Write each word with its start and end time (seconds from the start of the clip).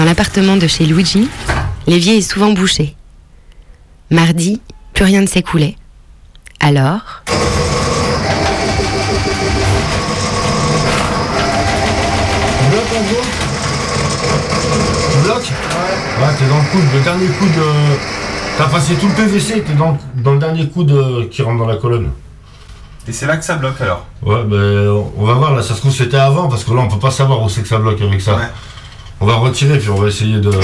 Dans 0.00 0.06
l'appartement 0.06 0.56
de 0.56 0.66
chez 0.66 0.86
Luigi, 0.86 1.28
l'évier 1.86 2.16
est 2.16 2.20
souvent 2.22 2.52
bouché. 2.52 2.96
Mardi, 4.10 4.62
plus 4.94 5.04
rien 5.04 5.20
ne 5.20 5.26
s'écoulait. 5.26 5.76
Alors, 6.58 7.22
Bloc 12.70 12.84
en 12.96 13.02
gros 13.02 13.22
Bloc 15.24 15.42
Ouais. 15.42 16.26
Ouais, 16.26 16.34
t'es 16.38 16.46
dans 16.46 16.56
le 16.58 16.70
coude, 16.70 16.84
le 16.94 17.00
dernier 17.00 17.26
coude. 17.26 17.48
euh, 17.58 17.94
T'as 18.58 18.66
passé 18.68 18.94
tout 18.94 19.08
le 19.08 19.14
PVC, 19.14 19.62
t'es 19.66 19.72
dans, 19.72 19.96
dans 20.16 20.32
le 20.32 20.38
dernier 20.38 20.68
coude 20.68 20.90
euh, 20.92 21.26
qui 21.30 21.42
rentre 21.42 21.58
dans 21.58 21.66
la 21.66 21.76
colonne. 21.76 22.10
Et 23.08 23.12
c'est 23.12 23.26
là 23.26 23.36
que 23.38 23.44
ça 23.44 23.56
bloque 23.56 23.80
alors 23.80 24.06
Ouais, 24.22 24.44
ben 24.44 25.02
on 25.16 25.24
va 25.24 25.32
voir 25.34 25.54
là, 25.54 25.62
ça 25.62 25.74
se 25.74 25.80
trouve 25.80 25.92
c'était 25.92 26.18
avant 26.18 26.48
parce 26.48 26.64
que 26.64 26.70
là 26.72 26.80
on 26.82 26.88
peut 26.88 26.98
pas 26.98 27.10
savoir 27.10 27.42
où 27.42 27.48
c'est 27.48 27.62
que 27.62 27.68
ça 27.68 27.78
bloque 27.78 28.00
avec 28.02 28.20
ça. 28.20 28.36
Ouais. 28.36 28.42
On 29.22 29.26
va 29.26 29.34
retirer 29.34 29.78
puis 29.78 29.90
on 29.90 29.96
va 29.96 30.08
essayer 30.08 30.38
de. 30.40 30.48
Et 30.48 30.52
donc 30.52 30.60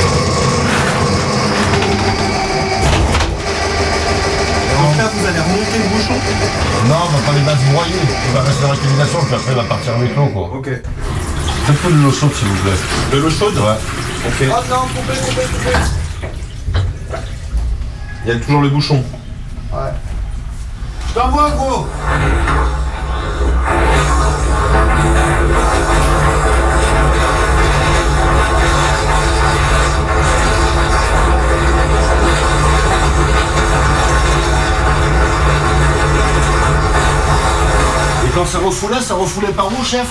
là, 4.96 5.10
vous 5.12 5.26
allez 5.26 5.40
remonter 5.40 5.76
le 5.76 5.88
bouchon 5.90 6.14
Non, 6.88 6.96
on 7.04 7.10
va 7.10 7.18
pas 7.26 7.32
les 7.34 7.44
va 7.44 7.52
se 7.52 7.64
broyer. 7.70 8.00
Il 8.28 8.32
va 8.32 8.40
rester 8.40 8.62
dans 8.62 8.72
la 8.72 8.76
puis 8.76 9.34
après 9.34 9.52
il 9.52 9.56
va 9.56 9.64
partir 9.64 9.92
avec 9.96 10.16
l'eau 10.16 10.26
quoi. 10.28 10.50
Ok. 10.54 10.70
Faites-moi 11.66 11.92
de 11.92 12.02
l'eau 12.02 12.10
chaude 12.10 12.32
s'il 12.32 12.48
vous 12.48 12.62
plaît. 12.62 12.78
De 13.12 13.18
l'eau 13.18 13.30
chaude 13.30 13.56
Ouais. 13.56 13.76
Ok. 14.26 14.40
Oh 14.42 14.62
non, 14.70 14.86
coupez, 14.88 15.18
coupez, 15.18 15.46
coupez 15.52 15.78
Il 18.24 18.32
y 18.32 18.34
a 18.34 18.38
toujours 18.40 18.62
le 18.62 18.70
bouchon. 18.70 19.04
Je 21.08 21.14
t'envoie 21.14 21.50
gros 21.50 21.86
quand 38.36 38.44
ça 38.44 38.58
refoulait, 38.58 39.00
ça 39.00 39.14
refoulait 39.14 39.48
par 39.52 39.68
où, 39.68 39.82
chef? 39.82 40.06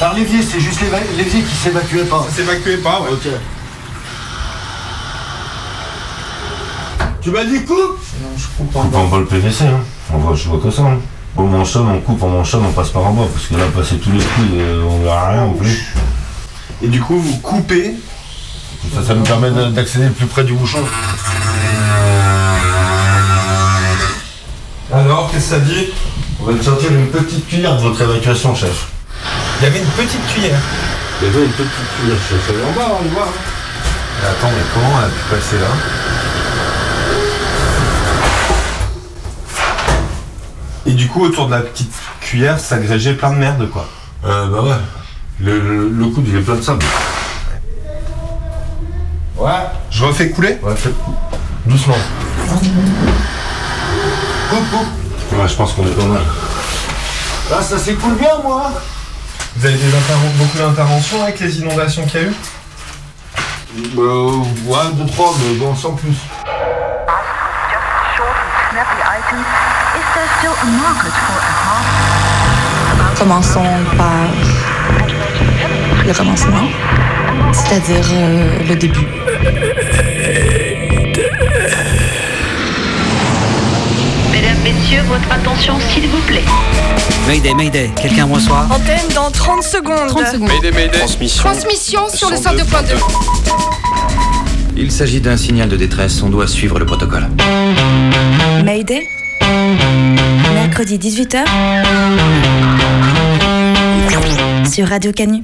Par 0.00 0.12
l'évier, 0.14 0.42
c'est 0.42 0.58
juste 0.58 0.80
l'évier 1.16 1.40
qui 1.42 1.54
s'évacuait 1.54 2.04
pas. 2.04 2.26
S'évacuez 2.34 2.78
pas, 2.78 3.00
ouais. 3.00 3.10
Ok. 3.12 3.28
Tu 7.22 7.30
m'as 7.30 7.44
dit 7.44 7.64
coupe? 7.64 7.76
Non, 8.20 8.28
je 8.36 8.46
coupe 8.56 8.74
On 8.74 8.88
prend 8.88 9.06
pas 9.06 9.18
le 9.18 9.24
PVC, 9.26 9.64
hein. 9.66 9.80
On 10.12 10.18
voit, 10.18 10.34
je 10.34 10.48
vois 10.48 10.58
que 10.58 10.70
ça. 10.70 10.82
Hein. 10.82 10.98
On 11.36 11.44
manchonne, 11.44 11.86
on 11.88 12.00
coupe, 12.00 12.20
on 12.24 12.28
manchonne, 12.28 12.64
on 12.66 12.72
passe 12.72 12.90
par 12.90 13.06
en 13.06 13.12
bas. 13.12 13.26
Parce 13.32 13.46
que 13.46 13.54
là, 13.54 13.66
passer 13.74 13.98
tous 13.98 14.10
les 14.10 14.18
coups, 14.18 14.48
euh, 14.54 14.82
on 14.88 15.02
verra 15.04 15.30
rien 15.30 15.42
en 15.44 15.52
plus. 15.52 15.84
Et 16.82 16.88
du 16.88 17.00
coup, 17.00 17.20
vous 17.20 17.36
coupez? 17.38 17.94
Ça, 18.94 19.04
ça 19.04 19.14
nous 19.14 19.22
permet 19.22 19.50
de- 19.52 19.70
d'accéder 19.70 20.06
le 20.06 20.12
plus 20.12 20.26
près 20.26 20.42
du 20.42 20.54
bouchon. 20.54 20.78
Alors, 24.92 25.30
qu'est-ce 25.30 25.50
que 25.50 25.54
ça 25.56 25.60
dit? 25.60 25.88
On 26.40 26.44
va 26.44 26.54
te 26.54 26.62
sortir 26.64 26.92
une 26.92 27.08
petite 27.08 27.46
cuillère 27.48 27.76
de 27.76 27.82
votre 27.82 28.00
évacuation, 28.00 28.54
chef. 28.54 28.86
Il 29.60 29.64
y 29.64 29.66
avait 29.66 29.80
une 29.80 29.86
petite 29.86 30.24
cuillère. 30.28 30.58
Il 31.20 31.26
y 31.26 31.30
avait 31.30 31.44
une 31.44 31.50
petite 31.50 31.70
cuillère, 31.98 32.16
chef. 32.28 32.50
Elle 32.50 32.60
est 32.60 32.64
en 32.64 32.72
bas, 32.72 32.96
on 33.00 33.02
le 33.04 33.10
voit. 33.10 33.28
Mais 34.20 34.28
attends, 34.28 34.50
mais 34.56 34.62
comment 34.72 34.98
elle 34.98 35.06
a 35.06 35.08
pu 35.08 35.22
passer 35.30 35.58
là? 35.58 35.66
Et 40.86 40.92
du 40.92 41.08
coup, 41.08 41.24
autour 41.24 41.46
de 41.46 41.52
la 41.52 41.60
petite 41.60 41.92
cuillère, 42.20 42.58
s'agrégeait 42.60 43.14
plein 43.14 43.30
de 43.32 43.36
merde, 43.38 43.68
quoi. 43.70 43.88
Euh, 44.24 44.46
bah 44.48 44.62
ouais. 44.62 44.76
Le, 45.40 45.60
le, 45.60 45.88
le 45.88 46.06
coude, 46.06 46.26
il 46.28 46.36
est 46.36 46.40
plein 46.40 46.56
de 46.56 46.62
sable. 46.62 46.84
Ouais. 49.36 49.50
Je 49.90 50.04
refais 50.04 50.30
couler? 50.30 50.58
Ouais, 50.62 50.74
faites. 50.76 50.94
Doucement. 51.66 51.98
Coupe, 54.50 54.70
coupe. 54.70 54.86
Ouais, 55.32 55.46
je 55.48 55.54
pense 55.54 55.72
qu'on 55.72 55.86
est 55.86 55.90
pas 55.96 56.04
mal. 56.04 56.22
Là, 57.50 57.62
ça 57.62 57.78
s'écoule 57.78 58.14
bien, 58.14 58.38
moi. 58.42 58.70
Vous 59.56 59.66
avez 59.66 59.76
des 59.76 59.88
interven- 59.88 60.36
beaucoup 60.38 60.58
d'interventions 60.58 61.22
avec 61.22 61.40
les 61.40 61.58
inondations 61.58 62.04
qu'il 62.06 62.20
y 62.20 62.24
a 62.24 62.26
eu? 62.28 62.34
Euh, 63.98 64.38
ouais, 64.66 64.78
deux, 64.94 65.06
trois, 65.12 65.34
mais 65.40 65.54
bon, 65.56 65.74
sans 65.74 65.92
plus. 65.92 66.16
Commençons 73.18 73.64
par 73.96 74.12
le 76.06 76.12
commencement, 76.14 76.68
c'est-à-dire 77.52 78.04
euh, 78.12 78.58
le 78.68 78.74
début. 78.76 79.06
Messieurs, 84.68 85.00
votre 85.08 85.32
attention 85.32 85.78
s'il 85.80 86.06
vous 86.08 86.20
plaît. 86.26 86.44
Mayday, 87.26 87.54
Mayday, 87.54 87.90
quelqu'un 87.96 88.26
me 88.26 88.34
reçoit 88.34 88.66
Antenne 88.70 89.08
dans 89.14 89.30
30 89.30 89.62
secondes. 89.62 90.08
30 90.08 90.26
secondes. 90.26 90.50
Transmission. 90.92 91.44
Transmission 91.44 92.08
sur 92.10 92.28
le 92.28 92.36
102.2. 92.36 92.94
Il 94.76 94.92
s'agit 94.92 95.22
d'un 95.22 95.38
signal 95.38 95.70
de 95.70 95.76
détresse, 95.76 96.22
on 96.22 96.28
doit 96.28 96.46
suivre 96.46 96.78
le 96.78 96.84
protocole. 96.84 97.28
Mayday, 98.62 99.08
mercredi 100.52 100.98
18h, 100.98 101.44
sur 104.70 104.86
Radio 104.86 105.12
Canu. 105.12 105.42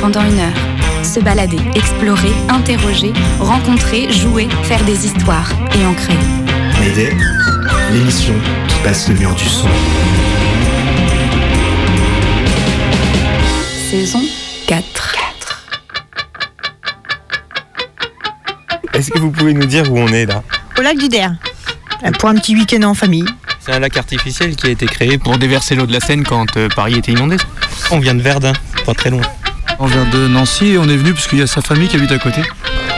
Pendant 0.00 0.22
une 0.22 0.40
heure, 0.40 1.04
se 1.04 1.20
balader, 1.20 1.60
explorer, 1.76 2.32
interroger, 2.48 3.12
rencontrer, 3.38 4.12
jouer, 4.12 4.48
faire 4.64 4.82
des 4.82 5.06
histoires 5.06 5.52
et 5.80 5.86
en 5.86 5.94
créer. 5.94 6.45
Mayday, 6.86 7.10
l'émission 7.92 8.34
qui 8.68 8.76
passe 8.84 9.08
le 9.08 9.16
mur 9.16 9.34
du 9.34 9.44
son. 9.44 9.66
Saison 13.90 14.22
4. 14.68 15.16
Est-ce 18.94 19.10
que 19.10 19.18
vous 19.18 19.32
pouvez 19.32 19.52
nous 19.52 19.66
dire 19.66 19.90
où 19.92 19.98
on 19.98 20.06
est 20.08 20.26
là 20.26 20.44
Au 20.78 20.82
lac 20.82 20.96
du 20.96 21.08
Der. 21.08 21.32
Pour 22.20 22.28
un 22.28 22.36
petit 22.36 22.54
week-end 22.54 22.84
en 22.84 22.94
famille. 22.94 23.26
C'est 23.58 23.72
un 23.72 23.80
lac 23.80 23.96
artificiel 23.96 24.54
qui 24.54 24.68
a 24.68 24.70
été 24.70 24.86
créé 24.86 25.18
pour 25.18 25.38
déverser 25.38 25.74
l'eau 25.74 25.86
de 25.86 25.92
la 25.92 25.98
Seine 25.98 26.22
quand 26.22 26.56
euh, 26.56 26.68
Paris 26.68 26.94
était 26.98 27.10
inondé. 27.10 27.36
On 27.90 27.98
vient 27.98 28.14
de 28.14 28.22
Verdun, 28.22 28.52
pas 28.84 28.94
très 28.94 29.10
loin. 29.10 29.22
On 29.80 29.86
vient 29.86 30.04
de 30.04 30.28
Nancy 30.28 30.66
et 30.66 30.78
on 30.78 30.84
est 30.84 30.96
venu 30.96 31.14
parce 31.14 31.26
qu'il 31.26 31.40
y 31.40 31.42
a 31.42 31.48
sa 31.48 31.62
famille 31.62 31.88
qui 31.88 31.96
habite 31.96 32.12
à 32.12 32.18
côté. 32.18 32.42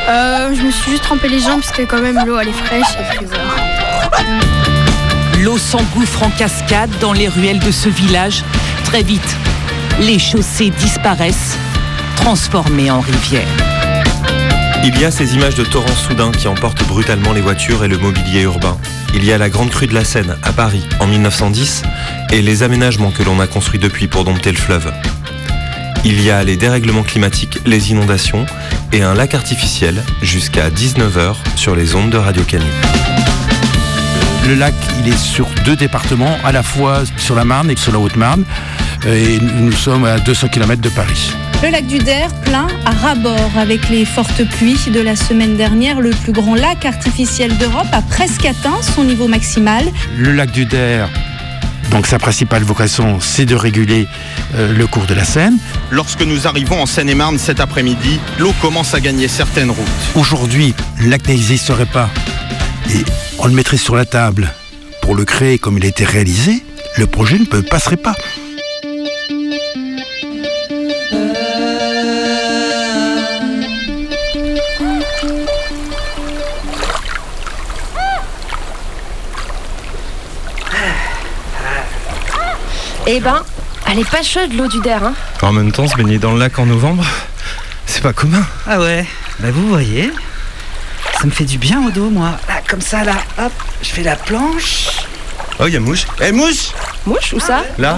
Euh, 0.09 0.55
je 0.55 0.63
me 0.63 0.71
suis 0.71 0.91
juste 0.91 1.05
trempé 1.05 1.29
les 1.29 1.41
jambes 1.41 1.61
parce 1.61 1.73
que 1.73 1.83
quand 1.83 2.01
même 2.01 2.19
l'eau 2.27 2.39
elle 2.39 2.49
est 2.49 2.53
fraîche 2.53 2.95
et 2.99 3.17
puis 3.17 3.27
voilà. 3.27 3.68
L'eau 5.43 5.59
s'engouffre 5.59 6.23
en 6.23 6.31
cascade 6.31 6.91
dans 7.01 7.13
les 7.13 7.29
ruelles 7.29 7.61
de 7.61 7.71
ce 7.71 7.89
village. 7.89 8.43
Très 8.85 9.03
vite, 9.03 9.37
les 10.01 10.19
chaussées 10.19 10.71
disparaissent, 10.71 11.57
transformées 12.17 12.91
en 12.91 13.01
rivières. 13.01 13.47
Il 14.85 14.99
y 14.99 15.05
a 15.05 15.11
ces 15.11 15.35
images 15.35 15.55
de 15.55 15.65
torrents 15.65 15.89
soudains 15.89 16.31
qui 16.31 16.49
emportent 16.49 16.87
brutalement 16.87 17.33
les 17.33 17.41
voitures 17.41 17.85
et 17.85 17.89
le 17.89 17.99
mobilier 17.99 18.43
urbain. 18.43 18.77
Il 19.15 19.25
y 19.25 19.33
a 19.33 19.39
la 19.39 19.49
grande 19.49 19.71
crue 19.71 19.87
de 19.87 19.95
la 19.95 20.05
Seine 20.05 20.37
à 20.43 20.53
Paris 20.53 20.87
en 21.01 21.07
1910 21.07 21.83
et 22.31 22.43
les 22.43 22.63
aménagements 22.63 23.11
que 23.11 23.23
l'on 23.23 23.41
a 23.41 23.47
construits 23.47 23.81
depuis 23.81 24.07
pour 24.07 24.25
dompter 24.25 24.53
le 24.53 24.59
fleuve. 24.59 24.93
Il 26.05 26.23
y 26.23 26.31
a 26.31 26.45
les 26.45 26.57
dérèglements 26.57 27.03
climatiques, 27.03 27.59
les 27.67 27.91
inondations 27.91 28.47
et 28.93 29.03
un 29.03 29.15
lac 29.15 29.35
artificiel 29.35 30.03
jusqu'à 30.23 30.71
19h 30.71 31.35
sur 31.57 31.75
les 31.75 31.95
ondes 31.95 32.11
de 32.11 32.17
Radio 32.17 32.43
Canu. 32.45 32.65
Le 34.49 34.55
lac, 34.55 34.73
il 35.05 35.13
est 35.13 35.19
sur 35.19 35.47
deux 35.67 35.77
départements, 35.77 36.39
à 36.43 36.53
la 36.53 36.63
fois 36.63 37.03
sur 37.19 37.35
la 37.35 37.45
Marne 37.45 37.71
et 37.71 37.77
sur 37.77 37.93
la 37.93 37.99
Haute-Marne. 37.99 38.45
Et 39.07 39.39
nous 39.41 39.73
sommes 39.73 40.07
à 40.07 40.19
200 40.19 40.49
km 40.49 40.81
de 40.81 40.89
Paris. 40.89 41.33
Le 41.63 41.69
lac 41.69 41.87
du 41.87 41.99
Der, 41.99 42.33
plein 42.47 42.67
à 42.87 42.93
ras-bord 42.93 43.51
avec 43.59 43.91
les 43.91 44.07
fortes 44.07 44.43
pluies 44.57 44.91
de 44.91 45.01
la 45.01 45.17
semaine 45.17 45.59
dernière, 45.59 46.01
le 46.01 46.11
plus 46.11 46.33
grand 46.33 46.55
lac 46.55 46.87
artificiel 46.87 47.59
d'Europe 47.59 47.89
a 47.93 48.01
presque 48.01 48.47
atteint 48.47 48.81
son 48.81 49.05
niveau 49.05 49.29
maximal. 49.29 49.85
Le 50.17 50.33
lac 50.33 50.51
du 50.51 50.65
Der, 50.65 51.11
donc 51.91 52.07
sa 52.07 52.19
principale 52.19 52.63
vocation, 52.63 53.21
c'est 53.21 53.45
de 53.45 53.55
réguler 53.55 54.09
euh, 54.55 54.73
le 54.73 54.87
cours 54.87 55.05
de 55.05 55.13
la 55.13 55.25
Seine. 55.25 55.59
Lorsque 55.91 56.23
nous 56.23 56.47
arrivons 56.47 56.81
en 56.81 56.87
Seine-et-Marne 56.87 57.37
cet 57.37 57.61
après-midi, 57.61 58.19
l'eau 58.39 58.55
commence 58.63 58.95
à 58.95 59.01
gagner 59.01 59.29
certaines 59.29 59.71
routes. 59.71 59.87
Aujourd'hui, 60.15 60.75
le 60.99 61.11
lac 61.11 61.29
n'existerait 61.29 61.85
pas. 61.85 62.09
Et 62.91 63.05
on 63.39 63.47
le 63.47 63.53
mettrait 63.53 63.77
sur 63.77 63.97
la 63.97 64.05
table 64.05 64.53
pour 65.03 65.15
le 65.15 65.25
créer 65.25 65.59
comme 65.59 65.79
il 65.79 65.85
a 65.85 65.89
été 65.89 66.05
réalisé. 66.05 66.63
Le 66.97 67.07
projet 67.07 67.39
ne 67.39 67.45
peut- 67.45 67.63
passerait 67.63 67.97
pas. 67.97 68.15
Eh 83.07 83.21
ben, 83.21 83.43
elle 83.91 83.99
est 84.01 84.11
pas 84.11 84.23
chaude 84.23 84.53
l'eau 84.55 84.69
du 84.69 84.81
Der, 84.81 85.03
hein 85.03 85.15
En 85.43 85.53
même 85.53 85.73
temps, 85.73 85.87
se 85.89 85.97
baigner 85.97 86.19
dans 86.19 86.33
le 86.33 86.39
lac 86.39 86.59
en 86.59 86.67
novembre, 86.67 87.05
c'est 87.87 88.03
pas 88.03 88.13
commun. 88.13 88.45
Ah 88.67 88.81
ouais, 88.81 89.07
bah 89.41 89.49
vous 89.51 89.67
voyez, 89.69 90.11
ça 91.19 91.25
me 91.27 91.31
fait 91.31 91.45
du 91.45 91.59
bien 91.59 91.83
au 91.87 91.91
dos, 91.91 92.11
moi. 92.11 92.33
Comme 92.69 92.81
ça, 92.83 93.03
là, 93.03 93.15
hop, 93.39 93.53
je 93.83 93.89
fais 93.89 94.03
la 94.03 94.15
planche. 94.17 94.89
Oh, 95.59 95.65
il 95.67 95.73
y 95.73 95.77
a 95.77 95.81
Mouche. 95.81 96.05
Eh, 96.21 96.33
Mouche 96.33 96.69
Mouche, 97.07 97.33
où 97.33 97.41
ça 97.41 97.65
Là 97.79 97.97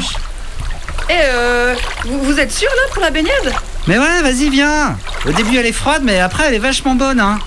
Eh, 1.08 1.12
euh, 1.12 1.74
vous, 2.04 2.22
vous 2.22 2.38
êtes 2.38 2.52
sûr 2.52 2.68
là 2.68 2.92
pour 2.92 3.02
la 3.02 3.10
baignade? 3.10 3.52
Mais 3.88 3.98
ouais, 3.98 4.22
vas-y, 4.22 4.48
viens. 4.48 4.96
Au 5.26 5.32
début, 5.32 5.56
elle 5.58 5.66
est 5.66 5.72
froide, 5.72 6.02
mais 6.04 6.20
après, 6.20 6.44
elle 6.46 6.54
est 6.54 6.58
vachement 6.60 6.94
bonne, 6.94 7.18
hein. 7.20 7.38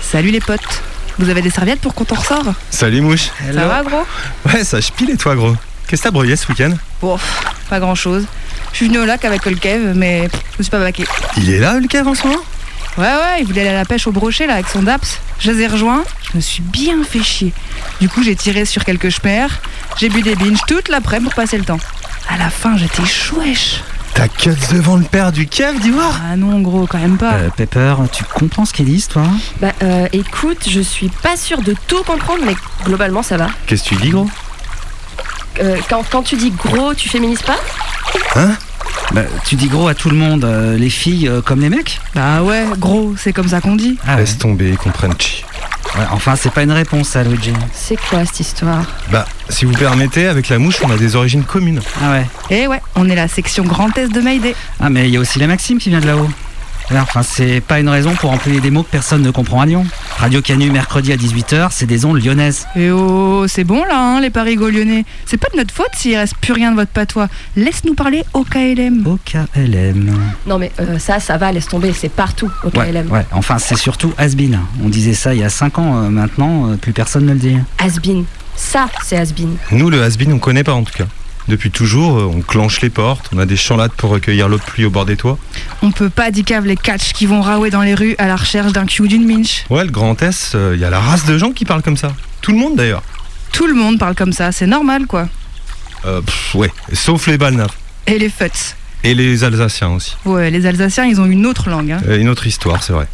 Salut 0.00 0.30
les 0.30 0.40
potes. 0.40 0.82
Vous 1.18 1.28
avez 1.28 1.42
des 1.42 1.50
serviettes 1.50 1.80
pour 1.80 1.94
qu'on 1.94 2.04
t'en 2.04 2.14
ressort? 2.14 2.54
Salut, 2.70 3.02
Mouche. 3.02 3.28
Ça 3.52 3.66
va 3.66 3.82
gros? 3.82 4.06
Ouais, 4.46 4.64
ça 4.64 4.78
pile 4.96 5.10
et 5.10 5.16
toi, 5.16 5.34
gros. 5.36 5.54
Qu'est-ce 5.86 6.02
que 6.02 6.08
t'as 6.08 6.12
broyé 6.12 6.34
ce 6.36 6.48
week-end? 6.48 6.72
Bon, 7.02 7.16
pff, 7.18 7.42
pas 7.68 7.78
grand 7.78 7.94
chose. 7.94 8.24
Je 8.72 8.76
suis 8.78 8.86
venu 8.88 9.00
au 9.00 9.04
lac 9.04 9.24
avec 9.24 9.44
le 9.44 9.54
Kev, 9.56 9.92
mais 9.94 10.28
pff, 10.28 10.40
je 10.54 10.58
me 10.58 10.62
suis 10.62 10.70
pas 10.70 10.78
baqué. 10.78 11.04
Il 11.36 11.50
est 11.50 11.58
là, 11.58 11.74
le 11.74 11.86
cave 11.88 12.08
en 12.08 12.14
ce 12.14 12.26
moment? 12.26 12.40
Ouais, 12.98 13.04
ouais, 13.04 13.36
il 13.40 13.46
voulait 13.46 13.62
aller 13.62 13.70
à 13.70 13.74
la 13.74 13.84
pêche 13.84 14.06
au 14.06 14.12
brochet 14.12 14.46
là 14.46 14.54
avec 14.54 14.68
son 14.68 14.82
DAPS. 14.82 15.18
Je 15.38 15.50
les 15.52 15.62
ai 15.62 15.66
rejoints, 15.68 16.02
je 16.30 16.36
me 16.36 16.40
suis 16.40 16.62
bien 16.62 17.02
fait 17.04 17.22
chier. 17.22 17.52
Du 18.00 18.08
coup, 18.08 18.22
j'ai 18.22 18.36
tiré 18.36 18.64
sur 18.64 18.84
quelques 18.84 19.10
chemères, 19.10 19.60
j'ai 19.98 20.08
bu 20.08 20.22
des 20.22 20.34
binges 20.34 20.60
toute 20.66 20.88
l'après 20.88 21.20
pour 21.20 21.32
passer 21.34 21.56
le 21.56 21.64
temps. 21.64 21.78
À 22.28 22.36
la 22.36 22.50
fin, 22.50 22.76
j'étais 22.76 23.04
chouèche. 23.06 23.82
T'as 24.14 24.28
cut 24.28 24.50
devant 24.72 24.96
le 24.96 25.04
père 25.04 25.30
du 25.32 25.46
cave 25.46 25.78
d'ivoire 25.78 26.20
Ah 26.30 26.36
non, 26.36 26.60
gros, 26.60 26.86
quand 26.86 26.98
même 26.98 27.16
pas. 27.16 27.34
Euh, 27.34 27.48
Pepper, 27.56 27.94
tu 28.12 28.24
comprends 28.24 28.64
ce 28.64 28.72
qu'ils 28.72 28.86
disent, 28.86 29.06
toi 29.08 29.22
Bah 29.60 29.72
euh, 29.82 30.08
écoute, 30.12 30.68
je 30.68 30.80
suis 30.80 31.08
pas 31.08 31.36
sûre 31.36 31.62
de 31.62 31.74
tout 31.86 32.02
comprendre, 32.02 32.42
mais 32.44 32.56
globalement 32.84 33.22
ça 33.22 33.36
va. 33.36 33.48
Qu'est-ce 33.66 33.84
que 33.84 33.88
tu 33.90 33.96
dis, 33.96 34.10
gros? 34.10 34.28
Euh, 35.60 35.76
quand, 35.88 36.02
quand 36.10 36.22
tu 36.22 36.36
dis 36.36 36.50
gros, 36.50 36.92
tu 36.94 37.08
féminises 37.08 37.42
pas? 37.42 37.58
Hein? 38.36 38.56
Bah, 39.12 39.22
tu 39.44 39.56
dis 39.56 39.68
gros 39.68 39.88
à 39.88 39.94
tout 39.94 40.08
le 40.10 40.16
monde, 40.16 40.44
euh, 40.44 40.76
les 40.76 40.90
filles 40.90 41.28
euh, 41.28 41.40
comme 41.42 41.60
les 41.60 41.68
mecs? 41.68 42.00
Bah 42.14 42.42
ouais, 42.42 42.64
gros, 42.78 43.14
c'est 43.16 43.32
comme 43.32 43.48
ça 43.48 43.60
qu'on 43.60 43.74
dit. 43.76 43.98
Ah 44.06 44.14
ouais. 44.14 44.20
Laisse 44.20 44.38
tomber, 44.38 44.76
comprenchi. 44.76 45.44
Ouais, 45.96 46.04
Enfin, 46.12 46.36
c'est 46.36 46.52
pas 46.52 46.62
une 46.62 46.70
réponse, 46.70 47.08
ça, 47.08 47.24
Luigi. 47.24 47.52
C'est 47.72 47.96
quoi 48.08 48.24
cette 48.24 48.38
histoire? 48.40 48.84
Bah, 49.10 49.26
si 49.48 49.64
vous 49.64 49.72
permettez, 49.72 50.26
avec 50.28 50.48
la 50.48 50.58
mouche, 50.58 50.76
on 50.84 50.90
a 50.90 50.96
des 50.96 51.16
origines 51.16 51.42
communes. 51.42 51.80
Ah 52.00 52.12
ouais. 52.12 52.26
Et 52.50 52.68
ouais, 52.68 52.80
on 52.94 53.08
est 53.08 53.16
la 53.16 53.26
section 53.26 53.64
Grand 53.64 53.96
Est 53.98 54.08
de 54.12 54.20
Mayday. 54.20 54.54
Ah, 54.78 54.88
mais 54.90 55.08
il 55.08 55.12
y 55.12 55.16
a 55.16 55.20
aussi 55.20 55.40
la 55.40 55.48
Maxime 55.48 55.78
qui 55.78 55.88
vient 55.88 56.00
de 56.00 56.06
là-haut. 56.06 56.28
Alors, 56.90 57.04
Enfin, 57.04 57.22
c'est 57.22 57.60
pas 57.60 57.78
une 57.80 57.88
raison 57.88 58.14
pour 58.14 58.30
employer 58.30 58.60
des 58.60 58.70
mots 58.70 58.82
que 58.82 58.90
personne 58.90 59.22
ne 59.22 59.30
comprend 59.30 59.60
à 59.60 59.66
Lyon. 59.66 59.84
Radio 60.18 60.42
Canu, 60.42 60.70
mercredi 60.70 61.12
à 61.12 61.16
18h, 61.16 61.68
c'est 61.70 61.86
des 61.86 62.04
ondes 62.04 62.22
lyonnaises. 62.22 62.66
Et 62.76 62.90
oh, 62.90 63.46
c'est 63.48 63.64
bon 63.64 63.84
là, 63.84 63.96
hein, 63.98 64.20
les 64.20 64.30
parigots 64.30 64.70
lyonnais. 64.70 65.04
C'est 65.24 65.36
pas 65.36 65.48
de 65.52 65.56
notre 65.56 65.72
faute 65.74 65.88
s'il 65.94 66.16
reste 66.16 66.34
plus 66.40 66.52
rien 66.52 66.70
de 66.72 66.76
votre 66.76 66.90
patois. 66.90 67.28
Laisse-nous 67.56 67.94
parler 67.94 68.24
au 68.34 68.44
KLM. 68.44 69.06
Au 69.06 69.18
KLM. 69.24 70.12
Non 70.46 70.58
mais 70.58 70.72
euh, 70.80 70.98
ça, 70.98 71.20
ça 71.20 71.36
va, 71.36 71.52
laisse 71.52 71.68
tomber, 71.68 71.92
c'est 71.92 72.08
partout 72.10 72.50
au 72.64 72.76
Ouais, 72.78 72.90
KLM. 72.90 73.10
ouais. 73.10 73.26
Enfin, 73.32 73.58
c'est 73.58 73.76
surtout 73.78 74.12
Asbin. 74.18 74.58
On 74.84 74.88
disait 74.88 75.14
ça 75.14 75.32
il 75.34 75.40
y 75.40 75.44
a 75.44 75.48
5 75.48 75.78
ans, 75.78 75.96
euh, 76.04 76.08
maintenant, 76.10 76.70
euh, 76.70 76.76
plus 76.76 76.92
personne 76.92 77.24
ne 77.26 77.32
le 77.32 77.38
dit. 77.38 77.56
Asbin. 77.78 78.24
Ça, 78.56 78.88
c'est 79.04 79.16
Asbin. 79.16 79.48
Nous, 79.72 79.88
le 79.90 80.02
has-been, 80.02 80.32
on 80.34 80.38
connaît 80.38 80.64
pas 80.64 80.74
en 80.74 80.82
tout 80.82 80.92
cas. 80.92 81.04
Depuis 81.48 81.70
toujours, 81.70 82.18
euh, 82.18 82.30
on 82.32 82.40
clenche 82.42 82.80
les 82.80 82.90
portes, 82.90 83.28
on 83.34 83.38
a 83.38 83.46
des 83.46 83.56
champs-lattes 83.56 83.92
pour 83.94 84.10
recueillir 84.10 84.48
l'eau 84.48 84.58
de 84.58 84.62
pluie 84.62 84.84
au 84.84 84.90
bord 84.90 85.04
des 85.04 85.16
toits. 85.16 85.38
On 85.82 85.90
peut 85.90 86.10
pas 86.10 86.30
dicave 86.30 86.64
les 86.66 86.76
catchs 86.76 87.12
qui 87.12 87.26
vont 87.26 87.42
raouer 87.42 87.70
dans 87.70 87.82
les 87.82 87.94
rues 87.94 88.14
à 88.18 88.26
la 88.28 88.36
recherche 88.36 88.72
d'un 88.72 88.86
cul 88.86 89.02
ou 89.02 89.06
d'une 89.08 89.26
minche. 89.26 89.64
Ouais, 89.70 89.84
le 89.84 89.90
Grand 89.90 90.20
Est, 90.22 90.56
il 90.74 90.78
y 90.78 90.84
a 90.84 90.90
la 90.90 91.00
race 91.00 91.24
de 91.26 91.36
gens 91.38 91.50
qui 91.52 91.64
parlent 91.64 91.82
comme 91.82 91.96
ça. 91.96 92.12
Tout 92.40 92.52
le 92.52 92.58
monde 92.58 92.76
d'ailleurs. 92.76 93.02
Tout 93.52 93.66
le 93.66 93.74
monde 93.74 93.98
parle 93.98 94.14
comme 94.14 94.32
ça, 94.32 94.52
c'est 94.52 94.66
normal 94.66 95.06
quoi. 95.06 95.28
Euh, 96.06 96.20
pff, 96.22 96.54
ouais, 96.54 96.70
sauf 96.92 97.26
les 97.26 97.36
Balnards. 97.36 97.74
Et 98.06 98.18
les 98.18 98.28
futs. 98.30 98.74
Et 99.02 99.14
les 99.14 99.44
Alsaciens 99.44 99.88
aussi. 99.90 100.14
Ouais, 100.24 100.50
les 100.50 100.66
Alsaciens, 100.66 101.04
ils 101.06 101.20
ont 101.20 101.26
une 101.26 101.46
autre 101.46 101.68
langue. 101.68 101.90
hein. 101.92 102.00
Euh, 102.06 102.18
une 102.20 102.28
autre 102.28 102.46
histoire, 102.46 102.82
c'est 102.82 102.92
vrai. 102.92 103.06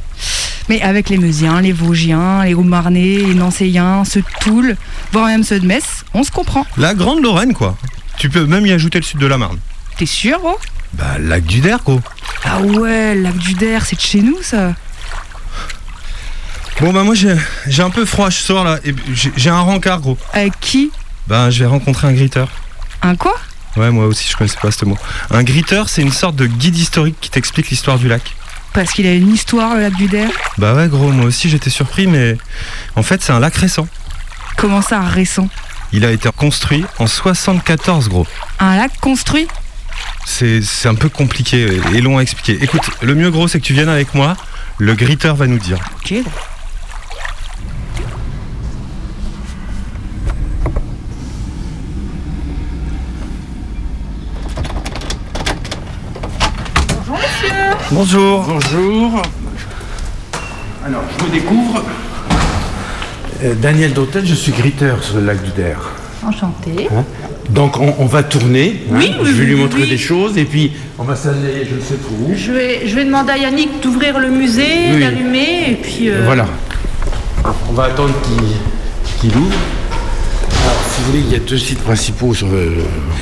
Mais 0.68 0.82
avec 0.82 1.08
les 1.08 1.16
Meusiens, 1.16 1.60
les 1.60 1.72
Vosgiens, 1.72 2.44
les 2.44 2.54
Haut-Marnais, 2.54 3.18
les 3.18 3.34
Nancéiens, 3.34 4.04
ceux 4.04 4.20
de 4.20 4.26
Toul, 4.40 4.76
voire 5.12 5.26
même 5.26 5.44
ceux 5.44 5.60
de 5.60 5.66
Metz, 5.66 6.04
on 6.12 6.22
se 6.24 6.30
comprend. 6.32 6.66
La 6.76 6.94
Grande 6.94 7.22
Lorraine, 7.22 7.54
quoi. 7.54 7.76
Tu 8.16 8.28
peux 8.30 8.46
même 8.46 8.66
y 8.66 8.72
ajouter 8.72 8.98
le 8.98 9.04
sud 9.04 9.18
de 9.18 9.26
la 9.26 9.38
Marne. 9.38 9.58
T'es 9.96 10.06
sûr, 10.06 10.38
gros? 10.40 10.58
Bah, 10.94 11.16
lac 11.18 11.44
du 11.44 11.60
Der, 11.60 11.78
gros. 11.84 12.00
Ah 12.44 12.60
ouais, 12.60 13.14
le 13.14 13.22
lac 13.22 13.36
du 13.36 13.54
Der, 13.54 13.84
c'est 13.84 13.96
de 13.96 14.00
chez 14.00 14.20
nous, 14.20 14.42
ça. 14.42 14.74
Bon, 16.80 16.92
bah, 16.92 17.02
moi, 17.02 17.14
j'ai 17.14 17.82
un 17.82 17.90
peu 17.90 18.04
froid, 18.04 18.30
je 18.30 18.36
sors 18.36 18.64
là. 18.64 18.78
et 18.84 18.94
J'ai 19.36 19.50
un 19.50 19.60
rencard, 19.60 20.00
gros. 20.00 20.18
Avec 20.32 20.58
qui? 20.60 20.90
Bah, 21.26 21.50
je 21.50 21.60
vais 21.60 21.66
rencontrer 21.66 22.06
un 22.08 22.12
gritteur. 22.12 22.48
Un 23.02 23.16
quoi? 23.16 23.34
Ouais, 23.76 23.90
moi 23.90 24.06
aussi, 24.06 24.28
je 24.30 24.36
connaissais 24.36 24.58
pas 24.60 24.70
ce 24.70 24.84
mot. 24.84 24.96
Un 25.30 25.42
gritteur, 25.42 25.88
c'est 25.88 26.02
une 26.02 26.12
sorte 26.12 26.36
de 26.36 26.46
guide 26.46 26.76
historique 26.76 27.16
qui 27.20 27.30
t'explique 27.30 27.68
l'histoire 27.70 27.98
du 27.98 28.08
lac. 28.08 28.22
Parce 28.72 28.92
qu'il 28.92 29.06
a 29.06 29.12
une 29.14 29.32
histoire, 29.32 29.74
le 29.74 29.82
lac 29.82 29.94
du 29.94 30.06
Der? 30.08 30.28
Bah 30.58 30.74
ouais, 30.74 30.88
gros, 30.88 31.10
moi 31.10 31.26
aussi, 31.26 31.48
j'étais 31.48 31.70
surpris, 31.70 32.06
mais 32.06 32.36
en 32.94 33.02
fait, 33.02 33.22
c'est 33.22 33.32
un 33.32 33.40
lac 33.40 33.54
récent. 33.56 33.88
Comment 34.56 34.82
ça, 34.82 35.00
récent? 35.00 35.48
Il 35.96 36.04
a 36.04 36.10
été 36.12 36.28
construit 36.30 36.84
en 36.98 37.06
74, 37.06 38.10
gros. 38.10 38.26
Un 38.60 38.76
lac 38.76 39.00
construit 39.00 39.48
C'est 40.26 40.60
c'est 40.60 40.88
un 40.88 40.94
peu 40.94 41.08
compliqué 41.08 41.80
et 41.94 42.02
long 42.02 42.18
à 42.18 42.20
expliquer. 42.20 42.62
Écoute, 42.62 42.82
le 43.00 43.14
mieux, 43.14 43.30
gros, 43.30 43.48
c'est 43.48 43.60
que 43.60 43.64
tu 43.64 43.72
viennes 43.72 43.88
avec 43.88 44.12
moi. 44.12 44.36
Le 44.76 44.94
gritteur 44.94 45.36
va 45.36 45.46
nous 45.46 45.58
dire. 45.58 45.78
Ok. 45.96 46.16
Bonjour. 57.90 58.42
Bonjour. 58.42 59.22
Alors, 60.84 61.04
je 61.18 61.24
me 61.24 61.30
découvre. 61.30 61.82
Euh, 63.44 63.54
Daniel 63.54 63.92
Dautel, 63.92 64.26
je 64.26 64.34
suis 64.34 64.52
gritteur 64.52 65.02
sur 65.02 65.16
le 65.16 65.26
lac 65.26 65.42
du 65.42 65.50
Der. 65.50 65.78
Enchanté. 66.26 66.88
Hein 66.90 67.04
Donc, 67.50 67.78
on, 67.78 67.94
on 67.98 68.06
va 68.06 68.22
tourner. 68.22 68.82
hein. 68.90 68.94
Oui, 68.98 69.12
oui, 69.20 69.26
je 69.28 69.32
vais 69.32 69.44
lui 69.44 69.54
montrer 69.56 69.86
des 69.86 69.98
choses 69.98 70.36
et 70.38 70.44
puis 70.44 70.72
on 70.98 71.04
va 71.04 71.14
s'aller, 71.14 71.66
je 71.70 71.76
ne 71.76 71.80
sais 71.80 71.94
trop 71.96 72.14
où. 72.22 72.32
Je 72.34 72.52
vais, 72.52 72.86
je 72.86 72.94
vais 72.94 73.04
demander 73.04 73.32
à 73.32 73.38
Yannick 73.38 73.80
d'ouvrir 73.82 74.18
le 74.18 74.28
musée, 74.30 74.98
d'allumer, 74.98 75.70
et 75.70 75.74
puis... 75.74 76.08
euh, 76.10 76.22
Voilà. 76.24 76.46
On 77.68 77.72
va 77.74 77.84
attendre 77.84 78.14
qu'il 78.22 79.30
qu'il 79.30 79.38
ouvre. 79.38 79.54
Si 80.96 81.02
vous 81.02 81.08
voulez, 81.10 81.24
il 81.26 81.30
y 81.30 81.36
a 81.36 81.40
deux 81.40 81.58
sites 81.58 81.82
principaux 81.82 82.32
sur 82.32 82.48
le, 82.48 82.72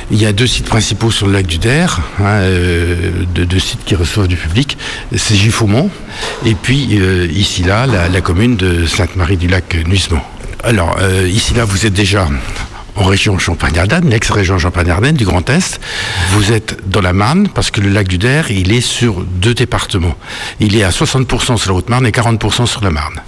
il 0.09 0.17
y 0.17 0.25
a 0.25 0.31
deux 0.31 0.47
sites 0.47 0.65
principaux 0.65 1.11
sur 1.11 1.27
le 1.27 1.33
lac 1.33 1.45
du 1.45 1.57
Der, 1.57 1.99
hein, 2.21 2.23
euh, 2.23 3.11
deux, 3.33 3.59
sites 3.59 3.83
qui 3.83 3.95
reçoivent 3.95 4.29
du 4.29 4.37
public. 4.37 4.77
C'est 5.13 5.35
Giffaumont 5.35 5.89
et 6.45 6.55
puis 6.55 6.87
euh, 6.93 7.27
ici 7.29 7.63
là, 7.63 7.85
la, 7.85 8.21
commune 8.21 8.55
de 8.55 8.85
Sainte-Marie-du-Lac-Nuisement. 8.85 10.23
Alors 10.63 10.95
euh, 11.01 11.27
ici 11.27 11.53
là, 11.53 11.65
vous 11.65 11.85
êtes 11.85 11.91
déjà 11.91 12.29
en 12.95 13.03
région 13.03 13.37
Champagne-Ardenne, 13.37 14.09
l'ex-région 14.09 14.57
Champagne-Ardenne 14.57 15.17
du 15.17 15.25
Grand 15.25 15.49
Est. 15.49 15.81
Vous 16.29 16.53
êtes 16.53 16.77
dans 16.89 17.01
la 17.01 17.11
Marne 17.11 17.49
parce 17.53 17.71
que 17.71 17.81
le 17.81 17.89
lac 17.89 18.07
du 18.07 18.17
Der, 18.17 18.51
il 18.51 18.71
est 18.71 18.79
sur 18.79 19.25
deux 19.25 19.53
départements. 19.53 20.15
Il 20.61 20.77
est 20.77 20.83
à 20.83 20.91
60% 20.91 21.57
sur 21.57 21.73
la 21.73 21.77
Haute-Marne 21.77 22.07
et 22.07 22.11
40% 22.11 22.67
sur 22.67 22.81
la 22.81 22.91
Marne. 22.91 23.19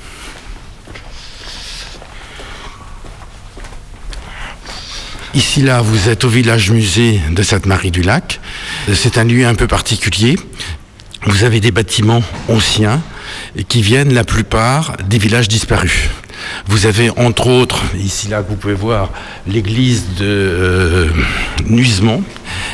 Ici, 5.38 5.62
là, 5.62 5.82
vous 5.82 6.10
êtes 6.10 6.24
au 6.26 6.30
village 6.30 6.72
musée 6.72 7.22
de 7.30 7.44
Sainte-Marie-du-Lac. 7.44 8.40
C'est 8.96 9.20
un 9.20 9.24
lieu 9.24 9.46
un 9.46 9.54
peu 9.54 9.68
particulier. 9.68 10.36
Vous 11.28 11.44
avez 11.44 11.60
des 11.60 11.70
bâtiments 11.70 12.24
anciens 12.50 13.04
qui 13.68 13.84
viennent 13.84 14.16
la 14.16 14.24
plupart 14.24 14.98
des 15.08 15.20
villages 15.20 15.48
disparus. 15.48 16.10
Vous 16.66 16.88
avez 16.88 17.12
entre 17.12 17.46
autres, 17.46 17.84
ici 18.00 18.30
là, 18.30 18.42
vous 18.42 18.56
pouvez 18.56 18.74
voir 18.74 19.12
l'église 19.48 20.06
de 20.18 20.26
euh, 20.26 21.10
Nuisemont, 21.68 22.24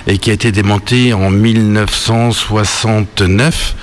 et 0.08 0.18
qui 0.18 0.30
a 0.30 0.34
été 0.34 0.52
démontée 0.52 1.14
en 1.14 1.30
1969 1.30 3.76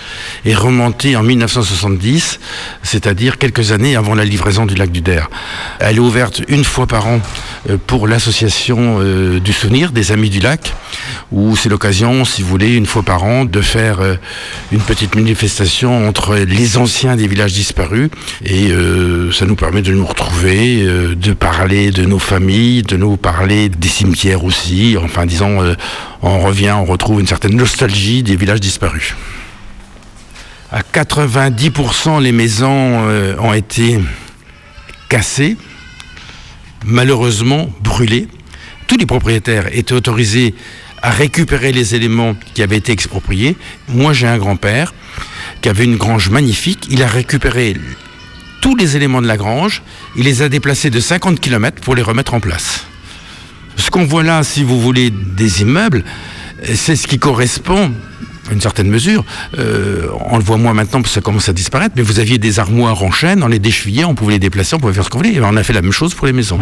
et 0.45 0.55
remontée 0.55 1.17
en 1.17 1.23
1970, 1.23 2.41
c'est-à-dire 2.83 3.39
quelques 3.39 3.73
années 3.73 3.97
avant 3.97 4.15
la 4.15 4.25
livraison 4.25 4.67
du 4.67 4.75
lac 4.75 4.93
du 4.93 5.01
Der. 5.01 5.31
Elle 5.79 5.97
est 5.97 6.01
ouverte 6.01 6.43
une 6.49 6.65
fois 6.65 6.87
par 6.87 7.07
an 7.07 7.21
euh, 7.69 7.77
pour 7.87 8.07
l'association 8.07 8.99
euh, 9.01 9.41
du 9.41 9.53
souvenir 9.53 9.93
des 9.93 10.13
Amis 10.13 10.31
du 10.31 10.41
Lac, 10.41 10.75
où 11.33 11.57
c'est 11.57 11.69
l'occasion, 11.69 12.25
si 12.25 12.43
vous 12.43 12.49
voulez, 12.49 12.75
une 12.75 12.87
fois 12.87 13.03
par 13.03 13.25
an, 13.25 13.45
de 13.45 13.61
faire 13.61 14.01
euh, 14.01 14.15
une 14.73 14.81
petite 14.81 15.15
manifestation 15.15 16.09
entre 16.09 16.37
les 16.37 16.77
anciens 16.77 17.17
des 17.17 17.27
villages 17.27 17.53
disparus, 17.53 18.11
et 18.45 18.71
ça 19.33 19.47
nous 19.47 19.57
permet 19.57 19.83
de 19.83 19.93
nous 19.93 20.07
retrouver, 20.07 20.87
de 21.15 21.33
parler 21.33 21.91
de 21.91 22.05
nos 22.05 22.19
familles, 22.19 22.83
de 22.83 22.97
nous 22.97 23.17
parler 23.17 23.69
des 23.69 23.89
cimetières 23.89 24.45
aussi, 24.45 24.97
enfin 25.03 25.27
disons, 25.27 25.61
on 26.23 26.41
revient, 26.41 26.73
on 26.73 26.85
retrouve 26.85 27.21
une 27.21 27.27
certaine 27.27 27.57
nostalgie 27.57 28.23
des 28.23 28.37
villages 28.37 28.61
disparus. 28.61 29.15
À 30.73 30.83
90%, 30.83 32.23
les 32.23 32.33
maisons 32.33 33.09
euh, 33.09 33.35
ont 33.39 33.53
été 33.53 33.99
cassées, 35.09 35.57
malheureusement 36.85 37.69
brûlées. 37.81 38.29
Tous 38.87 38.97
les 38.97 39.07
propriétaires 39.07 39.75
étaient 39.77 39.95
autorisés 39.95 40.55
à 41.03 41.11
récupérer 41.11 41.73
les 41.73 41.95
éléments 41.95 42.35
qui 42.55 42.63
avaient 42.63 42.77
été 42.77 42.93
expropriés. 42.93 43.57
Moi, 43.89 44.13
j'ai 44.13 44.27
un 44.27 44.39
grand-père 44.39 44.95
qui 45.61 45.69
avait 45.69 45.85
une 45.85 45.97
grange 45.97 46.31
magnifique. 46.31 46.87
Il 46.91 47.03
a 47.03 47.09
récupéré 47.09 47.75
tous 48.61 48.77
les 48.77 48.97
éléments 48.97 49.23
de 49.23 49.27
la 49.27 49.37
grange. 49.37 49.83
Il 50.17 50.25
les 50.25 50.43
a 50.43 50.49
déplacés 50.49 50.91
de 50.91 51.01
50 51.01 51.41
km 51.41 51.81
pour 51.81 51.95
les 51.95 52.03
remettre 52.03 52.35
en 52.35 52.41
place. 52.41 52.87
Ce 53.81 53.91
qu'on 53.91 54.05
voit 54.05 54.23
là, 54.23 54.43
si 54.43 54.63
vous 54.63 54.79
voulez, 54.79 55.11
des 55.11 55.63
immeubles, 55.63 56.05
c'est 56.75 56.97
ce 56.97 57.07
qui 57.07 57.19
correspond 57.19 57.91
à 58.49 58.53
une 58.53 58.61
certaine 58.61 58.89
mesure. 58.89 59.25
Euh, 59.59 60.07
on 60.31 60.37
le 60.37 60.45
voit 60.45 60.59
moins 60.59 60.75
maintenant 60.75 61.01
parce 61.01 61.13
que 61.13 61.15
ça 61.15 61.23
commence 61.23 61.49
à 61.49 61.55
disparaître, 61.55 61.95
mais 61.97 62.03
vous 62.03 62.21
aviez 62.21 62.37
des 62.37 62.59
armoires 62.59 63.03
en 63.03 63.11
chaîne, 63.11 63.43
on 63.43 63.49
les 63.49 63.59
déchevillait, 63.59 64.05
on 64.05 64.15
pouvait 64.15 64.35
les 64.35 64.39
déplacer, 64.39 64.77
on 64.77 64.81
pouvait 64.81 64.93
faire 64.93 65.05
ce 65.05 65.09
qu'on 65.09 65.19
voulait. 65.19 65.33
Et 65.33 65.41
on 65.41 65.57
a 65.57 65.63
fait 65.63 65.73
la 65.73 65.81
même 65.81 65.93
chose 65.93 66.15
pour 66.15 66.27
les 66.27 66.35
maisons. 66.35 66.59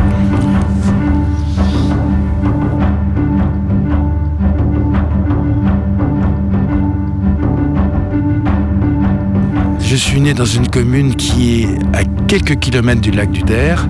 Je 9.81 9.97
suis 9.97 10.21
né 10.21 10.35
dans 10.35 10.45
une 10.45 10.69
commune 10.69 11.17
qui 11.17 11.63
est 11.63 11.69
à 11.93 12.05
quelques 12.29 12.61
kilomètres 12.61 13.01
du 13.01 13.11
lac 13.11 13.33
du 13.33 13.43
Der. 13.43 13.89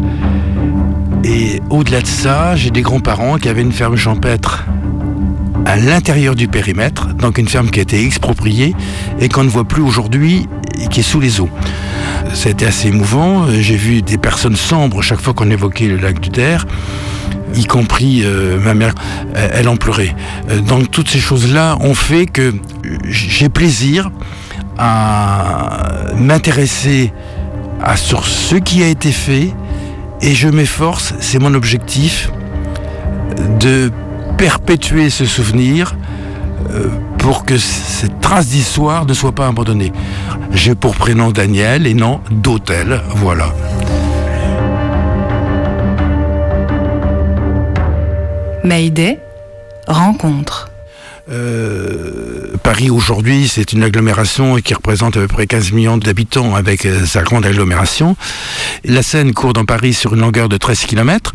Et 1.25 1.61
au-delà 1.71 2.01
de 2.01 2.07
ça, 2.07 2.57
j'ai 2.57 2.71
des 2.71 2.83
grands-parents 2.83 3.37
qui 3.37 3.49
avaient 3.49 3.63
une 3.63 3.73
ferme 3.73 3.97
champêtre 3.97 4.65
à 5.67 5.77
l'intérieur 5.77 6.35
du 6.35 6.49
périmètre, 6.49 7.09
donc 7.15 7.39
une 7.39 7.49
ferme 7.49 7.71
qui 7.71 7.81
a 7.81 7.83
été 7.83 8.03
expropriée 8.05 8.75
et 9.21 9.29
qu'on 9.29 9.45
ne 9.45 9.49
voit 9.49 9.65
plus 9.65 9.83
aujourd'hui 9.83 10.49
et 10.81 10.89
qui 10.89 11.01
est 11.01 11.03
sous 11.03 11.21
les 11.21 11.41
eaux. 11.41 11.51
Été 12.47 12.65
assez 12.67 12.89
émouvant. 12.89 13.47
J'ai 13.51 13.77
vu 13.77 14.01
des 14.01 14.17
personnes 14.17 14.57
sombres 14.57 15.03
chaque 15.03 15.21
fois 15.21 15.35
qu'on 15.35 15.51
évoquait 15.51 15.87
le 15.87 15.97
lac 15.97 16.21
du 16.21 16.31
Der, 16.31 16.67
y 17.55 17.65
compris 17.67 18.23
euh, 18.25 18.59
ma 18.59 18.75
mère, 18.75 18.95
elle, 19.35 19.51
elle 19.53 19.69
en 19.69 19.77
pleurait. 19.77 20.15
Euh, 20.51 20.61
Donc 20.61 20.91
toutes 20.91 21.09
ces 21.11 21.19
choses-là 21.19 21.77
ont 21.81 21.95
fait 21.95 22.27
que 22.27 22.55
j'ai 23.05 23.49
plaisir 23.49 24.11
à 24.79 26.13
m'intéresser 26.17 27.13
à 27.83 27.97
sur 27.97 28.27
ce 28.27 28.55
qui 28.57 28.83
a 28.83 28.89
été 28.89 29.13
fait 29.13 29.53
et 30.21 30.35
je 30.35 30.49
m'efforce, 30.49 31.15
c'est 31.21 31.39
mon 31.39 31.55
objectif, 31.55 32.31
de 33.61 33.91
perpétuer 34.37 35.11
ce 35.11 35.25
souvenir 35.25 35.97
euh, 36.71 36.89
pour 37.19 37.45
que 37.45 37.59
cette 37.59 38.21
trace 38.21 38.49
d'histoire 38.49 39.07
ne 39.07 39.15
soit 39.15 39.33
pas 39.33 39.47
abandonnée. 39.47 39.93
J'ai 40.53 40.75
pour 40.75 40.97
prénom 40.97 41.31
Daniel 41.31 41.87
et 41.87 41.95
non 41.95 42.21
d'hôtel, 42.31 43.01
voilà. 43.17 43.53
Mayday, 48.65 49.19
rencontre. 49.87 50.69
Euh, 51.31 52.57
Paris 52.63 52.91
aujourd'hui, 52.91 53.49
c'est 53.49 53.73
une 53.73 53.83
agglomération 53.83 54.57
qui 54.57 54.75
représente 54.75 55.17
à 55.17 55.21
peu 55.21 55.29
près 55.29 55.47
15 55.47 55.73
millions 55.73 55.97
d'habitants 55.97 56.55
avec 56.55 56.87
euh, 56.87 57.05
sa 57.05 57.23
grande 57.23 57.45
agglomération. 57.45 58.17
La 58.85 59.03
Seine 59.03 59.35
court 59.35 59.53
dans 59.53 59.65
Paris 59.65 59.95
sur 59.95 60.15
une 60.15 60.21
longueur 60.21 60.49
de 60.49 60.57
13 60.57 60.87
km 60.87 61.35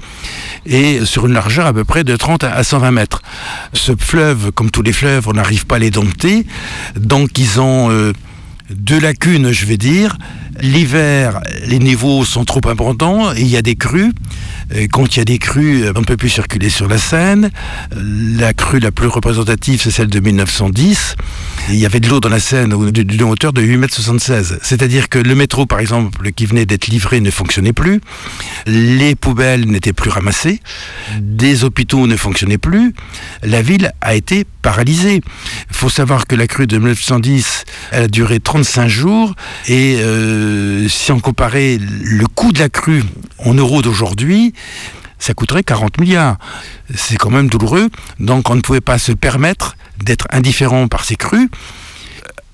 et 0.66 1.06
sur 1.06 1.28
une 1.28 1.34
largeur 1.34 1.68
à 1.68 1.74
peu 1.74 1.84
près 1.84 2.04
de 2.04 2.16
30 2.16 2.44
à 2.44 2.64
120 2.64 2.92
mètres. 2.92 3.22
Ce 3.74 3.92
fleuve, 3.98 4.52
comme 4.52 4.72
tous 4.72 4.82
les 4.82 4.94
fleuves, 4.94 5.28
on 5.28 5.34
n'arrive 5.34 5.66
pas 5.66 5.76
à 5.76 5.80
les 5.80 5.92
dompter, 5.92 6.46
donc 6.96 7.38
ils 7.38 7.60
ont 7.60 7.92
euh, 7.92 8.14
deux 8.76 9.00
lacunes, 9.00 9.52
je 9.52 9.66
vais 9.66 9.78
dire. 9.78 10.18
L'hiver, 10.62 11.42
les 11.66 11.80
niveaux 11.80 12.24
sont 12.26 12.46
trop 12.46 12.62
importants 12.68 13.34
et 13.34 13.42
il 13.42 13.48
y 13.48 13.58
a 13.58 13.62
des 13.62 13.76
crues. 13.76 14.12
Et 14.74 14.88
quand 14.88 15.16
il 15.16 15.20
y 15.20 15.22
a 15.22 15.26
des 15.26 15.40
crues, 15.40 15.86
on 15.96 16.00
ne 16.00 16.06
peut 16.06 16.18
plus 16.18 16.30
circuler 16.30 16.70
sur 16.70 16.88
la 16.88 16.98
Seine. 16.98 17.50
La 17.96 18.54
crue 18.54 18.80
la 18.80 18.92
plus 18.92 19.08
représentative, 19.08 19.82
c'est 19.84 19.92
celle 19.92 20.08
de 20.08 20.20
1910. 20.20 21.16
Il 21.70 21.76
y 21.76 21.86
avait 21.86 22.00
de 22.00 22.08
l'eau 22.08 22.20
dans 22.20 22.30
la 22.30 22.40
Seine 22.40 22.70
d'une 22.92 23.24
hauteur 23.24 23.52
de 23.52 23.62
8,76 23.62 24.34
m. 24.34 24.60
C'est-à-dire 24.62 25.10
que 25.10 25.20
le 25.20 25.36
métro, 25.36 25.66
par 25.66 25.80
exemple, 25.80 26.32
qui 26.32 26.46
venait 26.46 26.66
d'être 26.66 26.88
livré 26.88 27.20
ne 27.20 27.32
fonctionnait 27.32 27.74
plus. 27.74 28.00
Les 28.68 29.16
poubelles 29.16 29.66
n'étaient 29.66 29.94
plus 29.94 30.10
ramassées. 30.10 30.60
Des 31.20 31.64
hôpitaux 31.64 32.08
ne 32.08 32.16
fonctionnaient 32.16 32.58
plus. 32.58 32.94
La 33.42 33.62
ville 33.62 33.92
a 34.02 34.16
été 34.16 34.46
paralysée. 34.62 35.22
Il 35.70 35.76
faut 35.76 35.90
savoir 35.90 36.26
que 36.26 36.36
la 36.36 36.48
crue 36.48 36.68
de 36.68 36.78
1910, 36.78 37.66
elle 37.92 38.04
a 38.04 38.08
duré 38.08 38.40
35 38.64 38.88
jours. 38.88 39.36
Et 39.68 39.98
euh, 40.00 40.88
si 40.88 41.12
on 41.12 41.20
comparait 41.20 41.78
le 41.80 42.26
coût 42.28 42.52
de 42.54 42.60
la 42.60 42.70
crue 42.70 43.04
en 43.40 43.54
euros 43.54 43.82
d'aujourd'hui, 43.82 44.54
ça 45.20 45.34
coûterait 45.34 45.64
40 45.64 46.00
milliards. 46.00 46.38
C'est 46.96 47.18
quand 47.18 47.30
même 47.30 47.50
douloureux. 47.50 47.90
Donc 48.20 48.50
on 48.50 48.56
ne 48.56 48.62
pouvait 48.62 48.82
pas 48.82 48.98
se 48.98 49.12
permettre 49.12 49.76
d'être 50.04 50.28
indifférent 50.32 50.88
par 50.88 51.04
ces 51.04 51.16
crues. 51.16 51.50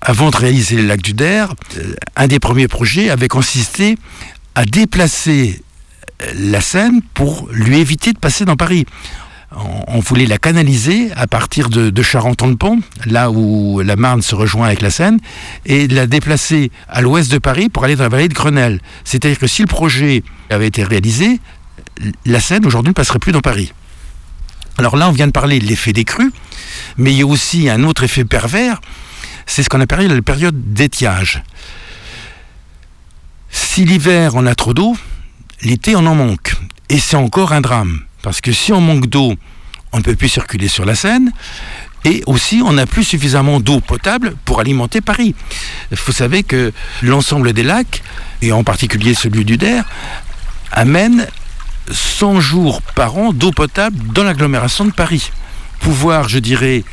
Avant 0.01 0.31
de 0.31 0.37
réaliser 0.37 0.77
le 0.77 0.87
lac 0.87 1.01
du 1.01 1.13
Der, 1.13 1.53
euh, 1.77 1.93
un 2.15 2.27
des 2.27 2.39
premiers 2.39 2.67
projets 2.67 3.09
avait 3.09 3.27
consisté 3.27 3.97
à 4.55 4.65
déplacer 4.65 5.61
la 6.35 6.59
Seine 6.59 7.01
pour 7.13 7.47
lui 7.51 7.77
éviter 7.77 8.13
de 8.13 8.19
passer 8.19 8.45
dans 8.45 8.55
Paris. 8.55 8.85
On, 9.51 9.99
voulait 9.99 10.27
la 10.27 10.37
canaliser 10.37 11.11
à 11.15 11.25
partir 11.25 11.69
de, 11.69 11.89
de 11.89 12.03
Charenton-le-Pont, 12.03 12.81
là 13.05 13.31
où 13.31 13.81
la 13.81 13.95
Marne 13.95 14.21
se 14.21 14.35
rejoint 14.35 14.67
avec 14.67 14.81
la 14.81 14.91
Seine, 14.91 15.19
et 15.65 15.87
la 15.87 16.05
déplacer 16.05 16.71
à 16.87 17.01
l'ouest 17.01 17.31
de 17.31 17.39
Paris 17.39 17.67
pour 17.67 17.83
aller 17.83 17.95
dans 17.95 18.03
la 18.03 18.09
vallée 18.09 18.27
de 18.27 18.33
Grenelle. 18.33 18.79
C'est-à-dire 19.03 19.39
que 19.39 19.47
si 19.47 19.63
le 19.63 19.67
projet 19.67 20.23
avait 20.51 20.67
été 20.67 20.83
réalisé, 20.83 21.39
la 22.25 22.39
Seine 22.39 22.65
aujourd'hui 22.65 22.89
ne 22.89 22.93
passerait 22.93 23.19
plus 23.19 23.31
dans 23.31 23.41
Paris. 23.41 23.73
Alors 24.77 24.95
là, 24.95 25.09
on 25.09 25.11
vient 25.11 25.27
de 25.27 25.31
parler 25.31 25.59
de 25.59 25.65
l'effet 25.65 25.93
des 25.93 26.05
crues, 26.05 26.31
mais 26.97 27.11
il 27.11 27.17
y 27.17 27.21
a 27.21 27.25
aussi 27.25 27.69
un 27.69 27.83
autre 27.83 28.03
effet 28.03 28.25
pervers, 28.25 28.79
c'est 29.45 29.63
ce 29.63 29.69
qu'on 29.69 29.81
appelle 29.81 30.07
la 30.07 30.21
période 30.21 30.73
d'étiage. 30.73 31.43
Si 33.49 33.83
l'hiver 33.83 34.35
on 34.35 34.45
a 34.45 34.53
trop 34.53 34.73
d'eau, 34.73 34.95
l'été 35.63 35.95
on 35.95 36.05
en 36.05 36.15
manque. 36.15 36.53
Et 36.89 36.99
c'est 36.99 37.17
encore 37.17 37.51
un 37.51 37.61
drame, 37.61 37.99
parce 38.21 38.41
que 38.41 38.51
si 38.51 38.71
on 38.73 38.81
manque 38.81 39.07
d'eau, 39.07 39.33
on 39.91 39.97
ne 39.97 40.03
peut 40.03 40.15
plus 40.15 40.29
circuler 40.29 40.67
sur 40.67 40.85
la 40.85 40.95
Seine, 40.95 41.31
et 42.05 42.23
aussi 42.27 42.61
on 42.65 42.73
n'a 42.73 42.85
plus 42.85 43.03
suffisamment 43.03 43.59
d'eau 43.59 43.79
potable 43.81 44.35
pour 44.45 44.59
alimenter 44.59 45.01
Paris. 45.01 45.35
Faut 45.93 46.11
savoir 46.11 46.41
que 46.47 46.71
l'ensemble 47.01 47.53
des 47.53 47.63
lacs, 47.63 48.03
et 48.41 48.51
en 48.51 48.63
particulier 48.63 49.13
celui 49.13 49.45
du 49.45 49.57
Der, 49.57 49.83
amène 50.71 51.27
100 51.91 52.39
jours 52.39 52.81
par 52.81 53.17
an 53.17 53.33
d'eau 53.33 53.51
potable 53.51 53.97
dans 54.13 54.23
l'agglomération 54.23 54.85
de 54.85 54.91
Paris. 54.91 55.31
Pouvoir, 55.79 56.29
je 56.29 56.39
dirais, 56.39 56.83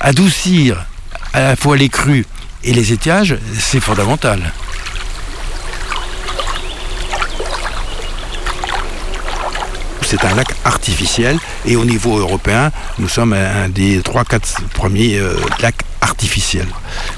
adoucir 0.00 0.86
à 1.32 1.40
la 1.40 1.56
fois 1.56 1.76
les 1.76 1.88
crues 1.88 2.26
et 2.64 2.72
les 2.72 2.92
étiages, 2.92 3.36
c'est 3.58 3.80
fondamental. 3.80 4.52
C'est 10.08 10.24
un 10.24 10.36
lac 10.36 10.54
artificiel 10.64 11.36
et 11.64 11.74
au 11.74 11.84
niveau 11.84 12.16
européen, 12.16 12.70
nous 13.00 13.08
sommes 13.08 13.32
un 13.32 13.68
des 13.68 13.98
3-4 13.98 14.62
premiers 14.72 15.18
euh, 15.18 15.34
lacs 15.60 15.82
artificiels. 16.00 16.68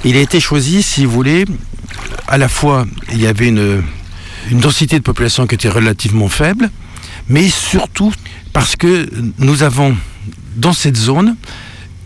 Il 0.03 0.17
a 0.17 0.21
été 0.21 0.39
choisi, 0.39 0.81
si 0.81 1.05
vous 1.05 1.11
voulez, 1.11 1.45
à 2.27 2.39
la 2.39 2.49
fois 2.49 2.87
il 3.11 3.21
y 3.21 3.27
avait 3.27 3.49
une, 3.49 3.83
une 4.49 4.59
densité 4.59 4.97
de 4.97 5.03
population 5.03 5.45
qui 5.45 5.53
était 5.53 5.69
relativement 5.69 6.29
faible, 6.29 6.71
mais 7.27 7.47
surtout 7.47 8.11
parce 8.53 8.75
que 8.75 9.07
nous 9.37 9.61
avons 9.61 9.95
dans 10.55 10.73
cette 10.73 10.97
zone 10.97 11.35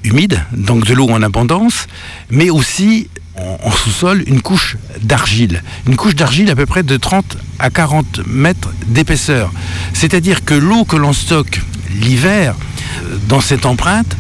humide, 0.04 0.44
donc 0.52 0.84
de 0.86 0.94
l'eau 0.94 1.10
en 1.10 1.24
abondance, 1.24 1.88
mais 2.30 2.50
aussi 2.50 3.08
en, 3.36 3.72
sous-sol 3.72 4.24
une 4.28 4.42
couche 4.42 4.78
d'argile. 5.02 5.64
Une 5.88 5.96
couche 5.96 6.16
d'argile 6.16 6.50
à 6.50 6.56
peu 6.56 6.66
près 6.66 6.84
de 6.84 6.98
30 6.98 7.38
à 7.60 7.70
40 7.70 8.22
mètres 8.28 8.72
d'épaisseur. 8.88 9.52
C'est-à-dire 9.94 10.46
que 10.46 10.54
l'eau 10.54 10.86
que 10.86 10.96
l'on 10.96 11.14
stocke 11.14 11.62
l'hiver 12.02 12.56
euh, 13.04 13.18
dans 13.28 13.42
cette 13.42 13.66
empreinte 13.66 14.16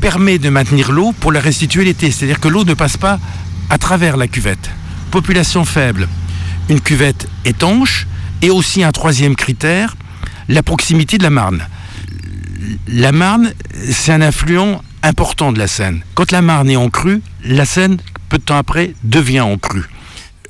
permet 0.00 0.38
de 0.38 0.48
maintenir 0.50 0.92
l'eau 0.92 1.12
pour 1.18 1.32
la 1.32 1.40
restituer 1.40 1.84
l'été. 1.84 2.10
C'est-à-dire 2.10 2.40
que 2.40 2.48
l'eau 2.48 2.64
ne 2.64 2.74
passe 2.74 2.96
pas 2.96 3.18
à 3.70 3.78
travers 3.78 4.16
la 4.16 4.28
cuvette. 4.28 4.70
Population 5.10 5.64
faible, 5.64 6.08
une 6.68 6.80
cuvette 6.80 7.28
étanche 7.44 8.06
et 8.42 8.50
aussi 8.50 8.84
un 8.84 8.92
troisième 8.92 9.34
critère, 9.34 9.96
la 10.48 10.62
proximité 10.62 11.18
de 11.18 11.22
la 11.22 11.30
Marne. 11.30 11.66
La 12.88 13.12
Marne, 13.12 13.52
c'est 13.90 14.12
un 14.12 14.20
affluent 14.20 14.82
important 15.02 15.52
de 15.52 15.58
la 15.58 15.68
Seine. 15.68 16.00
Quand 16.14 16.32
la 16.32 16.42
Marne 16.42 16.70
est 16.70 16.76
en 16.76 16.90
crue, 16.90 17.22
la 17.44 17.64
Seine, 17.64 17.98
peu 18.28 18.38
de 18.38 18.42
temps 18.42 18.56
après, 18.56 18.94
devient 19.04 19.40
en 19.40 19.58
crue. 19.58 19.84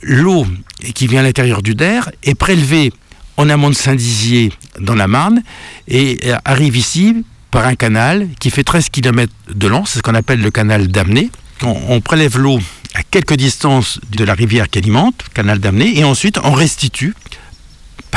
L'eau 0.03 0.47
qui 0.95 1.07
vient 1.07 1.21
à 1.21 1.23
l'intérieur 1.23 1.63
du 1.63 1.75
Der 1.75 2.11
est 2.23 2.35
prélevée 2.35 2.93
en 3.37 3.49
amont 3.49 3.71
de 3.71 3.75
Saint-Dizier 3.75 4.53
dans 4.81 4.95
la 4.95 5.09
Marne 5.09 5.43
et 5.89 6.19
arrive 6.45 6.77
ici 6.77 7.25
par 7.51 7.67
un 7.67 7.75
canal 7.75 8.29
qui 8.41 8.51
fait 8.51 8.65
13 8.65 8.91
km 8.91 9.33
de 9.55 9.67
long, 9.67 9.85
c'est 9.85 9.99
ce 9.99 10.03
qu'on 10.03 10.15
appelle 10.15 10.41
le 10.41 10.51
canal 10.51 10.89
d'Amné. 10.89 11.31
On, 11.63 12.01
prélève 12.03 12.39
l'eau 12.39 12.59
à 12.95 13.03
quelques 13.03 13.37
distances 13.37 13.99
de 14.11 14.25
la 14.25 14.35
rivière 14.35 14.69
qui 14.69 14.79
alimente, 14.79 15.25
canal 15.33 15.59
d'Amné, 15.59 15.99
et 15.99 16.05
ensuite 16.05 16.39
on 16.45 16.53
restitue 16.53 17.15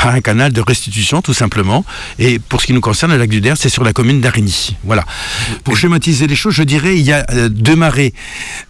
un 0.08 0.20
canal 0.20 0.52
de 0.52 0.60
restitution 0.60 1.22
tout 1.22 1.34
simplement. 1.34 1.84
Et 2.18 2.38
pour 2.38 2.60
ce 2.60 2.66
qui 2.66 2.72
nous 2.72 2.80
concerne, 2.80 3.12
le 3.12 3.18
lac 3.18 3.28
du 3.28 3.40
Der, 3.40 3.56
c'est 3.56 3.68
sur 3.68 3.84
la 3.84 3.92
commune 3.92 4.20
d'Arigny. 4.20 4.76
Voilà. 4.84 5.04
Pour 5.64 5.76
schématiser 5.76 6.26
les 6.26 6.36
choses, 6.36 6.54
je 6.54 6.62
dirais 6.62 6.96
il 6.96 7.02
y 7.02 7.12
a 7.12 7.24
euh, 7.30 7.48
deux 7.48 7.76
marées, 7.76 8.14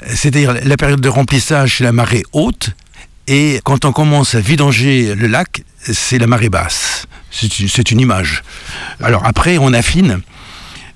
c'est-à-dire 0.07 0.55
la 0.63 0.77
période 0.77 1.01
de 1.01 1.09
remplissage, 1.09 1.79
c'est 1.79 1.85
la 1.85 1.93
marée 1.93 2.23
haute, 2.33 2.71
et 3.27 3.61
quand 3.65 3.85
on 3.85 3.93
commence 3.93 4.35
à 4.35 4.41
vidanger 4.41 5.15
le 5.15 5.29
lac, 5.29 5.63
c'est 5.83 6.19
la 6.19 6.27
marée 6.27 6.49
basse. 6.49 7.07
C'est 7.31 7.61
une, 7.61 7.69
c'est 7.69 7.91
une 7.93 8.01
image. 8.01 8.43
Alors 9.01 9.25
après, 9.25 9.57
on 9.59 9.73
affine, 9.73 10.21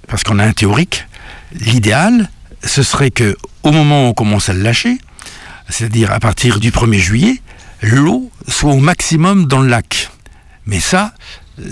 parce 0.09 0.25
qu'on 0.25 0.39
a 0.39 0.45
un 0.45 0.53
théorique. 0.53 1.07
L'idéal, 1.53 2.29
ce 2.65 2.83
serait 2.83 3.11
que 3.11 3.37
au 3.63 3.71
moment 3.71 4.07
où 4.07 4.09
on 4.09 4.15
commence 4.15 4.49
à 4.49 4.53
le 4.53 4.63
lâcher, 4.63 4.99
c'est-à-dire 5.69 6.11
à 6.11 6.19
partir 6.19 6.61
du 6.61 6.71
1er 6.71 6.99
juillet, 6.99 7.41
l'eau 7.83 8.31
soit 8.49 8.73
au 8.73 8.81
maximum 8.81 9.47
dans 9.47 9.61
le 9.61 9.69
lac. 9.69 10.11
Mais 10.67 10.81
ça, 10.81 11.15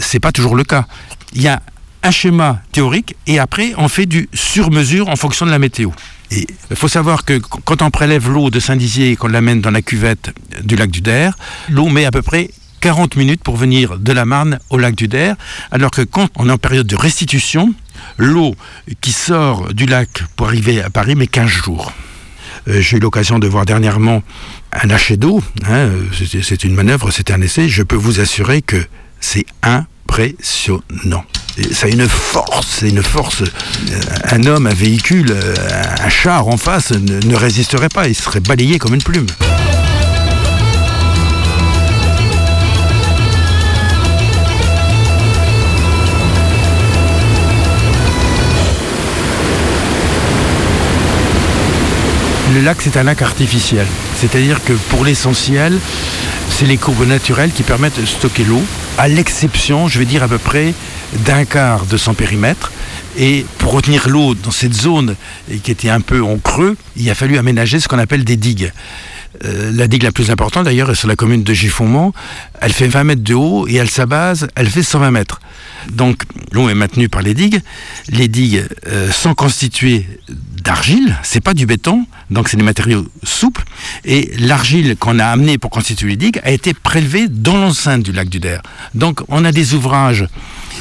c'est 0.00 0.20
pas 0.20 0.32
toujours 0.32 0.56
le 0.56 0.64
cas. 0.64 0.86
Il 1.34 1.42
y 1.42 1.48
a 1.48 1.62
un 2.02 2.10
schéma 2.10 2.60
théorique 2.72 3.14
et 3.26 3.38
après 3.38 3.74
on 3.76 3.88
fait 3.88 4.06
du 4.06 4.28
sur-mesure 4.34 5.08
en 5.08 5.16
fonction 5.16 5.46
de 5.46 5.50
la 5.50 5.58
météo. 5.58 5.90
Il 6.30 6.46
faut 6.76 6.88
savoir 6.88 7.24
que 7.24 7.38
quand 7.38 7.82
on 7.82 7.90
prélève 7.90 8.28
l'eau 8.30 8.48
de 8.50 8.58
Saint-Dizier 8.58 9.10
et 9.10 9.16
qu'on 9.16 9.28
l'amène 9.28 9.60
dans 9.60 9.70
la 9.70 9.82
cuvette 9.82 10.32
du 10.62 10.76
lac 10.76 10.90
du 10.90 11.02
Der, 11.02 11.36
l'eau 11.68 11.88
met 11.88 12.06
à 12.06 12.10
peu 12.10 12.22
près 12.22 12.50
40 12.80 13.16
minutes 13.16 13.42
pour 13.42 13.56
venir 13.56 13.98
de 13.98 14.12
la 14.12 14.24
Marne 14.24 14.58
au 14.70 14.78
lac 14.78 14.94
du 14.94 15.08
Der, 15.08 15.36
alors 15.70 15.90
que 15.90 16.02
quand 16.02 16.28
on 16.36 16.48
est 16.48 16.52
en 16.52 16.58
période 16.58 16.86
de 16.86 16.96
restitution, 16.96 17.74
l'eau 18.16 18.54
qui 19.00 19.12
sort 19.12 19.72
du 19.74 19.86
lac 19.86 20.24
pour 20.34 20.48
arriver 20.48 20.82
à 20.82 20.90
Paris 20.90 21.14
met 21.14 21.26
15 21.26 21.46
jours. 21.48 21.92
Euh, 22.66 22.80
J'ai 22.80 22.96
eu 22.96 23.00
l'occasion 23.00 23.38
de 23.38 23.46
voir 23.46 23.66
dernièrement 23.66 24.22
un 24.72 24.86
lâcher 24.86 25.16
d'eau, 25.16 25.42
hein, 25.68 25.88
c'est- 26.42 26.64
une 26.64 26.74
manœuvre, 26.74 27.10
c'est 27.10 27.30
un 27.30 27.40
essai, 27.40 27.68
je 27.68 27.82
peux 27.82 27.96
vous 27.96 28.20
assurer 28.20 28.62
que 28.62 28.76
c'est 29.20 29.44
impressionnant. 29.62 31.24
Ça 31.72 31.86
a 31.86 31.90
une 31.90 32.08
force, 32.08 32.66
c'est 32.80 32.88
une 32.88 33.02
force. 33.02 33.42
euh, 33.42 34.00
Un 34.30 34.44
homme, 34.44 34.66
un 34.66 34.74
véhicule, 34.74 35.30
euh, 35.30 35.54
un 36.02 36.08
char 36.08 36.48
en 36.48 36.56
face 36.56 36.92
ne, 36.92 37.20
ne 37.20 37.34
résisterait 37.36 37.90
pas, 37.90 38.08
il 38.08 38.14
serait 38.14 38.40
balayé 38.40 38.78
comme 38.78 38.94
une 38.94 39.02
plume. 39.02 39.26
Le 52.54 52.60
lac, 52.60 52.82
c'est 52.82 52.98
un 52.98 53.02
lac 53.02 53.22
artificiel. 53.22 53.86
C'est-à-dire 54.16 54.62
que 54.62 54.74
pour 54.90 55.06
l'essentiel, 55.06 55.78
c'est 56.50 56.66
les 56.66 56.76
courbes 56.76 57.06
naturelles 57.06 57.50
qui 57.50 57.62
permettent 57.62 57.98
de 57.98 58.04
stocker 58.04 58.44
l'eau, 58.44 58.62
à 58.98 59.08
l'exception, 59.08 59.88
je 59.88 59.98
vais 59.98 60.04
dire 60.04 60.22
à 60.22 60.28
peu 60.28 60.36
près, 60.36 60.74
d'un 61.24 61.46
quart 61.46 61.86
de 61.86 61.96
son 61.96 62.12
périmètre. 62.12 62.70
Et 63.16 63.46
pour 63.56 63.72
retenir 63.72 64.08
l'eau 64.08 64.34
dans 64.34 64.50
cette 64.50 64.74
zone 64.74 65.16
qui 65.62 65.70
était 65.70 65.88
un 65.88 66.02
peu 66.02 66.22
en 66.22 66.36
creux, 66.36 66.76
il 66.96 67.08
a 67.08 67.14
fallu 67.14 67.38
aménager 67.38 67.80
ce 67.80 67.88
qu'on 67.88 67.98
appelle 67.98 68.24
des 68.24 68.36
digues. 68.36 68.70
Euh, 69.46 69.72
la 69.72 69.88
digue 69.88 70.02
la 70.02 70.12
plus 70.12 70.30
importante 70.30 70.64
d'ailleurs 70.64 70.90
est 70.90 70.94
sur 70.94 71.08
la 71.08 71.16
commune 71.16 71.42
de 71.42 71.54
Giffonmont. 71.54 72.12
Elle 72.60 72.72
fait 72.72 72.86
20 72.86 73.04
mètres 73.04 73.24
de 73.24 73.34
haut 73.34 73.66
et 73.66 73.80
à 73.80 73.86
sa 73.86 74.04
base, 74.04 74.48
elle 74.56 74.68
fait 74.68 74.82
120 74.82 75.10
mètres. 75.10 75.40
Donc 75.90 76.24
l'eau 76.52 76.68
est 76.68 76.74
maintenue 76.74 77.08
par 77.08 77.22
les 77.22 77.32
digues. 77.32 77.62
Les 78.08 78.28
digues 78.28 78.66
euh, 78.88 79.10
sont 79.10 79.34
constituées 79.34 80.06
d'argile, 80.62 81.16
c'est 81.22 81.40
pas 81.40 81.54
du 81.54 81.66
béton, 81.66 82.06
donc 82.30 82.48
c'est 82.48 82.56
des 82.56 82.62
matériaux 82.62 83.06
souples. 83.22 83.64
Et 84.04 84.32
l'argile 84.38 84.96
qu'on 84.96 85.18
a 85.18 85.26
amenée 85.26 85.58
pour 85.58 85.70
constituer 85.70 86.10
les 86.10 86.16
digues 86.16 86.40
a 86.44 86.50
été 86.50 86.74
prélevée 86.74 87.28
dans 87.28 87.56
l'enceinte 87.56 88.02
du 88.02 88.12
lac 88.12 88.28
du 88.28 88.40
Der. 88.40 88.62
Donc 88.94 89.20
on 89.28 89.44
a 89.44 89.52
des 89.52 89.74
ouvrages 89.74 90.26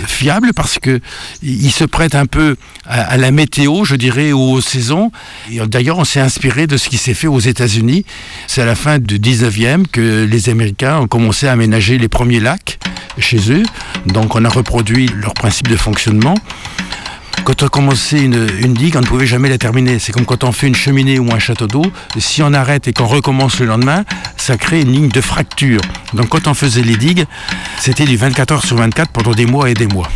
fiables 0.06 0.54
parce 0.54 0.80
que 0.80 1.00
ils 1.44 1.72
se 1.72 1.84
prêtent 1.84 2.16
un 2.16 2.26
peu 2.26 2.56
à, 2.86 3.18
la 3.18 3.32
météo, 3.32 3.84
je 3.84 3.96
dirais, 3.96 4.32
ou 4.32 4.40
aux 4.40 4.62
saisons. 4.62 5.12
D'ailleurs, 5.50 6.00
on 6.00 6.06
s'est 6.06 6.20
inspiré 6.20 6.68
de 6.68 6.78
ce 6.78 6.90
qui 6.90 6.98
s'est 6.98 7.14
fait 7.14 7.28
aux 7.28 7.40
États-Unis. 7.40 8.06
C'est 8.48 8.62
à 8.62 8.66
la 8.66 8.76
fin 8.76 9.00
du 9.00 9.20
19e 9.20 9.86
que 9.88 10.26
les 10.26 10.50
Américains 10.50 11.00
ont 11.00 11.08
commencé 11.08 11.48
à 11.48 11.52
aménager 11.52 11.98
les 11.98 12.08
premiers 12.08 12.40
lacs 12.40 12.80
chez 13.18 13.52
eux. 13.52 13.64
Donc 14.06 14.36
on 14.36 14.46
a 14.46 14.50
reproduit 14.50 15.10
leur 15.22 15.34
principe 15.34 15.68
de 15.68 15.76
fonctionnement. 15.76 16.36
Quand 17.44 17.64
on 17.64 17.68
commençait 17.68 18.22
une, 18.22 18.48
une 18.60 18.74
digue, 18.74 18.96
on 18.98 19.02
ne 19.02 19.06
pouvait 19.06 19.26
jamais 19.26 19.50
la 19.50 19.58
terminer. 19.58 20.00
C'est 20.00 20.12
comme 20.12 20.26
quand 20.26 20.44
on 20.44 20.52
fait 20.52 20.68
une 20.68 20.76
cheminée 20.76 21.20
ou 21.20 21.34
un 21.34 21.40
château 21.40 21.68
d'eau. 21.68 21.84
Si 22.18 22.44
on 22.44 22.54
arrête 22.54 22.88
et 22.88 22.94
qu'on 22.94 23.08
recommence 23.08 23.60
le 23.60 23.66
lendemain, 23.66 24.04
ça 24.38 24.58
crée 24.58 24.82
une 24.82 24.92
ligne 24.92 25.10
de 25.10 25.22
fracture. 25.22 25.82
Donc 26.14 26.30
quand 26.30 26.48
on 26.48 26.54
faisait 26.54 26.84
les 26.84 26.98
digues, 26.98 27.26
c'était 27.80 28.06
du 28.06 28.16
24 28.18 28.52
heures 28.52 28.66
sur 28.66 28.78
24 28.78 29.12
pendant 29.12 29.32
des 29.32 29.46
mois 29.46 29.70
et 29.70 29.74
des 29.74 29.88
mois. 29.88 30.10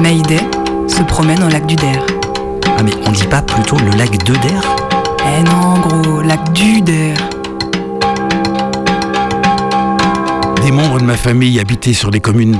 Mayday 0.00 0.40
se 0.88 1.02
promène 1.02 1.42
au 1.42 1.48
lac 1.48 1.66
du 1.66 1.76
Der. 1.76 2.04
Ah 2.78 2.82
mais 2.82 2.92
on 3.04 3.10
dit 3.10 3.26
pas 3.26 3.42
plutôt 3.42 3.76
le 3.78 3.90
lac 3.98 4.10
de 4.24 4.32
Der? 4.34 4.62
Eh 5.26 5.42
non, 5.42 5.78
gros, 5.80 6.22
lac 6.22 6.52
du 6.52 6.80
Der. 6.80 7.16
Des 10.62 10.70
membres 10.72 10.98
de 10.98 11.04
ma 11.04 11.16
famille 11.16 11.60
habitaient 11.60 11.92
sur 11.92 12.10
les 12.10 12.20
communes 12.20 12.56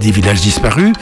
des 0.00 0.10
villages 0.10 0.40
disparus. 0.40 0.92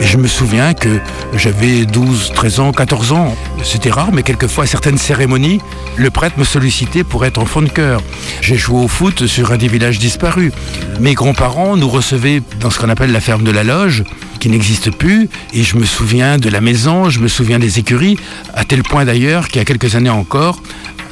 Et 0.00 0.06
je 0.06 0.16
me 0.16 0.26
souviens 0.26 0.74
que 0.74 1.00
j'avais 1.36 1.84
12, 1.84 2.32
13 2.34 2.60
ans, 2.60 2.72
14 2.72 3.12
ans. 3.12 3.34
C'était 3.62 3.90
rare, 3.90 4.12
mais 4.12 4.22
quelquefois, 4.22 4.64
à 4.64 4.66
certaines 4.66 4.98
cérémonies, 4.98 5.60
le 5.96 6.10
prêtre 6.10 6.38
me 6.38 6.44
sollicitait 6.44 7.04
pour 7.04 7.24
être 7.24 7.38
enfant 7.38 7.62
de 7.62 7.68
chœur. 7.68 8.02
J'ai 8.40 8.56
joué 8.56 8.82
au 8.82 8.88
foot 8.88 9.26
sur 9.26 9.52
un 9.52 9.56
des 9.56 9.68
villages 9.68 9.98
disparus. 9.98 10.52
Mes 11.00 11.14
grands-parents 11.14 11.76
nous 11.76 11.88
recevaient 11.88 12.42
dans 12.60 12.70
ce 12.70 12.78
qu'on 12.78 12.88
appelle 12.88 13.12
la 13.12 13.20
ferme 13.20 13.44
de 13.44 13.50
la 13.50 13.64
loge, 13.64 14.04
qui 14.40 14.48
n'existe 14.48 14.90
plus. 14.90 15.28
Et 15.52 15.62
je 15.62 15.76
me 15.76 15.84
souviens 15.84 16.38
de 16.38 16.48
la 16.48 16.60
maison, 16.60 17.10
je 17.10 17.20
me 17.20 17.28
souviens 17.28 17.58
des 17.58 17.78
écuries, 17.78 18.18
à 18.54 18.64
tel 18.64 18.82
point 18.82 19.04
d'ailleurs 19.04 19.48
qu'il 19.48 19.58
y 19.58 19.60
a 19.60 19.64
quelques 19.64 19.94
années 19.94 20.10
encore, 20.10 20.60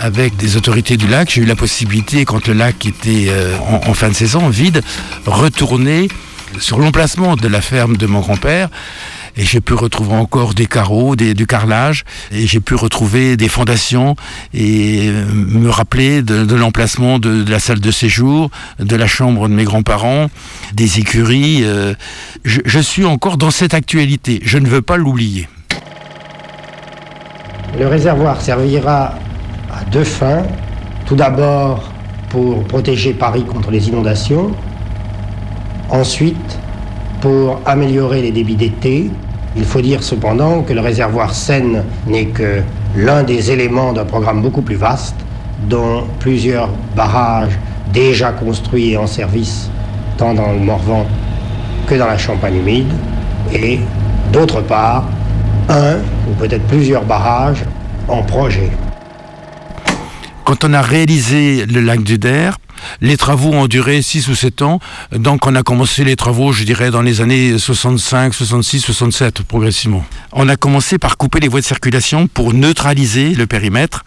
avec 0.00 0.36
des 0.36 0.56
autorités 0.56 0.96
du 0.96 1.06
lac, 1.06 1.30
j'ai 1.30 1.42
eu 1.42 1.44
la 1.44 1.56
possibilité, 1.56 2.24
quand 2.24 2.48
le 2.48 2.54
lac 2.54 2.86
était 2.86 3.26
euh, 3.28 3.56
en, 3.58 3.90
en 3.90 3.94
fin 3.94 4.08
de 4.08 4.14
saison, 4.14 4.48
vide, 4.48 4.82
retourner 5.26 6.08
sur 6.58 6.78
l'emplacement 6.78 7.36
de 7.36 7.48
la 7.48 7.60
ferme 7.60 7.96
de 7.96 8.06
mon 8.06 8.20
grand-père. 8.20 8.68
Et 9.36 9.44
j'ai 9.44 9.60
pu 9.60 9.74
retrouver 9.74 10.14
encore 10.14 10.54
des 10.54 10.66
carreaux, 10.66 11.14
du 11.14 11.46
carrelage, 11.46 12.04
et 12.32 12.46
j'ai 12.46 12.60
pu 12.60 12.74
retrouver 12.74 13.36
des 13.36 13.48
fondations 13.48 14.16
et 14.52 15.08
euh, 15.08 15.24
me 15.32 15.70
rappeler 15.70 16.22
de, 16.22 16.54
l'emplacement 16.54 17.18
de, 17.18 17.48
la 17.48 17.60
salle 17.60 17.80
de 17.80 17.90
séjour, 17.90 18.50
de 18.80 18.96
la 18.96 19.06
chambre 19.06 19.48
de 19.48 19.54
mes 19.54 19.64
grands-parents, 19.64 20.30
des 20.74 20.98
écuries. 20.98 21.60
euh, 21.62 21.94
je 22.44 22.80
suis 22.80 23.04
encore 23.04 23.36
dans 23.36 23.52
cette 23.52 23.72
actualité. 23.74 24.40
Je 24.44 24.58
ne 24.58 24.68
veux 24.68 24.82
pas 24.82 24.96
l'oublier. 24.96 25.48
Le 27.78 27.86
réservoir 27.86 28.40
servira 28.40 29.14
à 29.72 29.84
deux 29.90 30.04
fins. 30.04 30.42
Tout 31.06 31.14
d'abord 31.14 31.90
pour 32.28 32.64
protéger 32.64 33.12
Paris 33.12 33.44
contre 33.44 33.70
les 33.70 33.88
inondations. 33.88 34.54
Ensuite 35.90 36.58
pour 37.20 37.60
améliorer 37.66 38.22
les 38.22 38.32
débits 38.32 38.56
d'été. 38.56 39.10
Il 39.56 39.64
faut 39.64 39.80
dire 39.80 40.02
cependant 40.02 40.62
que 40.62 40.72
le 40.72 40.80
réservoir 40.80 41.34
Seine 41.34 41.84
n'est 42.06 42.26
que 42.26 42.62
l'un 42.96 43.22
des 43.22 43.50
éléments 43.50 43.92
d'un 43.92 44.04
programme 44.04 44.40
beaucoup 44.42 44.62
plus 44.62 44.76
vaste 44.76 45.16
dont 45.68 46.04
plusieurs 46.18 46.68
barrages 46.96 47.58
déjà 47.92 48.32
construits 48.32 48.92
et 48.92 48.96
en 48.96 49.06
service 49.06 49.68
tant 50.16 50.34
dans 50.34 50.52
le 50.52 50.58
Morvan 50.60 51.04
que 51.86 51.94
dans 51.96 52.06
la 52.06 52.18
Champagne 52.18 52.56
humide 52.56 52.92
et 53.52 53.80
d'autre 54.32 54.60
part 54.60 55.04
un 55.68 55.96
ou 56.28 56.34
peut-être 56.38 56.66
plusieurs 56.66 57.04
barrages 57.04 57.64
en 58.08 58.22
projet. 58.22 58.70
Quand 60.44 60.64
on 60.64 60.72
a 60.72 60.82
réalisé 60.82 61.66
le 61.66 61.80
lac 61.80 62.02
du 62.02 62.18
Der, 62.18 62.58
les 63.00 63.16
travaux 63.16 63.52
ont 63.52 63.66
duré 63.66 64.02
6 64.02 64.28
ou 64.28 64.34
7 64.34 64.62
ans. 64.62 64.80
Donc 65.12 65.46
on 65.46 65.54
a 65.54 65.62
commencé 65.62 66.04
les 66.04 66.16
travaux, 66.16 66.52
je 66.52 66.64
dirais, 66.64 66.90
dans 66.90 67.02
les 67.02 67.20
années 67.20 67.58
65, 67.58 68.34
66, 68.34 68.80
67, 68.80 69.42
progressivement. 69.42 70.04
On 70.32 70.48
a 70.48 70.56
commencé 70.56 70.98
par 70.98 71.16
couper 71.16 71.40
les 71.40 71.48
voies 71.48 71.60
de 71.60 71.66
circulation 71.66 72.26
pour 72.26 72.52
neutraliser 72.54 73.34
le 73.34 73.46
périmètre 73.46 74.04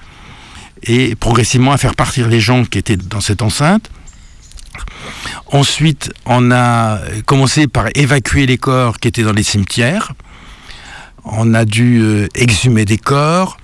et 0.84 1.16
progressivement 1.16 1.72
à 1.72 1.78
faire 1.78 1.96
partir 1.96 2.28
les 2.28 2.40
gens 2.40 2.66
qui 2.66 2.78
étaient 2.78 2.98
dans 2.98 3.22
cette 3.22 3.42
enceinte. 3.42 3.90
Ensuite, 5.48 6.12
on 6.26 6.52
a 6.52 7.00
commencé 7.26 7.68
par 7.68 7.88
évacuer 7.96 8.46
les 8.46 8.58
corps 8.58 9.00
qui 9.00 9.08
étaient 9.08 9.24
dans 9.24 9.34
les 9.34 9.44
cimetières. 9.44 10.14
On 11.26 11.54
a 11.54 11.64
dû 11.64 12.02
euh, 12.02 12.28
exhumer 12.36 12.86
des 12.86 12.98
corps. 12.98 13.58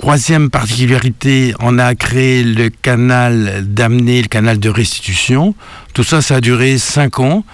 Troisième 0.00 0.48
particularité, 0.48 1.54
on 1.58 1.76
a 1.78 1.94
créé 1.96 2.44
le 2.44 2.70
canal 2.70 3.64
d'amener, 3.66 4.22
le 4.22 4.28
canal 4.28 4.60
de 4.60 4.68
restitution. 4.70 5.56
Tout 5.92 6.04
ça, 6.04 6.22
ça 6.22 6.36
a 6.36 6.40
duré 6.40 6.78
cinq 6.78 7.18
ans. 7.18 7.44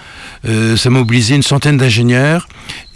Euh, 0.47 0.77
ça 0.77 0.91
a 0.91 0.93
mobilisé 0.93 1.35
une 1.35 1.43
centaine 1.43 1.79
d'ingénieurs 1.79 2.47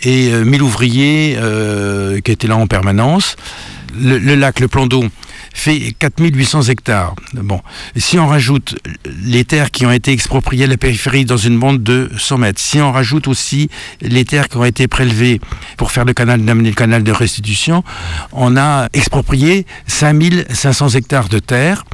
et 0.03 0.33
euh, 0.33 0.45
1000 0.45 0.63
ouvriers 0.63 1.37
euh, 1.39 2.21
qui 2.21 2.31
étaient 2.31 2.47
là 2.47 2.57
en 2.57 2.67
permanence. 2.67 3.37
Le, 3.99 4.19
le 4.19 4.35
lac, 4.35 4.61
le 4.61 4.69
plan 4.69 4.87
d'eau, 4.87 5.05
fait 5.59 5.93
4800 5.99 6.63
hectares. 6.65 7.15
Bon, 7.35 7.61
si 7.97 8.19
on 8.19 8.27
rajoute 8.27 8.77
les 9.23 9.45
terres 9.45 9.71
qui 9.71 9.87
ont 9.87 9.93
été 9.93 10.13
expropriées 10.13 10.65
à 10.65 10.67
la 10.69 10.77
périphérie 10.77 11.25
dans 11.25 11.37
une 11.37 11.59
bande 11.59 11.83
de 11.83 12.11
100 12.17 12.39
mètres, 12.39 12.61
si 12.61 12.81
on 12.81 12.93
rajoute 12.93 13.29
aussi 13.29 13.69
les 14.01 14.25
terres 14.25 14.49
qui 14.49 14.57
ont 14.57 14.65
été 14.65 14.89
prélevées 14.89 15.41
pour 15.77 15.91
faire 15.91 16.05
le 16.05 16.13
canal 16.13 16.41
le 16.45 16.73
canal 16.73 17.03
de 17.03 17.13
restitution, 17.13 17.83
on 18.33 18.57
a 18.57 18.89
exproprié 18.93 19.67
5500 19.87 20.91
hectares 20.91 21.29
de 21.29 21.39
terre 21.39 21.85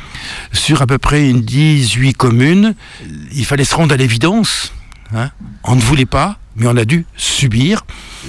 sur 0.53 0.83
à 0.83 0.87
peu 0.87 0.98
près 0.98 1.29
une 1.29 1.40
18 1.40 2.14
communes. 2.14 2.74
Il 3.33 3.44
fallait 3.46 3.64
se 3.64 3.74
rendre 3.74 3.94
à 3.94 3.96
l'évidence. 3.96 4.72
hein. 5.14 5.31
On 5.64 5.77
ne 5.77 5.81
voulait 5.81 6.07
pas, 6.07 6.38
mais 6.57 6.67
on 6.67 6.77
a 6.77 6.85
dû 6.85 7.07
subir. 7.17 7.85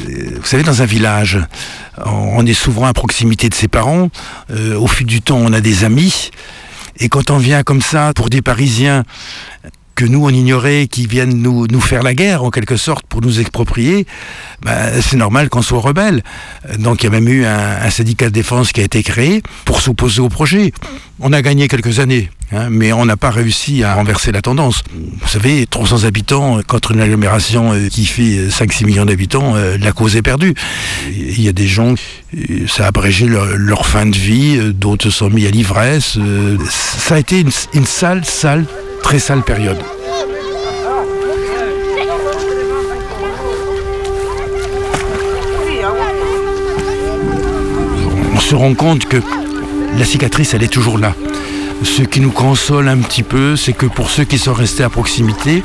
Euh, 0.07 0.37
Vous 0.39 0.45
savez, 0.45 0.63
dans 0.63 0.81
un 0.81 0.85
village, 0.85 1.39
on 2.05 2.45
est 2.45 2.53
souvent 2.53 2.85
à 2.85 2.93
proximité 2.93 3.49
de 3.49 3.53
ses 3.53 3.67
parents. 3.67 4.09
Euh, 4.51 4.77
au 4.77 4.87
fil 4.87 5.07
du 5.07 5.21
temps, 5.21 5.37
on 5.37 5.53
a 5.53 5.61
des 5.61 5.83
amis. 5.83 6.31
Et 6.97 7.09
quand 7.09 7.29
on 7.29 7.37
vient 7.37 7.63
comme 7.63 7.81
ça 7.81 8.13
pour 8.13 8.29
des 8.29 8.41
Parisiens 8.41 9.03
que 9.95 10.05
nous 10.05 10.25
on 10.25 10.29
ignorait, 10.29 10.87
qui 10.87 11.07
viennent 11.07 11.41
nous, 11.41 11.67
nous 11.67 11.81
faire 11.81 12.03
la 12.03 12.13
guerre 12.13 12.43
en 12.43 12.51
quelque 12.51 12.77
sorte 12.77 13.05
pour 13.07 13.21
nous 13.21 13.39
exproprier, 13.39 14.05
ben, 14.61 15.01
c'est 15.01 15.17
normal 15.17 15.49
qu'on 15.49 15.61
soit 15.61 15.79
rebelle. 15.79 16.23
Donc 16.79 17.01
il 17.01 17.05
y 17.05 17.07
a 17.07 17.11
même 17.11 17.27
eu 17.27 17.45
un, 17.45 17.81
un 17.81 17.89
syndicat 17.89 18.25
de 18.25 18.33
défense 18.33 18.71
qui 18.71 18.81
a 18.81 18.83
été 18.83 19.03
créé 19.03 19.41
pour 19.63 19.81
s'opposer 19.81 20.21
au 20.21 20.29
projet. 20.29 20.73
On 21.21 21.31
a 21.31 21.41
gagné 21.41 21.69
quelques 21.69 21.99
années, 21.99 22.29
hein, 22.51 22.67
mais 22.69 22.91
on 22.91 23.05
n'a 23.05 23.15
pas 23.15 23.31
réussi 23.31 23.85
à 23.85 23.95
renverser 23.95 24.33
la 24.33 24.41
tendance. 24.41 24.83
Vous 24.93 25.27
savez, 25.29 25.65
300 25.65 26.03
habitants 26.03 26.59
contre 26.67 26.91
une 26.91 26.99
agglomération 26.99 27.71
euh, 27.71 27.87
qui 27.87 28.05
fait 28.05 28.49
5-6 28.49 28.85
millions 28.85 29.05
d'habitants, 29.05 29.55
euh, 29.55 29.77
la 29.77 29.93
cause 29.93 30.17
est 30.17 30.21
perdue. 30.21 30.53
Il 31.07 31.41
y 31.41 31.47
a 31.47 31.53
des 31.53 31.67
gens, 31.67 31.93
euh, 31.93 32.67
ça 32.67 32.83
a 32.83 32.87
abrégé 32.87 33.27
leur, 33.27 33.45
leur 33.55 33.87
fin 33.87 34.05
de 34.05 34.15
vie, 34.15 34.59
d'autres 34.73 35.05
se 35.05 35.09
sont 35.09 35.29
mis 35.29 35.45
à 35.45 35.51
l'ivresse. 35.51 36.17
Ça 36.69 37.15
a 37.15 37.19
été 37.19 37.39
une, 37.39 37.51
une 37.73 37.85
sale, 37.85 38.25
sale, 38.25 38.65
très 39.05 39.19
sale 39.19 39.43
période. 39.43 39.77
on 48.33 48.39
se 48.39 48.55
rend 48.55 48.73
compte 48.73 49.05
que 49.05 49.17
la 49.95 50.05
cicatrice, 50.05 50.55
elle 50.55 50.63
est 50.63 50.73
toujours 50.73 50.97
là. 50.97 51.13
Ce 51.83 52.01
qui 52.01 52.19
nous 52.19 52.31
console 52.31 52.87
un 52.87 52.97
petit 52.97 53.21
peu, 53.21 53.55
c'est 53.55 53.73
que 53.73 53.85
pour 53.85 54.09
ceux 54.09 54.23
qui 54.23 54.39
sont 54.39 54.55
restés 54.55 54.81
à 54.81 54.89
proximité, 54.89 55.61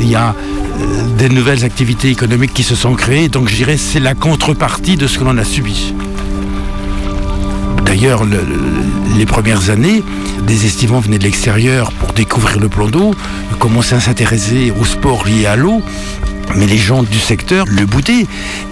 il 0.00 0.08
y 0.08 0.14
a 0.14 0.34
euh, 0.34 1.16
des 1.18 1.28
nouvelles 1.28 1.66
activités 1.66 2.08
économiques 2.08 2.54
qui 2.54 2.62
se 2.62 2.74
sont 2.74 2.94
créées. 2.94 3.28
Donc 3.28 3.50
je 3.50 3.56
dirais 3.56 3.76
c'est 3.76 4.00
la 4.00 4.14
contrepartie 4.14 4.96
de 4.96 5.06
ce 5.06 5.18
que 5.18 5.24
l'on 5.24 5.36
a 5.36 5.44
subi. 5.44 5.92
D'ailleurs, 7.84 8.24
le- 8.24 8.36
le- 8.38 9.16
les 9.18 9.26
premières 9.26 9.70
années, 9.70 10.02
des 10.46 10.66
estivants 10.66 11.00
venaient 11.00 11.18
de 11.18 11.24
l'extérieur 11.24 11.92
pour 11.92 12.12
découvrir 12.12 12.58
le 12.60 12.68
plan 12.68 12.88
d'eau, 12.88 13.14
commençaient 13.58 13.96
à 13.96 14.00
s'intéresser 14.00 14.72
au 14.78 14.84
sport 14.84 15.24
lié 15.26 15.46
à 15.46 15.56
l'eau. 15.56 15.82
Mais 16.56 16.66
les 16.66 16.78
gens 16.78 17.02
du 17.02 17.18
secteur 17.18 17.64
le 17.68 17.86
boudaient 17.86 18.26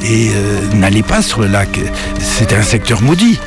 et 0.04 0.30
euh, 0.34 0.60
n'allaient 0.74 1.02
pas 1.02 1.22
sur 1.22 1.40
le 1.40 1.46
lac. 1.48 1.80
C'était 2.20 2.56
un 2.56 2.62
secteur 2.62 3.00
maudit. 3.02 3.38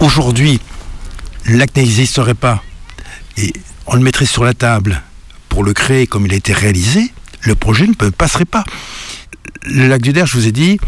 Aujourd'hui, 0.00 0.60
le 1.48 1.56
lac 1.56 1.74
n'existerait 1.74 2.34
pas 2.34 2.62
et 3.36 3.52
on 3.86 3.96
le 3.96 4.02
mettrait 4.02 4.26
sur 4.26 4.44
la 4.44 4.52
table 4.52 5.02
pour 5.48 5.64
le 5.64 5.72
créer 5.72 6.06
comme 6.06 6.26
il 6.26 6.32
a 6.32 6.36
été 6.36 6.52
réalisé, 6.52 7.10
le 7.42 7.54
projet 7.54 7.86
ne 7.86 8.10
passerait 8.10 8.44
pas. 8.44 8.64
Le 9.64 9.88
lac 9.88 10.02
du 10.02 10.12
Der, 10.12 10.26
je 10.26 10.34
vous 10.34 10.46
ai 10.46 10.52
dit, 10.52 10.78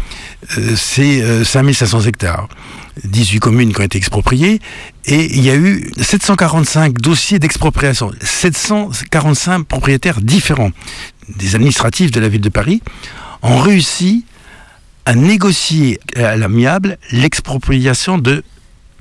euh, 0.57 0.75
c'est 0.75 1.21
euh, 1.21 1.43
5500 1.43 2.01
hectares. 2.01 2.47
18 3.03 3.39
communes 3.39 3.73
qui 3.73 3.81
ont 3.81 3.83
été 3.83 3.97
expropriées 3.97 4.59
et 5.05 5.25
il 5.35 5.41
y 5.41 5.49
a 5.49 5.55
eu 5.55 5.91
745 5.99 6.99
dossiers 6.99 7.39
d'expropriation, 7.39 8.11
745 8.21 9.65
propriétaires 9.65 10.21
différents, 10.21 10.71
des 11.37 11.55
administratifs 11.55 12.11
de 12.11 12.19
la 12.19 12.27
ville 12.27 12.41
de 12.41 12.49
Paris, 12.49 12.83
ont 13.41 13.57
réussi 13.57 14.25
à 15.05 15.15
négocier 15.15 15.99
à 16.15 16.35
l'amiable 16.35 16.97
l'expropriation 17.11 18.17
de 18.17 18.43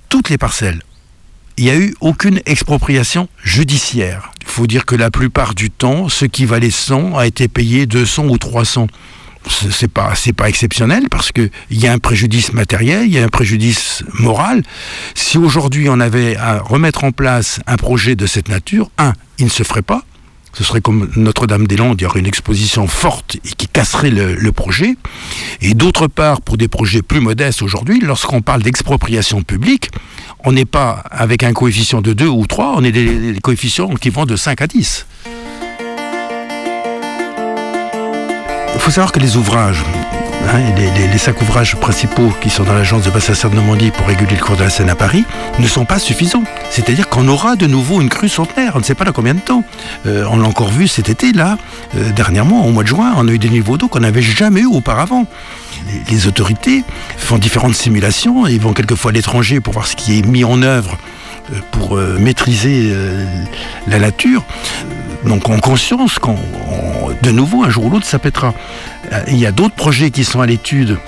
toutes 0.08 0.30
les 0.30 0.38
parcelles. 0.38 0.80
Il 1.60 1.66
n'y 1.66 1.70
a 1.72 1.76
eu 1.76 1.94
aucune 2.00 2.40
expropriation 2.46 3.28
judiciaire. 3.44 4.32
Il 4.40 4.48
faut 4.48 4.66
dire 4.66 4.86
que 4.86 4.94
la 4.96 5.10
plupart 5.10 5.54
du 5.54 5.70
temps, 5.70 6.08
ce 6.08 6.24
qui 6.24 6.46
valait 6.46 6.70
100 6.70 7.18
a 7.18 7.26
été 7.26 7.48
payé 7.48 7.84
200 7.84 8.24
ou 8.28 8.38
300. 8.38 8.86
Ce- 9.46 9.70
C'est 9.70 9.88
pas, 9.88 10.14
c'est 10.14 10.32
pas 10.32 10.48
exceptionnel 10.48 11.04
parce 11.10 11.32
que 11.32 11.50
il 11.70 11.78
y 11.78 11.86
a 11.86 11.92
un 11.92 11.98
préjudice 11.98 12.54
matériel, 12.54 13.04
il 13.04 13.12
y 13.12 13.18
a 13.18 13.24
un 13.24 13.28
préjudice 13.28 14.02
moral. 14.18 14.62
Si 15.14 15.36
aujourd'hui 15.36 15.90
on 15.90 16.00
avait 16.00 16.34
à 16.36 16.60
remettre 16.60 17.04
en 17.04 17.12
place 17.12 17.60
un 17.66 17.76
projet 17.76 18.16
de 18.16 18.26
cette 18.26 18.48
nature, 18.48 18.90
un, 18.96 19.12
il 19.38 19.44
ne 19.44 19.50
se 19.50 19.62
ferait 19.62 19.82
pas. 19.82 20.02
Ce 20.52 20.64
serait 20.64 20.80
comme 20.80 21.08
Notre-Dame-des-Landes, 21.14 22.00
il 22.00 22.04
y 22.04 22.06
aurait 22.06 22.18
une 22.20 22.26
exposition 22.26 22.88
forte 22.88 23.36
qui 23.56 23.68
casserait 23.68 24.10
le 24.10 24.50
projet. 24.50 24.96
Et 25.60 25.74
d'autre 25.74 26.08
part, 26.08 26.40
pour 26.40 26.56
des 26.56 26.66
projets 26.66 27.02
plus 27.02 27.20
modestes 27.20 27.62
aujourd'hui, 27.62 28.00
lorsqu'on 28.00 28.40
parle 28.42 28.60
d'expropriation 28.62 29.42
publique, 29.42 29.90
on 30.44 30.52
n'est 30.52 30.64
pas 30.64 31.02
avec 31.10 31.42
un 31.42 31.52
coefficient 31.52 32.00
de 32.00 32.12
2 32.12 32.26
ou 32.26 32.46
3, 32.46 32.74
on 32.76 32.84
est 32.84 32.92
des, 32.92 33.38
coefficients 33.42 33.88
qui 33.94 34.10
vont 34.10 34.26
de 34.26 34.36
5 34.36 34.62
à 34.62 34.66
10. 34.66 35.06
Il 38.74 38.80
faut 38.80 38.90
savoir 38.90 39.12
que 39.12 39.20
les 39.20 39.36
ouvrages, 39.36 39.84
hein, 40.48 40.60
les, 40.76 41.18
cinq 41.18 41.40
ouvrages 41.42 41.76
principaux 41.76 42.32
qui 42.40 42.50
sont 42.50 42.64
dans 42.64 42.72
l'agence 42.72 43.02
de 43.04 43.10
bassin 43.10 43.48
de 43.48 43.54
Normandie 43.54 43.90
pour 43.90 44.06
réguler 44.06 44.36
le 44.36 44.42
cours 44.42 44.56
de 44.56 44.62
la 44.62 44.70
Seine 44.70 44.88
à 44.88 44.94
Paris, 44.94 45.24
ne 45.58 45.66
sont 45.66 45.84
pas 45.84 45.98
suffisants. 45.98 46.44
C'est-à-dire 46.70 47.08
qu'on 47.08 47.28
aura 47.28 47.56
de 47.56 47.66
nouveau 47.66 48.00
une 48.00 48.08
crue 48.08 48.28
centenaire, 48.28 48.72
on 48.74 48.78
ne 48.78 48.84
sait 48.84 48.94
pas 48.94 49.04
dans 49.04 49.12
combien 49.12 49.34
de 49.34 49.40
temps. 49.40 49.62
Euh, 50.06 50.24
on 50.30 50.38
l'a 50.38 50.48
encore 50.48 50.70
vu 50.70 50.88
cet 50.88 51.08
été, 51.08 51.32
là, 51.32 51.58
euh, 51.96 52.10
dernièrement, 52.12 52.66
au 52.66 52.70
mois 52.70 52.82
de 52.82 52.88
juin, 52.88 53.12
on 53.16 53.28
a 53.28 53.32
eu 53.32 53.38
des 53.38 53.50
niveaux 53.50 53.76
d'eau 53.76 53.88
qu'on 53.88 54.00
n'avait 54.00 54.22
jamais 54.22 54.60
eu 54.62 54.66
auparavant. 54.66 55.26
Les, 56.10 56.26
autorités 56.26 56.84
font 57.16 57.38
différentes 57.38 57.74
simulations, 57.74 58.46
ils 58.46 58.60
vont 58.60 58.72
quelquefois 58.72 59.10
à 59.10 59.14
l'étranger 59.14 59.60
pour 59.60 59.72
voir 59.72 59.86
ce 59.86 59.96
qui 59.96 60.18
est 60.18 60.26
mis 60.26 60.44
en 60.44 60.62
œuvre 60.62 60.96
euh, 61.52 61.56
pour 61.72 61.96
maîtriser 61.96 62.94
la 63.88 63.98
nature. 63.98 64.44
Donc 65.26 65.48
en 65.50 65.58
conscience 65.58 66.18
qu'on, 66.18 66.36
on- 66.70 67.10
de 67.22 67.30
nouveau, 67.30 67.64
un 67.64 67.70
jour 67.70 67.86
ou 67.86 67.90
l'autre, 67.90 68.06
ça 68.06 68.18
pètera. 68.18 68.54
Euh, 69.12 69.22
Il 69.28 69.36
y 69.38 69.46
a 69.46 69.52
d'autres 69.52 69.74
projets 69.74 70.10
qui 70.10 70.24
sont 70.24 70.40
à 70.40 70.46
l'étude, 70.46 70.98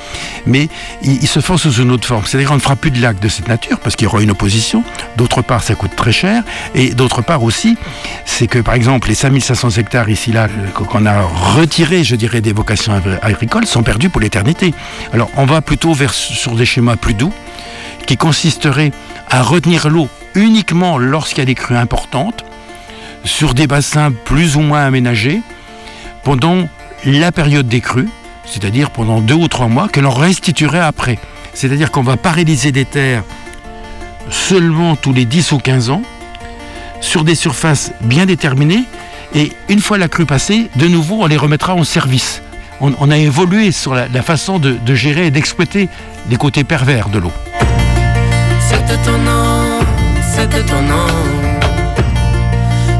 mais 0.46 0.68
ils, 1.02 1.26
se 1.26 1.40
font 1.40 1.56
sous 1.56 1.72
une 1.80 1.90
autre 1.90 2.06
forme. 2.06 2.24
C'est-à-dire 2.26 2.48
qu'on 2.48 2.56
ne 2.56 2.60
fera 2.60 2.76
plus 2.76 2.90
de 2.90 3.00
lac 3.00 3.20
de 3.20 3.28
cette 3.28 3.48
nature 3.48 3.78
parce 3.80 3.96
qu'il 3.96 4.04
y 4.04 4.08
aura 4.08 4.22
une 4.22 4.30
opposition. 4.30 4.82
D'autre 5.16 5.42
part, 5.42 5.62
ça 5.62 5.74
coûte 5.74 5.94
très 5.96 6.12
cher. 6.12 6.42
Et 6.74 6.90
d'autre 6.94 7.22
part 7.22 7.42
aussi, 7.42 7.76
c'est 8.24 8.46
que 8.46 8.58
par 8.58 8.74
exemple, 8.74 9.08
les 9.08 9.14
5500 9.14 9.70
hectares 9.78 10.08
ici, 10.08 10.32
là, 10.32 10.48
qu'on 10.74 11.06
a 11.06 11.22
retirés, 11.22 12.04
je 12.04 12.16
dirais, 12.16 12.40
des 12.40 12.52
vocations 12.52 12.92
agri- 12.94 13.18
agricoles, 13.22 13.66
sont 13.66 13.82
perdus 13.82 14.10
pour 14.10 14.20
l'éternité. 14.20 14.74
Alors 15.12 15.30
on 15.36 15.44
va 15.46 15.60
plutôt 15.62 15.92
vers, 15.92 16.12
sur 16.14 16.54
des 16.56 16.66
schémas 16.66 16.96
plus 16.96 17.14
doux 17.14 17.32
qui 18.06 18.16
consisterait 18.16 18.90
à 19.30 19.42
retenir 19.42 19.88
l'eau 19.88 20.08
uniquement 20.34 20.98
lorsqu'il 20.98 21.38
y 21.38 21.42
a 21.42 21.44
des 21.46 21.54
crues 21.54 21.76
importantes, 21.76 22.44
sur 23.24 23.54
des 23.54 23.68
bassins 23.68 24.10
plus 24.24 24.56
ou 24.56 24.60
moins 24.60 24.84
aménagés, 24.84 25.40
pendant 26.24 26.68
la 27.04 27.32
période 27.32 27.68
des 27.68 27.80
crues, 27.80 28.08
c'est-à-dire 28.44 28.90
pendant 28.90 29.20
deux 29.20 29.34
ou 29.34 29.48
trois 29.48 29.68
mois, 29.68 29.88
que 29.88 30.00
l'on 30.00 30.10
restituerait 30.10 30.80
après. 30.80 31.18
C'est-à-dire 31.54 31.90
qu'on 31.90 32.02
va 32.02 32.16
paralyser 32.16 32.72
des 32.72 32.84
terres 32.84 33.24
seulement 34.30 34.96
tous 34.96 35.12
les 35.12 35.24
10 35.24 35.52
ou 35.52 35.58
15 35.58 35.90
ans, 35.90 36.02
sur 37.00 37.24
des 37.24 37.34
surfaces 37.34 37.92
bien 38.00 38.26
déterminées, 38.26 38.84
et 39.34 39.52
une 39.68 39.80
fois 39.80 39.98
la 39.98 40.08
crue 40.08 40.26
passée, 40.26 40.70
de 40.76 40.86
nouveau, 40.86 41.22
on 41.22 41.26
les 41.26 41.36
remettra 41.36 41.74
en 41.74 41.84
service. 41.84 42.42
On, 42.80 43.10
a 43.12 43.16
évolué 43.16 43.70
sur 43.70 43.94
la, 43.94 44.08
façon 44.22 44.58
de, 44.58 44.72
de 44.72 44.94
gérer 44.96 45.26
et 45.26 45.30
d'exploiter 45.30 45.88
les 46.28 46.36
côtés 46.36 46.64
pervers 46.64 47.08
de 47.10 47.20
l'eau. 47.20 47.32
C'est 48.58 48.94
étonnant, 48.94 49.78
c'est 50.34 50.52
étonnant. 50.52 51.06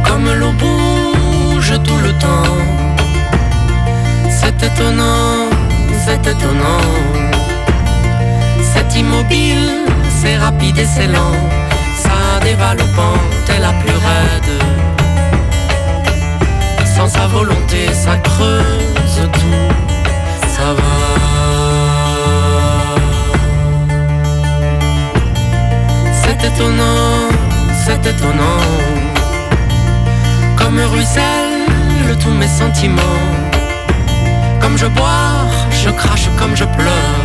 Comme 0.05 0.33
l'eau 0.33 0.53
bouge 0.53 1.73
tout 1.83 1.97
le 1.97 2.13
temps. 2.13 2.72
C'est 4.43 4.61
étonnant, 4.67 5.49
c'est 6.05 6.27
étonnant. 6.27 6.91
C'est 8.61 8.99
immobile, 8.99 9.87
c'est 10.21 10.37
rapide 10.37 10.79
et 10.79 10.85
c'est 10.85 11.07
lent. 11.07 11.37
Sa 11.97 12.41
dévalopante 12.45 13.49
est 13.55 13.61
la 13.61 13.73
plus 13.83 13.99
raide. 14.07 14.53
Sans 16.97 17.07
sa 17.07 17.29
volonté, 17.29 17.87
ça 17.93 18.17
creuse 18.17 19.21
tout. 19.33 19.63
Ça 20.57 20.75
va. 20.75 20.95
C'est 26.21 26.45
étonnant, 26.49 27.29
c'est 27.85 28.05
étonnant. 28.11 28.63
ruissellent 30.93 32.17
tous 32.21 32.31
mes 32.31 32.49
sentiments. 32.49 33.42
Comme 34.63 34.79
je 34.79 34.87
bois, 34.87 35.35
je 35.71 35.91
crache 35.91 36.29
comme 36.39 36.57
je 36.57 36.65
pleure. 36.65 37.19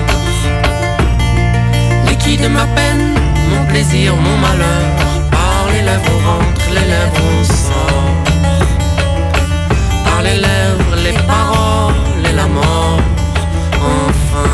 Liquide 2.07 2.49
ma 2.49 2.65
peine, 2.77 3.13
mon 3.51 3.65
plaisir, 3.65 4.15
mon 4.15 4.37
malheur. 4.37 4.83
Par 5.31 5.71
les 5.71 5.83
lèvres 5.83 6.11
on 6.15 6.19
rentre, 6.29 6.65
les 6.69 6.87
lèvres 6.93 7.21
on 7.31 7.43
sort. 7.43 8.13
Par 10.05 10.21
les 10.23 10.37
lèvres, 10.47 10.95
les 11.05 11.17
paroles 11.27 12.25
et 12.29 12.35
la 12.35 12.47
mort. 12.47 12.99
Enfin. 13.75 14.49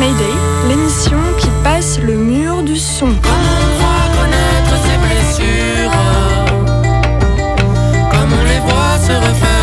Mayday, 0.00 0.34
l'émission 0.68 1.20
qui 1.38 1.50
passe 1.62 1.98
le 2.00 2.14
mur 2.14 2.62
du 2.62 2.76
son. 2.76 3.06
Comme 3.06 3.46
on 3.56 3.68
croit 3.78 4.08
connaître 4.18 4.74
ses 4.86 4.98
blessures. 5.04 5.92
Comme 8.10 8.32
on 8.40 8.44
les 8.44 8.60
voit 8.60 8.98
se 9.06 9.12
refermer. 9.12 9.55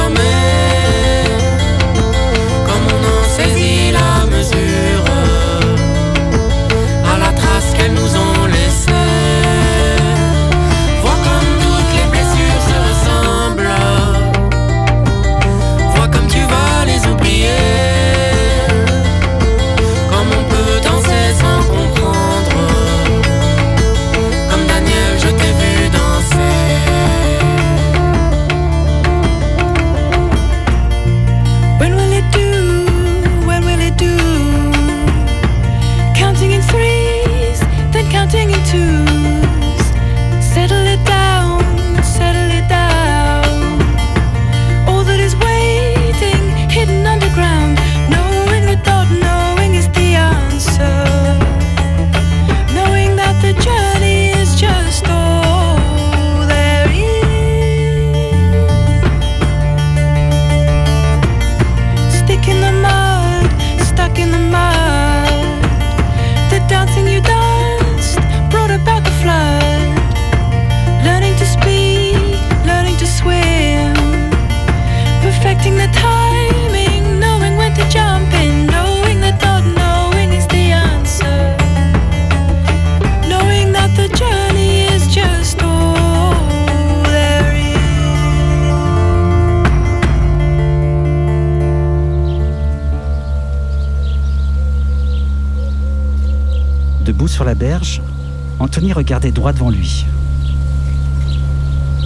Regardait 99.04 99.32
droit 99.32 99.52
devant 99.52 99.70
lui. 99.70 100.06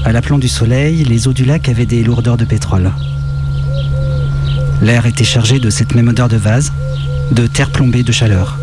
À 0.04 0.12
l'aplomb 0.12 0.40
du 0.40 0.48
soleil, 0.48 1.04
les 1.04 1.28
eaux 1.28 1.34
du 1.34 1.46
lac 1.46 1.70
avaient 1.70 1.86
des 1.86 2.04
lourdeurs 2.04 2.38
de 2.38 2.46
pétrole. 2.46 2.92
L'air 4.82 5.06
était 5.06 5.24
chargé 5.24 5.60
de 5.60 5.70
cette 5.70 5.94
même 5.94 6.08
odeur 6.08 6.28
de 6.28 6.38
vase, 6.38 6.74
de 7.32 7.46
terre 7.46 7.70
plombée 7.70 8.02
de 8.02 8.12
chaleur. 8.12 8.58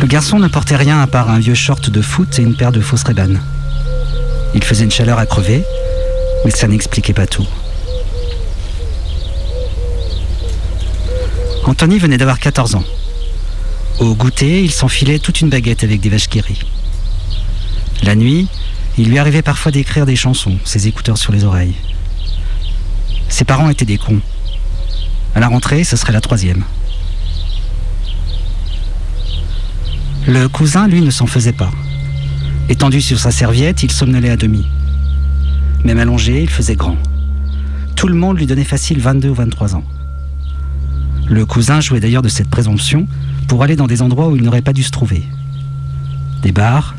Le 0.00 0.06
garçon 0.06 0.38
ne 0.38 0.46
portait 0.46 0.76
rien 0.76 1.00
à 1.00 1.08
part 1.08 1.28
un 1.28 1.40
vieux 1.40 1.54
short 1.54 1.90
de 1.90 2.00
foot 2.00 2.38
et 2.38 2.42
une 2.42 2.54
paire 2.54 2.70
de 2.70 2.80
fausses 2.80 3.02
ray 3.02 3.16
Il 4.54 4.62
faisait 4.62 4.84
une 4.84 4.92
chaleur 4.92 5.18
à 5.18 5.26
crever, 5.26 5.64
mais 6.44 6.52
ça 6.52 6.68
n'expliquait 6.68 7.14
pas 7.14 7.26
tout. 7.26 7.48
Anthony 11.64 11.98
venait 11.98 12.16
d'avoir 12.16 12.38
14 12.38 12.76
ans. 12.76 12.84
Au 14.00 14.14
goûter, 14.14 14.62
il 14.62 14.70
s'enfilait 14.70 15.18
toute 15.18 15.40
une 15.40 15.48
baguette 15.48 15.82
avec 15.82 16.00
des 16.00 16.08
vaches 16.08 16.28
qui 16.28 16.40
rient. 16.40 16.62
La 18.04 18.14
nuit, 18.14 18.46
il 18.96 19.08
lui 19.08 19.18
arrivait 19.18 19.42
parfois 19.42 19.72
d'écrire 19.72 20.06
des 20.06 20.14
chansons, 20.14 20.56
ses 20.64 20.86
écouteurs 20.86 21.18
sur 21.18 21.32
les 21.32 21.44
oreilles. 21.44 21.74
Ses 23.28 23.44
parents 23.44 23.70
étaient 23.70 23.84
des 23.84 23.98
cons. 23.98 24.20
À 25.34 25.40
la 25.40 25.48
rentrée, 25.48 25.82
ce 25.82 25.96
serait 25.96 26.12
la 26.12 26.20
troisième. 26.20 26.62
Le 30.28 30.48
cousin, 30.48 30.86
lui, 30.86 31.00
ne 31.00 31.10
s'en 31.10 31.26
faisait 31.26 31.52
pas. 31.52 31.70
Étendu 32.68 33.00
sur 33.00 33.18
sa 33.18 33.32
serviette, 33.32 33.82
il 33.82 33.90
somnolait 33.90 34.30
à 34.30 34.36
demi. 34.36 34.64
Même 35.84 35.98
allongé, 35.98 36.42
il 36.42 36.50
faisait 36.50 36.76
grand. 36.76 36.96
Tout 37.96 38.06
le 38.06 38.14
monde 38.14 38.38
lui 38.38 38.46
donnait 38.46 38.62
facile 38.62 39.00
22 39.00 39.30
ou 39.30 39.34
23 39.34 39.74
ans. 39.74 39.84
Le 41.26 41.44
cousin 41.44 41.80
jouait 41.80 41.98
d'ailleurs 41.98 42.22
de 42.22 42.28
cette 42.28 42.48
présomption 42.48 43.08
pour 43.48 43.62
aller 43.64 43.74
dans 43.74 43.86
des 43.86 44.02
endroits 44.02 44.28
où 44.28 44.36
il 44.36 44.42
n'aurait 44.42 44.62
pas 44.62 44.72
dû 44.72 44.82
se 44.82 44.90
trouver. 44.90 45.24
Des 46.42 46.52
bars, 46.52 46.94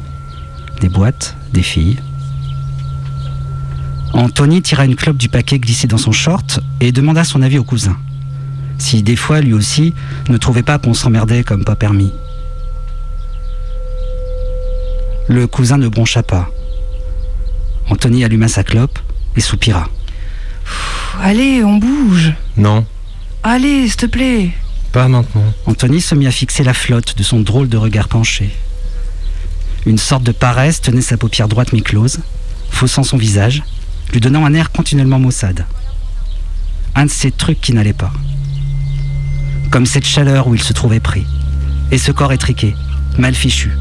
des 0.81 0.89
boîtes, 0.89 1.37
des 1.53 1.61
filles. 1.61 1.99
Anthony 4.13 4.61
tira 4.61 4.85
une 4.85 4.95
clope 4.95 5.17
du 5.17 5.29
paquet 5.29 5.59
glissé 5.59 5.87
dans 5.87 5.97
son 5.97 6.11
short 6.11 6.59
et 6.81 6.91
demanda 6.91 7.23
son 7.23 7.41
avis 7.41 7.59
au 7.59 7.63
cousin. 7.63 7.95
Si 8.79 9.03
des 9.03 9.15
fois, 9.15 9.39
lui 9.41 9.53
aussi, 9.53 9.93
ne 10.29 10.37
trouvait 10.37 10.63
pas 10.63 10.79
qu'on 10.79 10.93
s'emmerdait 10.93 11.43
comme 11.43 11.63
pas 11.63 11.75
permis. 11.75 12.11
Le 15.27 15.45
cousin 15.47 15.77
ne 15.77 15.87
broncha 15.87 16.23
pas. 16.23 16.49
Anthony 17.89 18.23
alluma 18.23 18.47
sa 18.47 18.63
clope 18.63 18.99
et 19.35 19.41
soupira. 19.41 19.87
Allez, 21.21 21.63
on 21.63 21.77
bouge. 21.77 22.33
Non, 22.57 22.85
Allez, 23.43 23.87
s'il 23.87 23.95
te 23.95 24.05
plaît. 24.05 24.51
Pas 24.91 25.07
maintenant. 25.07 25.53
Anthony 25.65 26.01
se 26.01 26.15
mit 26.15 26.27
à 26.27 26.31
fixer 26.31 26.63
la 26.63 26.73
flotte 26.73 27.17
de 27.17 27.23
son 27.23 27.39
drôle 27.39 27.69
de 27.69 27.77
regard 27.77 28.07
penché. 28.07 28.49
Une 29.85 29.97
sorte 29.97 30.23
de 30.23 30.31
paresse 30.31 30.81
tenait 30.81 31.01
sa 31.01 31.17
paupière 31.17 31.47
droite 31.47 31.73
mi-close, 31.73 32.19
faussant 32.69 33.03
son 33.03 33.17
visage, 33.17 33.63
lui 34.11 34.19
donnant 34.19 34.45
un 34.45 34.53
air 34.53 34.71
continuellement 34.71 35.19
maussade. 35.19 35.65
Un 36.95 37.05
de 37.05 37.11
ces 37.11 37.31
trucs 37.31 37.61
qui 37.61 37.73
n'allait 37.73 37.93
pas. 37.93 38.11
Comme 39.71 39.85
cette 39.85 40.05
chaleur 40.05 40.47
où 40.47 40.55
il 40.55 40.61
se 40.61 40.73
trouvait 40.73 40.99
pris. 40.99 41.25
Et 41.91 41.97
ce 41.97 42.11
corps 42.11 42.33
étriqué, 42.33 42.75
mal 43.17 43.35
fichu. 43.35 43.71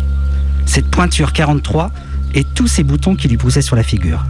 Cette 0.66 0.90
pointure 0.90 1.32
43 1.32 1.90
et 2.34 2.44
tous 2.44 2.68
ces 2.68 2.84
boutons 2.84 3.16
qui 3.16 3.28
lui 3.28 3.36
poussaient 3.36 3.62
sur 3.62 3.76
la 3.76 3.82
figure. 3.82 4.24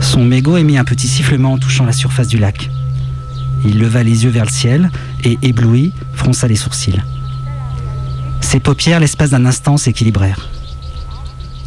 Son 0.00 0.24
mégot 0.24 0.56
émit 0.56 0.78
un 0.78 0.84
petit 0.84 1.08
sifflement 1.08 1.52
en 1.54 1.58
touchant 1.58 1.84
la 1.84 1.92
surface 1.92 2.28
du 2.28 2.38
lac. 2.38 2.70
Il 3.64 3.78
leva 3.78 4.02
les 4.02 4.24
yeux 4.24 4.30
vers 4.30 4.44
le 4.44 4.50
ciel 4.50 4.90
et, 5.24 5.38
ébloui, 5.42 5.92
fronça 6.14 6.46
les 6.46 6.56
sourcils. 6.56 7.02
Ses 8.40 8.60
paupières, 8.60 9.00
l'espace 9.00 9.30
d'un 9.30 9.44
instant, 9.46 9.76
s'équilibrèrent. 9.76 10.48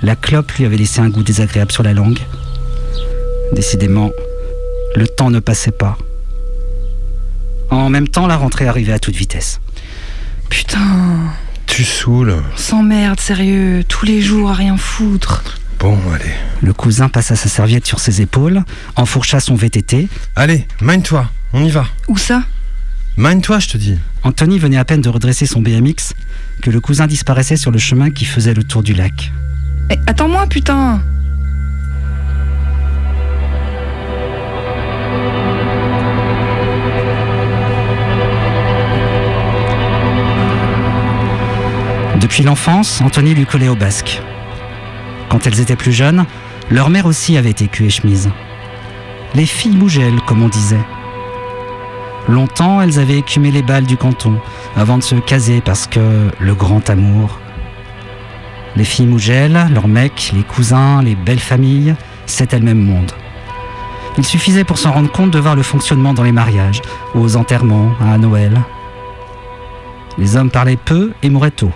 La 0.02 0.16
clope 0.16 0.52
lui 0.54 0.66
avait 0.66 0.78
laissé 0.78 1.02
un 1.02 1.10
goût 1.10 1.24
désagréable 1.24 1.72
sur 1.72 1.84
la 1.84 1.94
langue. 1.94 2.20
Décidément, 3.54 4.12
le 4.96 5.08
temps 5.08 5.30
ne 5.30 5.40
passait 5.40 5.72
pas. 5.72 5.98
En 7.70 7.90
même 7.90 8.08
temps, 8.08 8.28
la 8.28 8.38
rentrée 8.38 8.68
arrivait 8.68 8.94
à 8.94 9.00
toute 9.00 9.16
vitesse. 9.16 9.60
Putain, 10.50 11.34
Tu 11.68 11.84
saoules. 11.84 12.32
on 12.54 12.58
s'emmerde, 12.58 13.20
sérieux, 13.20 13.84
tous 13.88 14.06
les 14.06 14.22
jours 14.22 14.50
à 14.50 14.54
rien 14.54 14.78
foutre. 14.78 15.44
Bon, 15.80 15.98
allez. 16.14 16.32
Le 16.62 16.74
cousin 16.74 17.08
passa 17.08 17.36
sa 17.38 17.48
serviette 17.48 17.86
sur 17.86 18.00
ses 18.00 18.22
épaules, 18.22 18.64
enfourcha 18.98 19.40
son 19.40 19.56
VTT. 19.56 20.10
Allez, 20.36 20.68
mine-toi, 20.82 21.30
on 21.54 21.64
y 21.64 21.70
va. 21.70 21.86
Où 22.10 22.18
ça? 22.18 22.44
Mine-toi, 23.16 23.60
je 23.60 23.70
te 23.70 23.78
dis. 23.78 23.98
Anthony 24.24 24.60
venait 24.60 24.78
à 24.78 24.84
peine 24.86 25.02
de 25.02 25.10
redresser 25.10 25.46
son 25.46 25.62
BMX 25.62 26.14
que 26.62 26.70
le 26.70 26.82
cousin 26.82 27.08
disparaissait 27.08 27.56
sur 27.56 27.72
le 27.72 27.80
chemin 27.80 28.12
qui 28.12 28.26
faisait 28.26 28.54
le 28.54 28.64
tour 28.64 28.84
du 28.84 28.94
lac. 28.94 29.32
Eh, 29.90 29.98
Attends-moi, 30.06 30.48
putain 30.48 31.02
Depuis 42.20 42.44
l'enfance, 42.44 43.00
Anthony 43.02 43.34
lui 43.34 43.46
collait 43.46 43.70
au 43.70 43.76
basque. 43.78 44.22
Quand 45.30 45.46
elles 45.46 45.60
étaient 45.60 45.76
plus 45.76 45.92
jeunes, 45.92 46.26
leur 46.72 46.90
mère 46.90 47.06
aussi 47.06 47.38
avait 47.38 47.52
été 47.52 47.68
cul 47.68 47.86
et 47.86 47.90
chemise. 47.90 48.30
Les 49.36 49.46
filles 49.46 49.78
Mougelles, 49.78 50.20
comme 50.26 50.42
on 50.42 50.50
disait. 50.50 50.86
Longtemps, 52.28 52.82
elles 52.82 53.00
avaient 53.00 53.20
écumé 53.20 53.52
les 53.52 53.62
balles 53.62 53.86
du 53.86 53.96
canton 53.96 54.40
avant 54.76 54.98
de 54.98 55.04
se 55.04 55.16
caser 55.16 55.62
parce 55.62 55.88
que 55.88 56.30
le 56.40 56.54
grand 56.54 56.90
amour. 56.90 57.40
Les 58.76 58.84
filles 58.84 59.08
Mougelles, 59.08 59.68
leurs 59.74 59.88
mecs, 59.88 60.32
les 60.34 60.44
cousins, 60.44 61.02
les 61.02 61.16
belles 61.16 61.40
familles, 61.40 61.96
c'était 62.26 62.60
le 62.60 62.66
même 62.66 62.84
monde. 62.84 63.12
Il 64.18 64.26
suffisait 64.26 64.64
pour 64.64 64.78
s'en 64.78 64.92
rendre 64.92 65.12
compte 65.12 65.32
de 65.32 65.40
voir 65.40 65.56
le 65.56 65.64
fonctionnement 65.64 66.14
dans 66.14 66.24
les 66.24 66.32
mariages, 66.32 66.82
aux 67.16 67.36
enterrements, 67.36 67.92
à 68.02 68.18
Noël. 68.18 68.60
Les 70.18 70.36
hommes 70.36 70.52
parlaient 70.52 70.76
peu 70.76 71.14
et 71.24 71.30
mouraient 71.30 71.52
tôt. 71.52 71.72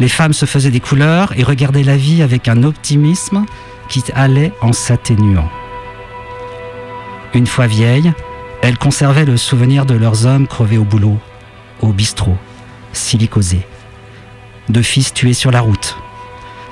Les 0.00 0.08
femmes 0.08 0.32
se 0.32 0.46
faisaient 0.46 0.70
des 0.70 0.80
couleurs 0.80 1.32
et 1.36 1.42
regardaient 1.42 1.82
la 1.82 1.96
vie 1.96 2.22
avec 2.22 2.48
un 2.48 2.62
optimisme 2.62 3.44
qui 3.88 4.02
allait 4.14 4.52
en 4.60 4.72
s'atténuant. 4.72 5.48
Une 7.34 7.46
fois 7.46 7.66
vieilles, 7.66 8.12
elles 8.62 8.78
conservaient 8.78 9.24
le 9.24 9.36
souvenir 9.36 9.86
de 9.86 9.94
leurs 9.94 10.26
hommes 10.26 10.46
crevés 10.46 10.78
au 10.78 10.84
boulot, 10.84 11.18
au 11.80 11.92
bistrot, 11.92 12.36
silicosés, 12.92 13.66
de 14.68 14.82
fils 14.82 15.12
tués 15.12 15.34
sur 15.34 15.50
la 15.50 15.60
route, 15.60 15.96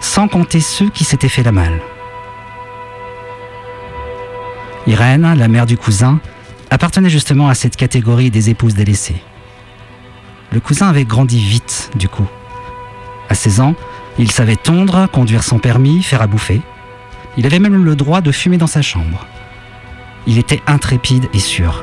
sans 0.00 0.28
compter 0.28 0.60
ceux 0.60 0.88
qui 0.88 1.04
s'étaient 1.04 1.28
fait 1.28 1.42
la 1.42 1.52
malle. 1.52 1.80
Irène, 4.86 5.34
la 5.36 5.48
mère 5.48 5.66
du 5.66 5.76
cousin, 5.76 6.18
appartenait 6.70 7.10
justement 7.10 7.48
à 7.48 7.54
cette 7.54 7.76
catégorie 7.76 8.30
des 8.30 8.50
épouses 8.50 8.74
délaissées. 8.74 9.22
Le 10.52 10.60
cousin 10.60 10.88
avait 10.88 11.04
grandi 11.04 11.38
vite, 11.38 11.90
du 11.94 12.08
coup. 12.08 12.26
À 13.32 13.34
16 13.34 13.60
ans, 13.60 13.74
il 14.18 14.30
savait 14.30 14.56
tondre, 14.56 15.08
conduire 15.10 15.42
sans 15.42 15.58
permis, 15.58 16.02
faire 16.02 16.20
à 16.20 16.26
bouffer. 16.26 16.60
Il 17.38 17.46
avait 17.46 17.60
même 17.60 17.82
le 17.82 17.96
droit 17.96 18.20
de 18.20 18.30
fumer 18.30 18.58
dans 18.58 18.66
sa 18.66 18.82
chambre. 18.82 19.26
Il 20.26 20.36
était 20.36 20.60
intrépide 20.66 21.30
et 21.32 21.38
sûr. 21.38 21.82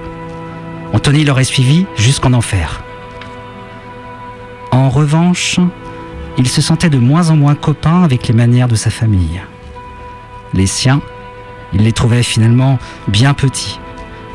Anthony 0.93 1.25
l'aurait 1.25 1.43
suivi 1.43 1.87
jusqu'en 1.97 2.33
enfer. 2.33 2.83
En 4.69 4.91
revanche, 4.91 5.59
il 6.37 6.47
se 6.47 6.61
sentait 6.61 6.91
de 6.91 6.99
moins 6.99 7.31
en 7.31 7.35
moins 7.35 7.55
copain 7.55 8.03
avec 8.03 8.27
les 8.27 8.35
manières 8.35 8.67
de 8.67 8.75
sa 8.75 8.91
famille. 8.91 9.41
Les 10.53 10.67
siens, 10.67 11.01
il 11.73 11.81
les 11.81 11.93
trouvait 11.93 12.21
finalement 12.21 12.77
bien 13.07 13.33
petits, 13.33 13.79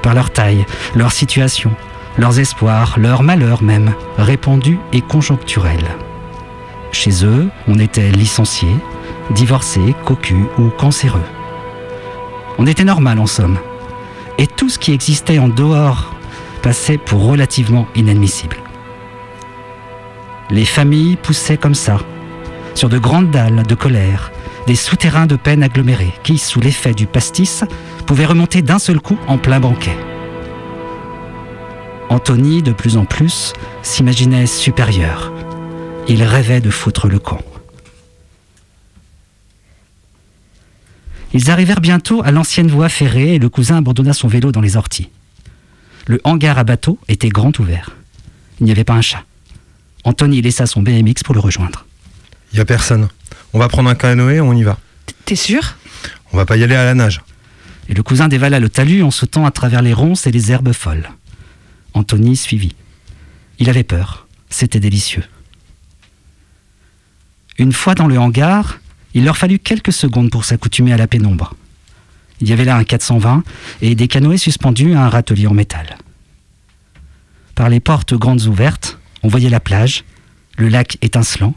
par 0.03 0.15
leur 0.15 0.33
taille, 0.33 0.67
leur 0.97 1.13
situation, 1.13 1.71
leurs 2.19 2.41
espoirs, 2.41 2.97
leurs 2.99 3.23
malheurs 3.23 3.63
même, 3.63 3.93
répandus 4.19 4.81
et 4.93 5.01
conjoncturels. 5.01 5.97
Chez 6.95 7.25
eux, 7.25 7.49
on 7.67 7.81
était 7.81 8.13
licencié, 8.13 8.69
divorcé, 9.33 9.81
cocu 10.05 10.37
ou 10.59 10.69
cancéreux. 10.69 11.25
On 12.57 12.69
était 12.69 12.85
normal 12.85 13.19
en 13.19 13.27
somme. 13.27 13.59
Et 14.39 14.47
tout 14.47 14.69
ce 14.69 14.79
qui 14.79 14.93
existait 14.93 15.41
en 15.41 15.49
dehors 15.49 16.15
passait 16.63 16.97
pour 16.97 17.27
relativement 17.27 17.89
inadmissible. 17.97 18.57
Les 20.51 20.65
familles 20.65 21.17
poussaient 21.17 21.57
comme 21.57 21.75
ça, 21.75 21.99
sur 22.77 22.89
de 22.89 22.99
grandes 22.99 23.31
dalles 23.33 23.65
de 23.65 23.75
colère, 23.75 24.31
des 24.69 24.77
souterrains 24.77 25.27
de 25.27 25.37
peine 25.37 25.65
agglomérés 25.65 26.15
qui, 26.23 26.39
sous 26.39 26.61
l'effet 26.61 26.95
du 26.95 27.09
pastis, 27.09 27.65
pouvaient 28.07 28.25
remonter 28.25 28.63
d'un 28.63 28.79
seul 28.79 29.01
coup 29.01 29.19
en 29.27 29.37
plein 29.37 29.59
banquet. 29.59 29.99
Anthony, 32.09 32.63
de 32.63 32.73
plus 32.73 32.97
en 32.97 33.05
plus, 33.05 33.53
s'imaginait 33.83 34.47
supérieur. 34.47 35.33
Il 36.07 36.23
rêvait 36.23 36.61
de 36.61 36.71
foutre 36.71 37.09
le 37.09 37.19
camp. 37.19 37.41
Ils 41.33 41.51
arrivèrent 41.51 41.81
bientôt 41.81 42.23
à 42.23 42.31
l'ancienne 42.31 42.69
voie 42.69 42.89
ferrée 42.89 43.35
et 43.35 43.39
le 43.39 43.49
cousin 43.49 43.79
abandonna 43.79 44.13
son 44.13 44.29
vélo 44.29 44.53
dans 44.53 44.61
les 44.61 44.77
orties. 44.77 45.09
Le 46.07 46.21
hangar 46.25 46.59
à 46.59 46.65
bateau 46.65 46.99
était 47.09 47.31
grand 47.31 47.59
ouvert. 47.59 47.91
Il 48.61 48.67
n'y 48.67 48.73
avait 48.73 48.85
pas 48.85 48.93
un 48.93 49.01
chat. 49.01 49.25
Anthony 50.05 50.43
laissa 50.43 50.67
son 50.67 50.83
BMX 50.83 51.23
pour 51.25 51.35
le 51.35 51.41
rejoindre. 51.41 51.87
Il 52.53 52.59
y 52.59 52.61
a 52.61 52.67
personne. 52.67 53.09
On 53.55 53.59
va 53.59 53.69
prendre 53.69 53.89
un 53.89 53.95
canoë, 53.95 54.41
on 54.41 54.53
y 54.53 54.63
va. 54.63 54.79
T'es 55.25 55.37
sûr? 55.37 55.77
On 56.33 56.37
va 56.37 56.45
pas 56.45 56.57
y 56.59 56.63
aller 56.63 56.77
à 56.77 56.85
la 56.85 56.95
nage. 56.95 57.23
Et 57.89 57.95
le 57.95 58.03
cousin 58.03 58.29
dévala 58.29 58.61
le 58.61 58.69
talus 58.69 59.03
en 59.03 59.11
sautant 59.11 59.47
à 59.47 59.51
travers 59.51 59.81
les 59.81 59.95
ronces 59.95 60.27
et 60.27 60.31
les 60.31 60.53
herbes 60.53 60.73
folles. 60.73 61.09
Anthony 61.95 62.37
suivit. 62.37 62.75
Il 63.59 63.71
avait 63.71 63.85
peur. 63.85 64.27
C'était 64.51 64.81
délicieux. 64.81 65.25
Une 67.59 67.73
fois 67.73 67.95
dans 67.95 68.07
le 68.07 68.19
hangar, 68.19 68.81
il 69.15 69.25
leur 69.25 69.37
fallut 69.37 69.59
quelques 69.59 69.93
secondes 69.93 70.31
pour 70.31 70.45
s'accoutumer 70.45 70.93
à 70.93 70.97
la 70.97 71.07
pénombre. 71.07 71.55
Il 72.41 72.49
y 72.49 72.53
avait 72.53 72.65
là 72.65 72.77
un 72.77 72.85
420 72.85 73.45
et 73.81 73.95
des 73.95 74.09
canoës 74.09 74.39
suspendus 74.39 74.95
à 74.95 75.05
un 75.05 75.09
râtelier 75.09 75.47
en 75.47 75.55
métal. 75.55 75.97
Par 77.55 77.69
les 77.69 77.81
portes 77.81 78.15
grandes 78.15 78.43
ouvertes, 78.43 78.99
on 79.23 79.29
voyait 79.29 79.49
la 79.49 79.61
plage, 79.61 80.05
le 80.59 80.69
lac 80.69 80.99
étincelant, 81.01 81.55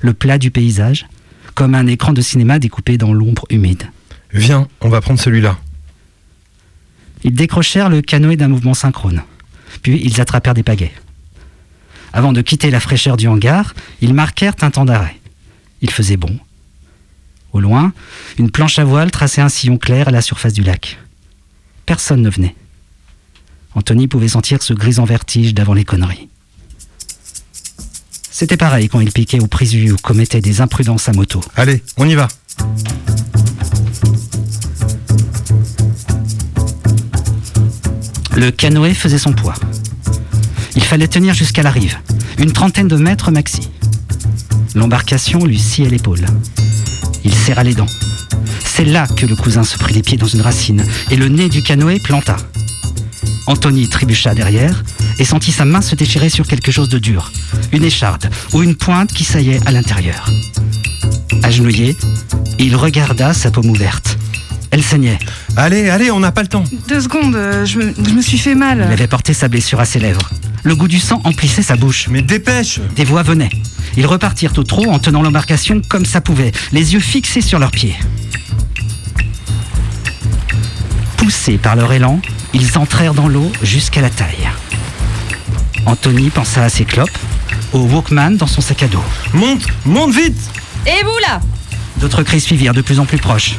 le 0.00 0.12
plat 0.12 0.38
du 0.38 0.50
paysage, 0.50 1.06
comme 1.54 1.74
un 1.74 1.86
écran 1.86 2.12
de 2.12 2.20
cinéma 2.20 2.58
découpé 2.58 2.98
dans 2.98 3.12
l'ombre 3.12 3.44
humide. 3.50 3.84
Viens, 4.32 4.68
on 4.80 4.88
va 4.88 5.00
prendre 5.00 5.20
celui-là. 5.20 5.56
Ils 7.24 7.34
décrochèrent 7.34 7.88
le 7.88 8.02
canoë 8.02 8.36
d'un 8.36 8.48
mouvement 8.48 8.74
synchrone. 8.74 9.22
Puis 9.82 10.00
ils 10.04 10.20
attrapèrent 10.20 10.54
des 10.54 10.62
pagaies. 10.62 10.92
Avant 12.12 12.32
de 12.32 12.42
quitter 12.42 12.70
la 12.70 12.80
fraîcheur 12.80 13.16
du 13.16 13.28
hangar, 13.28 13.74
ils 14.00 14.14
marquèrent 14.14 14.54
un 14.62 14.70
temps 14.70 14.84
d'arrêt. 14.84 15.16
Il 15.80 15.90
faisait 15.90 16.16
bon. 16.16 16.38
Au 17.52 17.60
loin, 17.60 17.92
une 18.38 18.50
planche 18.50 18.78
à 18.78 18.84
voile 18.84 19.10
traçait 19.10 19.40
un 19.40 19.48
sillon 19.48 19.78
clair 19.78 20.08
à 20.08 20.10
la 20.10 20.20
surface 20.20 20.52
du 20.52 20.62
lac. 20.62 20.98
Personne 21.86 22.22
ne 22.22 22.30
venait. 22.30 22.54
Anthony 23.74 24.08
pouvait 24.08 24.28
sentir 24.28 24.62
ce 24.62 24.74
grisant 24.74 25.04
vertige 25.04 25.54
d'avant 25.54 25.74
les 25.74 25.84
conneries. 25.84 26.28
C'était 28.30 28.56
pareil 28.56 28.88
quand 28.88 29.00
il 29.00 29.10
piquait 29.10 29.40
au 29.40 29.46
présu 29.46 29.90
ou 29.90 29.96
commettait 29.96 30.40
des 30.40 30.60
imprudences 30.60 31.08
à 31.08 31.12
moto. 31.12 31.40
Allez, 31.56 31.82
on 31.96 32.08
y 32.08 32.14
va. 32.14 32.28
Le 38.36 38.50
canoë 38.52 38.94
faisait 38.94 39.18
son 39.18 39.32
poids. 39.32 39.54
Il 40.76 40.84
fallait 40.84 41.08
tenir 41.08 41.34
jusqu'à 41.34 41.64
la 41.64 41.70
rive, 41.70 41.98
une 42.38 42.52
trentaine 42.52 42.86
de 42.86 42.96
mètres 42.96 43.32
maxi. 43.32 43.68
L'embarcation 44.78 45.44
lui 45.44 45.58
sciait 45.58 45.88
l'épaule. 45.88 46.24
Il 47.24 47.34
serra 47.34 47.64
les 47.64 47.74
dents. 47.74 47.88
C'est 48.64 48.84
là 48.84 49.08
que 49.08 49.26
le 49.26 49.34
cousin 49.34 49.64
se 49.64 49.76
prit 49.76 49.92
les 49.92 50.02
pieds 50.02 50.16
dans 50.16 50.28
une 50.28 50.40
racine 50.40 50.84
et 51.10 51.16
le 51.16 51.28
nez 51.28 51.48
du 51.48 51.64
canoë 51.64 51.98
planta. 51.98 52.36
Anthony 53.48 53.88
trébucha 53.88 54.36
derrière 54.36 54.84
et 55.18 55.24
sentit 55.24 55.50
sa 55.50 55.64
main 55.64 55.80
se 55.80 55.96
déchirer 55.96 56.28
sur 56.28 56.46
quelque 56.46 56.70
chose 56.70 56.88
de 56.88 57.00
dur, 57.00 57.32
une 57.72 57.82
écharde 57.82 58.30
ou 58.52 58.62
une 58.62 58.76
pointe 58.76 59.12
qui 59.12 59.24
saillait 59.24 59.58
à 59.66 59.72
l'intérieur. 59.72 60.30
Agenouillé, 61.42 61.96
il 62.60 62.76
regarda 62.76 63.34
sa 63.34 63.50
paume 63.50 63.70
ouverte. 63.70 64.16
Elle 64.70 64.84
saignait. 64.84 65.18
Allez, 65.56 65.90
allez, 65.90 66.12
on 66.12 66.20
n'a 66.20 66.30
pas 66.30 66.42
le 66.42 66.48
temps. 66.48 66.64
Deux 66.86 67.00
secondes, 67.00 67.34
euh, 67.34 67.66
je 67.66 67.78
me, 67.78 67.94
je 67.96 68.12
me 68.12 68.22
suis 68.22 68.38
fait 68.38 68.54
mal. 68.54 68.84
Il 68.86 68.92
avait 68.92 69.08
porté 69.08 69.34
sa 69.34 69.48
blessure 69.48 69.80
à 69.80 69.84
ses 69.84 69.98
lèvres. 69.98 70.30
Le 70.62 70.74
goût 70.74 70.88
du 70.88 70.98
sang 70.98 71.20
emplissait 71.24 71.62
sa 71.62 71.76
bouche. 71.76 72.08
Mais 72.08 72.22
dépêche 72.22 72.80
Des 72.96 73.04
voix 73.04 73.22
venaient. 73.22 73.50
Ils 73.96 74.06
repartirent 74.06 74.56
au 74.58 74.62
trot 74.62 74.90
en 74.90 74.98
tenant 74.98 75.22
l'embarcation 75.22 75.80
comme 75.88 76.04
ça 76.04 76.20
pouvait, 76.20 76.52
les 76.72 76.94
yeux 76.94 77.00
fixés 77.00 77.40
sur 77.40 77.58
leurs 77.58 77.70
pieds. 77.70 77.96
Poussés 81.16 81.58
par 81.58 81.76
leur 81.76 81.92
élan, 81.92 82.20
ils 82.54 82.78
entrèrent 82.78 83.14
dans 83.14 83.28
l'eau 83.28 83.50
jusqu'à 83.62 84.00
la 84.00 84.10
taille. 84.10 84.48
Anthony 85.86 86.30
pensa 86.30 86.64
à 86.64 86.68
ses 86.68 86.84
clopes, 86.84 87.18
au 87.72 87.80
Walkman 87.80 88.36
dans 88.36 88.46
son 88.46 88.60
sac 88.60 88.82
à 88.82 88.88
dos. 88.88 89.02
Monte, 89.32 89.66
monte 89.84 90.14
vite 90.14 90.38
Et 90.86 91.02
vous 91.04 91.18
là 91.28 91.40
D'autres 91.96 92.22
cris 92.22 92.40
suivirent 92.40 92.74
de 92.74 92.82
plus 92.82 93.00
en 93.00 93.06
plus 93.06 93.18
proches. 93.18 93.56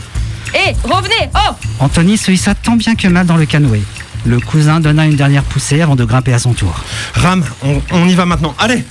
Eh, 0.54 0.74
revenez 0.84 1.30
Oh 1.36 1.54
Anthony 1.80 2.18
se 2.18 2.32
hissa 2.32 2.56
tant 2.56 2.76
bien 2.76 2.96
que 2.96 3.08
mal 3.08 3.26
dans 3.26 3.38
le 3.38 3.46
canoë. 3.46 3.82
Le 4.26 4.40
cousin 4.40 4.80
donna 4.80 5.06
une 5.06 5.16
dernière 5.16 5.44
poussée 5.44 5.82
avant 5.82 5.96
de 5.96 6.04
grimper 6.04 6.34
à 6.34 6.40
son 6.40 6.54
tour. 6.54 6.84
Ram, 7.14 7.44
on, 7.64 7.82
on 7.92 8.08
y 8.08 8.16
va 8.16 8.26
maintenant. 8.26 8.54
Allez 8.60 8.84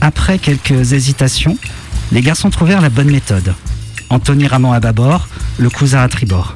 Après 0.00 0.38
quelques 0.38 0.92
hésitations, 0.92 1.56
les 2.12 2.20
garçons 2.20 2.50
trouvèrent 2.50 2.80
la 2.80 2.90
bonne 2.90 3.10
méthode. 3.10 3.54
Anthony 4.08 4.48
ramant 4.48 4.72
à 4.72 4.80
bâbord, 4.80 5.28
le 5.58 5.70
cousin 5.70 6.00
à 6.00 6.08
tribord. 6.08 6.54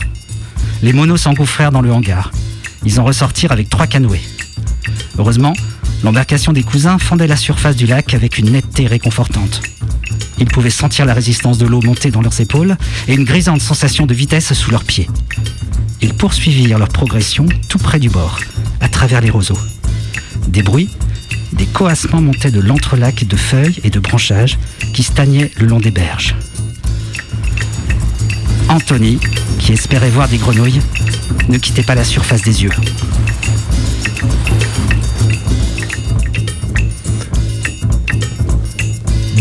Les 0.82 0.92
monos 0.92 1.16
s'engouffrèrent 1.16 1.70
dans 1.70 1.82
le 1.82 1.92
hangar. 1.92 2.32
Ils 2.84 3.00
en 3.00 3.04
ressortirent 3.04 3.52
avec 3.52 3.70
trois 3.70 3.86
canoës. 3.86 4.20
Heureusement, 5.18 5.54
l'embarcation 6.02 6.52
des 6.52 6.64
cousins 6.64 6.98
fendait 6.98 7.28
la 7.28 7.36
surface 7.36 7.76
du 7.76 7.86
lac 7.86 8.12
avec 8.12 8.38
une 8.38 8.50
netteté 8.50 8.86
réconfortante. 8.86 9.62
Ils 10.38 10.46
pouvaient 10.46 10.70
sentir 10.70 11.06
la 11.06 11.14
résistance 11.14 11.58
de 11.58 11.66
l'eau 11.66 11.80
monter 11.80 12.10
dans 12.10 12.20
leurs 12.20 12.40
épaules 12.40 12.76
et 13.06 13.14
une 13.14 13.24
grisante 13.24 13.60
sensation 13.60 14.04
de 14.04 14.14
vitesse 14.14 14.52
sous 14.52 14.70
leurs 14.72 14.84
pieds. 14.84 15.08
Ils 16.00 16.14
poursuivirent 16.14 16.78
leur 16.78 16.88
progression 16.88 17.46
tout 17.68 17.78
près 17.78 17.98
du 17.98 18.08
bord, 18.10 18.40
à 18.80 18.88
travers 18.88 19.20
les 19.20 19.30
roseaux. 19.30 19.58
Des 20.48 20.62
bruits, 20.62 20.90
Des 21.52 21.66
coassements 21.66 22.20
montaient 22.20 22.50
de 22.50 22.60
l'entrelac 22.60 23.24
de 23.24 23.36
feuilles 23.36 23.78
et 23.84 23.90
de 23.90 24.00
branchages 24.00 24.58
qui 24.92 25.04
stagnaient 25.04 25.52
le 25.56 25.66
long 25.66 25.78
des 25.78 25.92
berges. 25.92 26.34
Anthony, 28.68 29.20
qui 29.60 29.72
espérait 29.72 30.10
voir 30.10 30.28
des 30.28 30.38
grenouilles, 30.38 30.80
ne 31.48 31.58
quittait 31.58 31.84
pas 31.84 31.94
la 31.94 32.02
surface 32.02 32.42
des 32.42 32.64
yeux. 32.64 32.72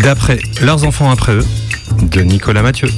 D'après 0.03 0.39
leurs 0.61 0.83
enfants 0.83 1.09
après 1.09 1.33
eux, 1.33 1.45
de 2.01 2.21
Nicolas 2.21 2.61
Mathieu. 2.61 2.89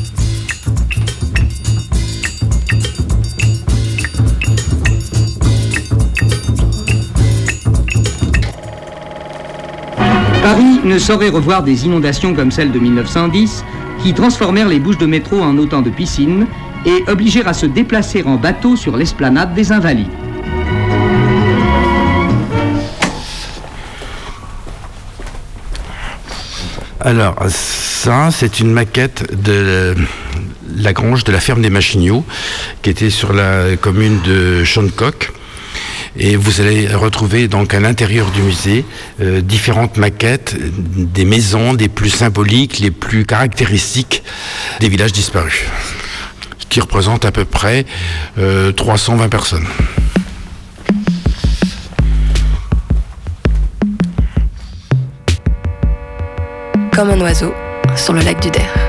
Ne 10.86 11.00
saurait 11.00 11.30
revoir 11.30 11.64
des 11.64 11.86
inondations 11.86 12.34
comme 12.34 12.52
celle 12.52 12.72
de 12.72 12.80
1910 12.80 13.66
qui 14.04 14.14
transformèrent 14.14 14.70
les 14.70 14.80
bouches 14.80 14.98
de 14.98 15.06
métro 15.06 15.42
en 15.42 15.58
autant 15.58 15.82
de 15.82 15.90
piscines 15.90 16.48
et 16.86 17.04
obligèrent 17.08 17.48
à 17.48 17.54
se 17.54 17.66
déplacer 17.66 18.24
en 18.24 18.36
bateau 18.36 18.76
sur 18.76 18.96
l'esplanade 18.96 19.54
des 19.56 19.72
Invalides. 19.72 20.08
Alors, 27.02 27.36
ça, 27.50 28.30
c'est 28.32 28.60
une 28.60 28.72
maquette 28.72 29.42
de 29.44 29.96
la 30.76 30.94
grange 30.94 31.24
de 31.24 31.32
la 31.32 31.40
ferme 31.40 31.62
des 31.62 31.70
Machignots, 31.70 32.26
qui 32.82 32.90
était 32.90 33.12
sur 33.12 33.34
la 33.34 33.76
commune 33.78 34.20
de 34.24 34.64
Chantecoq. 34.64 35.32
Et 36.18 36.38
vous 36.38 36.62
allez 36.62 36.88
retrouver 36.88 37.48
donc 37.48 37.74
à 37.74 37.80
l'intérieur 37.80 38.32
du 38.32 38.42
musée 38.42 38.86
euh, 39.22 39.42
différentes 39.42 39.98
maquettes 39.98 40.56
des 40.58 41.26
maisons, 41.26 41.74
des 41.74 41.90
plus 41.90 42.10
symboliques, 42.10 42.80
les 42.80 42.92
plus 42.92 43.26
caractéristiques 43.26 44.24
des 44.80 44.88
villages 44.88 45.12
disparus, 45.12 45.66
qui 46.70 46.80
représentent 46.80 47.26
à 47.26 47.32
peu 47.32 47.44
près 47.44 47.86
euh, 48.38 48.72
320 48.72 49.28
personnes. 49.28 49.68
Comme 56.94 57.10
un 57.10 57.20
oiseau 57.20 57.54
sur 57.98 58.14
le 58.14 58.22
lac 58.22 58.42
du 58.42 58.50
Der. 58.52 58.85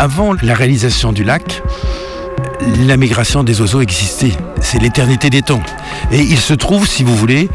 Avant 0.00 0.32
la 0.40 0.54
réalisation 0.54 1.12
du 1.12 1.24
lac, 1.24 1.62
la 2.86 2.96
migration 2.96 3.44
des 3.44 3.60
oiseaux 3.60 3.82
existait. 3.82 4.32
C'est 4.62 4.78
l'éternité 4.78 5.28
des 5.28 5.42
temps. 5.42 5.60
Et 6.10 6.22
il 6.22 6.38
se 6.38 6.54
trouve, 6.54 6.88
si 6.88 7.04
vous 7.04 7.14
voulez, 7.14 7.50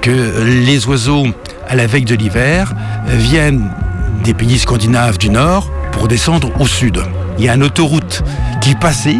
que 0.00 0.42
les 0.42 0.86
oiseaux, 0.86 1.26
à 1.68 1.76
la 1.76 1.86
veille 1.86 2.06
de 2.06 2.14
l'hiver, 2.14 2.72
viennent 3.04 3.70
des 4.24 4.32
pays 4.32 4.58
scandinaves 4.58 5.18
du 5.18 5.28
nord 5.28 5.70
pour 5.92 6.08
descendre 6.08 6.50
au 6.58 6.66
sud. 6.66 6.98
Il 7.38 7.44
y 7.44 7.50
a 7.50 7.56
une 7.56 7.62
autoroute 7.62 8.22
qui 8.62 8.74
passait 8.74 9.18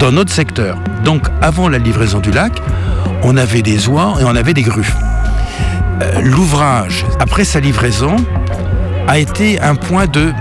dans 0.00 0.10
notre 0.10 0.32
secteur. 0.32 0.78
Donc 1.04 1.28
avant 1.40 1.68
la 1.68 1.78
livraison 1.78 2.18
du 2.18 2.32
lac, 2.32 2.60
on 3.22 3.36
avait 3.36 3.62
des 3.62 3.86
oies 3.86 4.16
et 4.20 4.24
on 4.24 4.34
avait 4.34 4.54
des 4.54 4.62
grues. 4.62 4.92
Euh, 6.02 6.20
L'ouvrage, 6.20 7.06
après 7.20 7.44
sa 7.44 7.60
livraison, 7.60 8.16
a 9.06 9.20
été 9.20 9.60
un 9.60 9.76
point 9.76 10.06
de, 10.08 10.32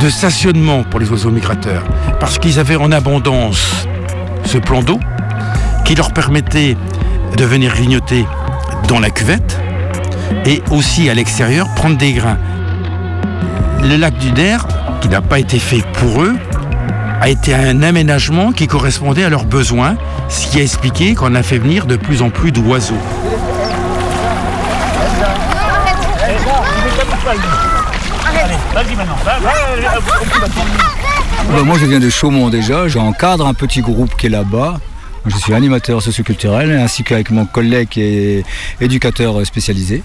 de 0.00 0.08
stationnement 0.08 0.84
pour 0.84 1.00
les 1.00 1.10
oiseaux 1.10 1.30
migrateurs. 1.30 1.84
Parce 2.20 2.38
qu'ils 2.38 2.58
avaient 2.58 2.76
en 2.76 2.92
abondance 2.92 3.86
ce 4.44 4.58
plan 4.58 4.82
d'eau 4.82 4.98
qui 5.84 5.94
leur 5.94 6.12
permettait 6.12 6.76
de 7.36 7.44
venir 7.44 7.74
grignoter 7.74 8.26
dans 8.88 9.00
la 9.00 9.10
cuvette 9.10 9.58
et 10.44 10.62
aussi 10.70 11.08
à 11.08 11.14
l'extérieur 11.14 11.66
prendre 11.74 11.96
des 11.96 12.12
grains. 12.12 12.38
Le 13.82 13.96
lac 13.96 14.16
du 14.18 14.30
Der, 14.32 14.66
qui 15.00 15.08
n'a 15.08 15.20
pas 15.20 15.38
été 15.38 15.58
fait 15.58 15.82
pour 15.94 16.22
eux, 16.22 16.36
a 17.20 17.28
été 17.28 17.54
un 17.54 17.82
aménagement 17.82 18.52
qui 18.52 18.66
correspondait 18.66 19.24
à 19.24 19.28
leurs 19.28 19.44
besoins, 19.44 19.96
ce 20.28 20.46
qui 20.46 20.58
a 20.58 20.62
expliqué 20.62 21.14
qu'on 21.14 21.34
a 21.34 21.42
fait 21.42 21.58
venir 21.58 21.86
de 21.86 21.96
plus 21.96 22.22
en 22.22 22.30
plus 22.30 22.52
d'oiseaux. 22.52 22.94
Vas-y 28.74 28.94
maintenant. 28.96 29.16
Moi, 31.64 31.78
je 31.78 31.86
viens 31.86 32.00
de 32.00 32.10
Chaumont 32.10 32.48
déjà. 32.50 32.88
J'encadre 32.88 33.46
un 33.46 33.54
petit 33.54 33.80
groupe 33.80 34.14
qui 34.16 34.26
est 34.26 34.30
là-bas. 34.30 34.78
Je 35.26 35.36
suis 35.36 35.52
animateur 35.52 36.02
socioculturel 36.02 36.72
ainsi 36.72 37.02
qu'avec 37.04 37.30
mon 37.30 37.44
collègue 37.44 37.88
qui 37.88 38.44
éducateur 38.80 39.44
spécialisé. 39.44 40.02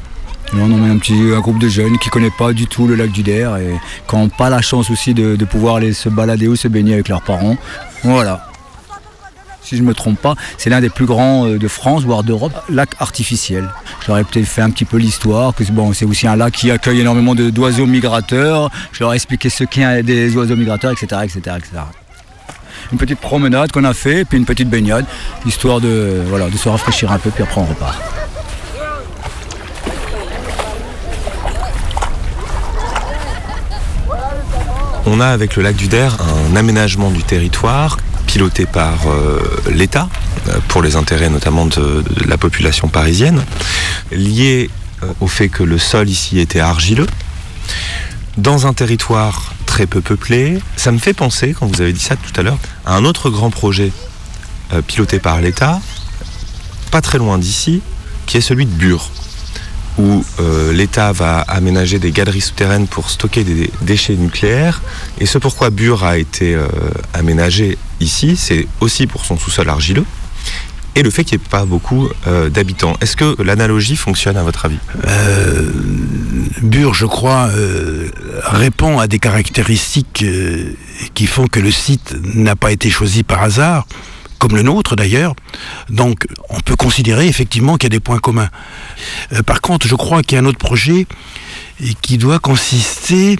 On 0.53 0.71
emmène 0.71 0.91
un 0.91 0.97
petit 0.97 1.15
un 1.35 1.39
groupe 1.39 1.59
de 1.59 1.67
jeunes 1.67 1.97
qui 1.99 2.09
ne 2.09 2.11
connaissent 2.11 2.37
pas 2.37 2.53
du 2.53 2.67
tout 2.67 2.87
le 2.87 2.95
lac 2.95 3.11
du 3.11 3.23
Der 3.23 3.57
et 3.57 3.73
qui 4.07 4.15
n'ont 4.15 4.29
pas 4.29 4.49
la 4.49 4.61
chance 4.61 4.89
aussi 4.91 5.13
de, 5.13 5.35
de 5.35 5.45
pouvoir 5.45 5.77
aller 5.77 5.93
se 5.93 6.09
balader 6.09 6.47
ou 6.47 6.55
se 6.55 6.67
baigner 6.67 6.93
avec 6.93 7.09
leurs 7.09 7.21
parents. 7.21 7.57
Voilà. 8.03 8.52
Si 9.63 9.77
je 9.77 9.81
ne 9.81 9.87
me 9.87 9.93
trompe 9.93 10.19
pas, 10.19 10.35
c'est 10.57 10.69
l'un 10.69 10.81
des 10.81 10.89
plus 10.89 11.05
grands 11.05 11.47
euh, 11.47 11.57
de 11.57 11.67
France, 11.67 12.03
voire 12.03 12.23
d'Europe, 12.23 12.53
lac 12.69 12.89
artificiel. 12.99 13.69
J'aurais 14.05 14.23
peut-être 14.23 14.45
fait 14.45 14.61
un 14.61 14.69
petit 14.69 14.85
peu 14.85 14.97
l'histoire, 14.97 15.55
que 15.55 15.63
bon, 15.71 15.93
c'est 15.93 16.05
aussi 16.05 16.27
un 16.27 16.35
lac 16.35 16.53
qui 16.53 16.69
accueille 16.69 16.99
énormément 16.99 17.33
d'oiseaux 17.33 17.85
migrateurs. 17.85 18.69
Je 18.91 18.99
leur 18.99 19.13
ai 19.13 19.15
expliqué 19.15 19.49
ce 19.49 19.63
qu'est 19.63 20.03
des 20.03 20.35
oiseaux 20.35 20.57
migrateurs, 20.57 20.91
etc., 20.91 21.21
etc., 21.23 21.55
etc. 21.57 21.83
Une 22.91 22.97
petite 22.97 23.19
promenade 23.19 23.71
qu'on 23.71 23.85
a 23.85 23.93
fait, 23.93 24.25
puis 24.25 24.37
une 24.37 24.45
petite 24.45 24.69
baignade, 24.69 25.05
histoire 25.45 25.79
de, 25.79 26.21
voilà, 26.27 26.49
de 26.49 26.57
se 26.57 26.67
rafraîchir 26.67 27.11
un 27.11 27.17
peu, 27.17 27.29
puis 27.29 27.43
après 27.43 27.61
on 27.61 27.65
repart. 27.65 27.97
On 35.05 35.19
a 35.19 35.27
avec 35.27 35.55
le 35.55 35.63
lac 35.63 35.75
du 35.75 35.87
Der 35.87 36.17
un 36.21 36.55
aménagement 36.55 37.11
du 37.11 37.23
territoire 37.23 37.97
piloté 38.33 38.65
par 38.65 39.07
euh, 39.09 39.39
l'État 39.71 40.09
euh, 40.47 40.57
pour 40.67 40.81
les 40.81 40.95
intérêts 40.95 41.29
notamment 41.29 41.67
de, 41.67 42.03
la 42.25 42.35
population 42.35 42.87
parisienne, 42.87 43.45
lié 44.11 44.71
euh, 45.03 45.13
au 45.21 45.27
fait 45.27 45.49
que 45.49 45.61
le 45.61 45.77
sol 45.77 46.09
ici 46.09 46.39
était 46.39 46.59
argileux, 46.59 47.05
dans 48.37 48.65
un 48.65 48.73
territoire 48.73 49.53
très 49.67 49.85
peu 49.85 50.01
peuplé. 50.01 50.57
Ça 50.77 50.91
me 50.91 50.97
fait 50.97 51.13
penser, 51.13 51.53
quand 51.53 51.67
vous 51.67 51.79
avez 51.79 51.93
dit 51.93 51.99
ça 51.99 52.15
tout 52.15 52.33
à 52.35 52.41
l'heure, 52.41 52.57
à 52.87 52.95
un 52.95 53.05
autre 53.05 53.29
grand 53.29 53.51
projet 53.51 53.91
piloté 54.87 55.19
par 55.19 55.39
l'État, 55.39 55.79
pas 56.89 57.01
très 57.01 57.19
loin 57.19 57.37
d'ici, 57.37 57.83
qui 58.25 58.37
est 58.37 58.41
celui 58.41 58.65
de 58.65 58.71
Bure 58.71 59.11
où 59.97 60.23
euh, 60.39 60.73
l'État 60.73 61.11
va 61.11 61.41
aménager 61.41 61.99
des 61.99 62.11
galeries 62.11 62.41
souterraines 62.41 62.87
pour 62.87 63.09
stocker 63.09 63.43
des 63.43 63.71
déchets 63.81 64.15
nucléaires. 64.15 64.81
Et 65.19 65.25
ce 65.25 65.37
pourquoi 65.37 65.69
Bure 65.69 66.03
a 66.03 66.17
été 66.17 66.55
euh, 66.55 66.67
aménagé 67.13 67.77
ici, 67.99 68.35
c'est 68.35 68.67
aussi 68.81 69.07
pour 69.07 69.25
son 69.25 69.37
sous-sol 69.37 69.69
argileux 69.69 70.05
et 70.95 71.01
le 71.01 71.09
fait 71.09 71.23
qu'il 71.23 71.39
n'y 71.39 71.43
ait 71.43 71.49
pas 71.49 71.65
beaucoup 71.65 72.07
euh, 72.27 72.49
d'habitants. 72.49 72.95
Est-ce 73.01 73.17
que 73.17 73.41
l'analogie 73.41 73.95
fonctionne 73.95 74.37
à 74.37 74.43
votre 74.43 74.65
avis? 74.65 74.77
Bure, 76.61 76.93
je 76.93 77.07
crois, 77.07 77.49
répond 78.43 78.99
à 78.99 79.07
des 79.07 79.19
caractéristiques 79.19 80.23
qui 81.13 81.27
font 81.27 81.47
que 81.47 81.59
le 81.59 81.71
site 81.71 82.15
n'a 82.35 82.55
pas 82.55 82.71
été 82.71 82.89
choisi 82.91 83.23
par 83.23 83.41
hasard, 83.41 83.87
comme 84.43 84.57
le 84.57 84.61
nôtre 84.61 84.97
d'ailleurs. 84.97 85.35
Donc 85.89 86.27
on 86.49 86.59
peut 86.59 86.75
considérer 86.75 87.27
effectivement 87.27 87.77
qu'il 87.77 87.85
y 87.85 87.91
a 87.93 87.97
des 87.97 88.01
points 88.01 88.19
communs. 88.19 88.49
Euh, 89.31 89.41
par 89.41 89.61
contre, 89.61 89.87
je 89.87 89.95
crois 89.95 90.21
qu'il 90.21 90.35
y 90.35 90.37
a 90.37 90.43
un 90.43 90.45
autre 90.45 90.57
projet 90.57 91.07
et 91.79 91.93
qui 92.01 92.17
doit 92.17 92.39
consister 92.39 93.39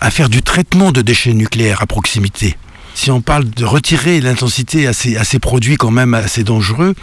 à 0.00 0.10
faire 0.10 0.28
du 0.28 0.42
traitement 0.42 0.90
de 0.90 1.02
déchets 1.02 1.34
nucléaires 1.34 1.82
à 1.82 1.86
proximité. 1.86 2.56
Si 2.94 3.12
on 3.12 3.20
parle 3.20 3.48
de 3.48 3.64
retirer 3.64 4.20
l'intensité 4.20 4.88
à 4.88 4.92
ces 4.92 5.38
produits 5.38 5.76
quand 5.76 5.92
même 5.92 6.14
assez 6.14 6.42
dangereux, 6.42 6.96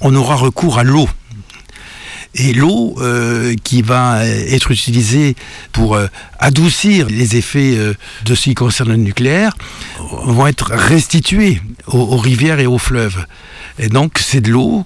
on 0.00 0.14
aura 0.14 0.34
recours 0.34 0.78
à 0.78 0.82
l'eau. 0.82 1.06
Et 2.36 2.52
l'eau 2.52 2.94
euh, 2.98 3.54
qui 3.62 3.82
va 3.82 4.26
être 4.26 4.72
utilisée 4.72 5.36
pour 5.72 5.94
euh, 5.94 6.08
adoucir 6.40 7.06
les 7.08 7.36
effets 7.36 7.76
euh, 7.76 7.94
de 8.24 8.34
ce 8.34 8.44
qui 8.44 8.54
concerne 8.54 8.90
le 8.90 8.96
nucléaire 8.96 9.56
vont 9.98 10.46
être 10.48 10.72
restituées 10.72 11.62
aux, 11.86 11.98
aux 11.98 12.16
rivières 12.16 12.58
et 12.58 12.66
aux 12.66 12.78
fleuves. 12.78 13.24
Et 13.78 13.88
donc 13.88 14.18
c'est 14.18 14.40
de 14.40 14.50
l'eau 14.50 14.84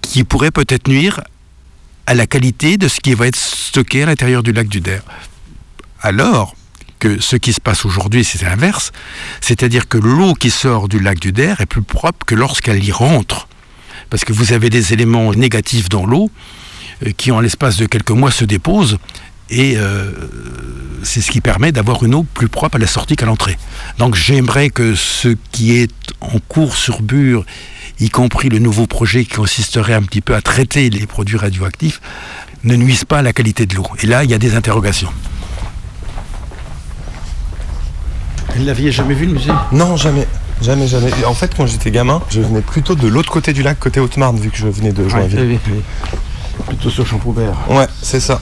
qui 0.00 0.22
pourrait 0.22 0.52
peut-être 0.52 0.86
nuire 0.86 1.22
à 2.06 2.14
la 2.14 2.26
qualité 2.26 2.76
de 2.76 2.86
ce 2.86 3.00
qui 3.00 3.14
va 3.14 3.26
être 3.26 3.36
stocké 3.36 4.04
à 4.04 4.06
l'intérieur 4.06 4.42
du 4.42 4.52
lac 4.52 4.68
du 4.68 4.80
Der. 4.80 5.02
Alors 6.00 6.54
que 6.98 7.20
ce 7.20 7.36
qui 7.36 7.52
se 7.52 7.60
passe 7.60 7.84
aujourd'hui, 7.84 8.24
c'est 8.24 8.42
l'inverse, 8.42 8.92
c'est-à-dire 9.40 9.88
que 9.88 9.98
l'eau 9.98 10.34
qui 10.34 10.50
sort 10.50 10.88
du 10.88 11.00
lac 11.00 11.18
du 11.18 11.32
Der 11.32 11.60
est 11.60 11.66
plus 11.66 11.82
propre 11.82 12.24
que 12.26 12.34
lorsqu'elle 12.34 12.84
y 12.84 12.92
rentre 12.92 13.48
parce 14.14 14.24
que 14.24 14.32
vous 14.32 14.52
avez 14.52 14.70
des 14.70 14.92
éléments 14.92 15.32
négatifs 15.32 15.88
dans 15.88 16.06
l'eau 16.06 16.30
euh, 17.04 17.10
qui, 17.16 17.32
en 17.32 17.40
l'espace 17.40 17.78
de 17.78 17.86
quelques 17.86 18.12
mois, 18.12 18.30
se 18.30 18.44
déposent. 18.44 18.98
Et 19.50 19.74
euh, 19.76 20.12
c'est 21.02 21.20
ce 21.20 21.32
qui 21.32 21.40
permet 21.40 21.72
d'avoir 21.72 22.04
une 22.04 22.14
eau 22.14 22.22
plus 22.22 22.46
propre 22.46 22.76
à 22.76 22.78
la 22.78 22.86
sortie 22.86 23.16
qu'à 23.16 23.26
l'entrée. 23.26 23.58
Donc 23.98 24.14
j'aimerais 24.14 24.70
que 24.70 24.94
ce 24.94 25.34
qui 25.50 25.74
est 25.74 25.90
en 26.20 26.38
cours 26.46 26.76
sur 26.76 27.02
Bure, 27.02 27.44
y 27.98 28.08
compris 28.08 28.50
le 28.50 28.60
nouveau 28.60 28.86
projet 28.86 29.24
qui 29.24 29.34
consisterait 29.34 29.94
un 29.94 30.02
petit 30.02 30.20
peu 30.20 30.36
à 30.36 30.40
traiter 30.40 30.90
les 30.90 31.08
produits 31.08 31.36
radioactifs, 31.36 32.00
ne 32.62 32.76
nuise 32.76 33.04
pas 33.04 33.18
à 33.18 33.22
la 33.22 33.32
qualité 33.32 33.66
de 33.66 33.74
l'eau. 33.74 33.88
Et 34.00 34.06
là, 34.06 34.22
il 34.22 34.30
y 34.30 34.34
a 34.34 34.38
des 34.38 34.54
interrogations. 34.54 35.10
Vous 38.54 38.64
l'aviez 38.64 38.92
jamais 38.92 39.14
vu 39.14 39.26
le 39.26 39.32
musée? 39.32 39.50
Non, 39.72 39.96
jamais. 39.96 40.28
Jamais, 40.62 40.86
jamais. 40.86 41.10
En 41.26 41.34
fait, 41.34 41.54
quand 41.56 41.66
j'étais 41.66 41.90
gamin, 41.90 42.22
je 42.30 42.40
venais 42.40 42.62
plutôt 42.62 42.94
de 42.94 43.06
l'autre 43.08 43.30
côté 43.30 43.52
du 43.52 43.62
lac, 43.62 43.78
côté 43.78 44.00
Haute-Marne, 44.00 44.38
vu 44.38 44.50
que 44.50 44.56
je 44.56 44.66
venais 44.68 44.92
de 44.92 45.08
Joinville. 45.08 45.40
oui, 45.40 45.58
oui. 45.72 45.82
Plutôt 46.66 46.90
sur 46.90 47.06
Champaubert. 47.06 47.54
Ouais, 47.68 47.86
c'est 48.00 48.20
ça. 48.20 48.40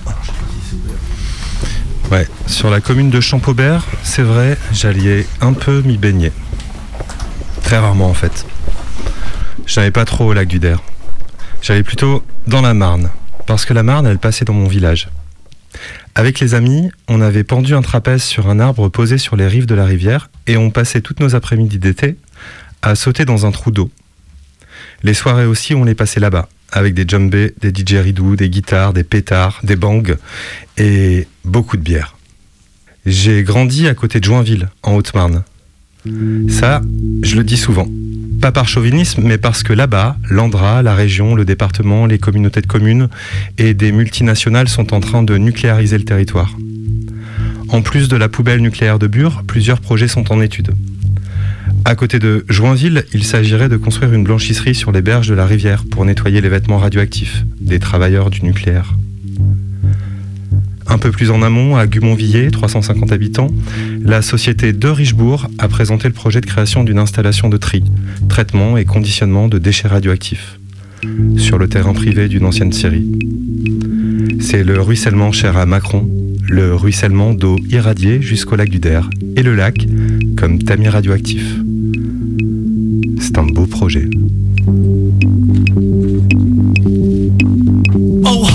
Ouais, 2.11 2.29
sur 2.47 2.69
la 2.71 2.81
commune 2.81 3.09
de 3.11 3.21
Champaubert, 3.21 3.85
c'est 4.03 4.23
vrai, 4.23 4.59
j'allais 4.73 5.27
un 5.41 5.55
peu 5.55 5.81
m'y 5.83 5.97
baigner. 5.97 6.31
Très 7.63 7.79
rarement 7.79 8.11
en 8.11 8.15
fait. 8.15 8.45
Je 9.65 9.81
n'allais 9.81 9.91
pas 9.91 10.05
trop 10.05 10.27
au 10.27 10.33
lac 10.35 10.47
du 10.47 10.59
Der. 10.59 10.79
J'allais 11.63 11.83
plutôt 11.83 12.23
dans 12.47 12.61
la 12.61 12.75
Marne, 12.75 13.09
parce 13.47 13.65
que 13.65 13.73
la 13.73 13.83
Marne, 13.83 14.07
elle 14.07 14.19
passait 14.19 14.45
dans 14.45 14.53
mon 14.53 14.67
village. 14.69 15.09
Avec 16.15 16.41
les 16.41 16.55
amis, 16.55 16.91
on 17.09 17.23
avait 17.23 17.45
pendu 17.45 17.75
un 17.75 17.81
trapèze 17.81 18.23
sur 18.23 18.51
un 18.51 18.61
arbre 18.61 18.89
posé 18.91 19.17
sur 19.17 19.35
les 19.35 19.47
rives 19.47 19.67
de 19.67 19.75
la 19.75 19.87
rivière 19.87 20.31
et 20.47 20.59
on 20.59 20.71
passait 20.71 21.01
toutes 21.01 21.21
nos 21.21 21.35
après-midi 21.35 21.79
d'été 21.79 22.17
à 22.83 22.95
sauter 22.95 23.25
dans 23.25 23.47
un 23.47 23.51
trou 23.51 23.71
d'eau. 23.71 23.91
Les 25.03 25.15
soirées 25.15 25.47
aussi, 25.47 25.75
on 25.75 25.85
les 25.85 25.95
passait 25.95 26.21
là-bas, 26.21 26.49
avec 26.71 26.93
des 26.93 27.05
djembés, 27.09 27.55
des 27.61 27.73
didgeridoo, 27.73 28.37
des 28.37 28.51
guitares, 28.51 28.93
des 28.93 29.05
pétards, 29.05 29.61
des 29.63 29.77
bangs 29.77 30.17
et 30.77 31.27
beaucoup 31.45 31.79
de 31.79 31.83
bière. 31.83 32.17
J'ai 33.07 33.43
grandi 33.43 33.89
à 33.89 33.95
côté 33.95 34.21
de 34.21 34.25
Joinville, 34.25 34.69
en 34.83 34.95
Haute-Marne. 34.95 35.43
Ça, 36.49 36.83
je 37.23 37.37
le 37.37 37.45
dis 37.45 37.57
souvent. 37.57 37.87
Pas 38.43 38.51
par 38.51 38.67
chauvinisme, 38.67 39.23
mais 39.25 39.39
parce 39.39 39.63
que 39.63 39.73
là-bas, 39.73 40.17
l'Andra, 40.29 40.83
la 40.83 40.97
région, 40.97 41.37
le 41.37 41.45
département, 41.45 42.07
les 42.07 42.19
communautés 42.19 42.61
de 42.61 42.67
communes 42.67 43.09
et 43.57 43.73
des 43.73 43.93
multinationales 43.93 44.67
sont 44.69 44.93
en 44.93 44.99
train 44.99 45.23
de 45.23 45.37
nucléariser 45.37 45.97
le 45.97 46.05
territoire. 46.05 46.51
En 47.69 47.83
plus 47.83 48.09
de 48.09 48.17
la 48.17 48.29
poubelle 48.29 48.61
nucléaire 48.61 48.99
de 48.99 49.07
Bure, 49.07 49.45
plusieurs 49.47 49.81
projets 49.81 50.09
sont 50.09 50.33
en 50.33 50.41
étude. 50.41 50.75
À 51.85 51.95
côté 51.95 52.19
de 52.19 52.45
Joinville, 52.49 53.05
il 53.15 53.23
s'agirait 53.23 53.69
de 53.69 53.77
construire 53.77 54.13
une 54.13 54.25
blanchisserie 54.25 54.75
sur 54.75 54.91
les 54.91 55.03
berges 55.03 55.29
de 55.29 55.35
la 55.35 55.47
rivière 55.47 55.85
pour 55.89 56.05
nettoyer 56.05 56.41
les 56.41 56.49
vêtements 56.49 56.79
radioactifs 56.79 57.45
des 57.61 57.79
travailleurs 57.79 58.29
du 58.29 58.43
nucléaire. 58.43 58.93
Un 60.93 60.99
peu 60.99 61.11
plus 61.11 61.31
en 61.31 61.41
amont, 61.41 61.77
à 61.77 61.87
Gumonvillers, 61.87 62.51
350 62.51 63.13
habitants, 63.13 63.47
la 64.05 64.21
société 64.21 64.75
de 64.75 64.89
Richebourg 64.89 65.49
a 65.59 65.67
présenté 65.67 66.07
le 66.07 66.13
projet 66.13 66.43
de 66.43 66.47
création 66.47 66.85
d'une 66.85 66.99
installation 66.99 67.49
de 67.49 67.57
tri, 67.57 67.83
traitement 68.29 68.77
et 68.77 68.85
conditionnement 68.85 69.49
de 69.49 69.57
déchets 69.57 69.89
radioactifs 69.89 70.59
sur 71.39 71.57
le 71.57 71.67
terrain 71.67 71.95
privé 71.95 72.29
d'une 72.29 72.45
ancienne 72.45 72.75
scierie. 72.75 73.11
C'est 74.39 74.65
le 74.65 74.83
ruissellement 74.83 75.33
cher 75.33 75.57
à 75.57 75.65
Macron, 75.65 76.11
le 76.47 76.75
ruissellement 76.75 77.33
d'eau 77.33 77.57
irradiée 77.71 78.21
jusqu'au 78.21 78.57
lac 78.57 78.69
du 78.69 78.79
Der 78.79 79.09
et 79.37 79.43
le 79.43 79.55
lac 79.55 79.87
comme 80.37 80.63
tamis 80.63 80.91
radioactif. 80.91 81.57
C'est 83.19 83.39
un 83.39 83.45
beau 83.47 83.65
projet. 83.65 84.11
Oh, 88.25 88.47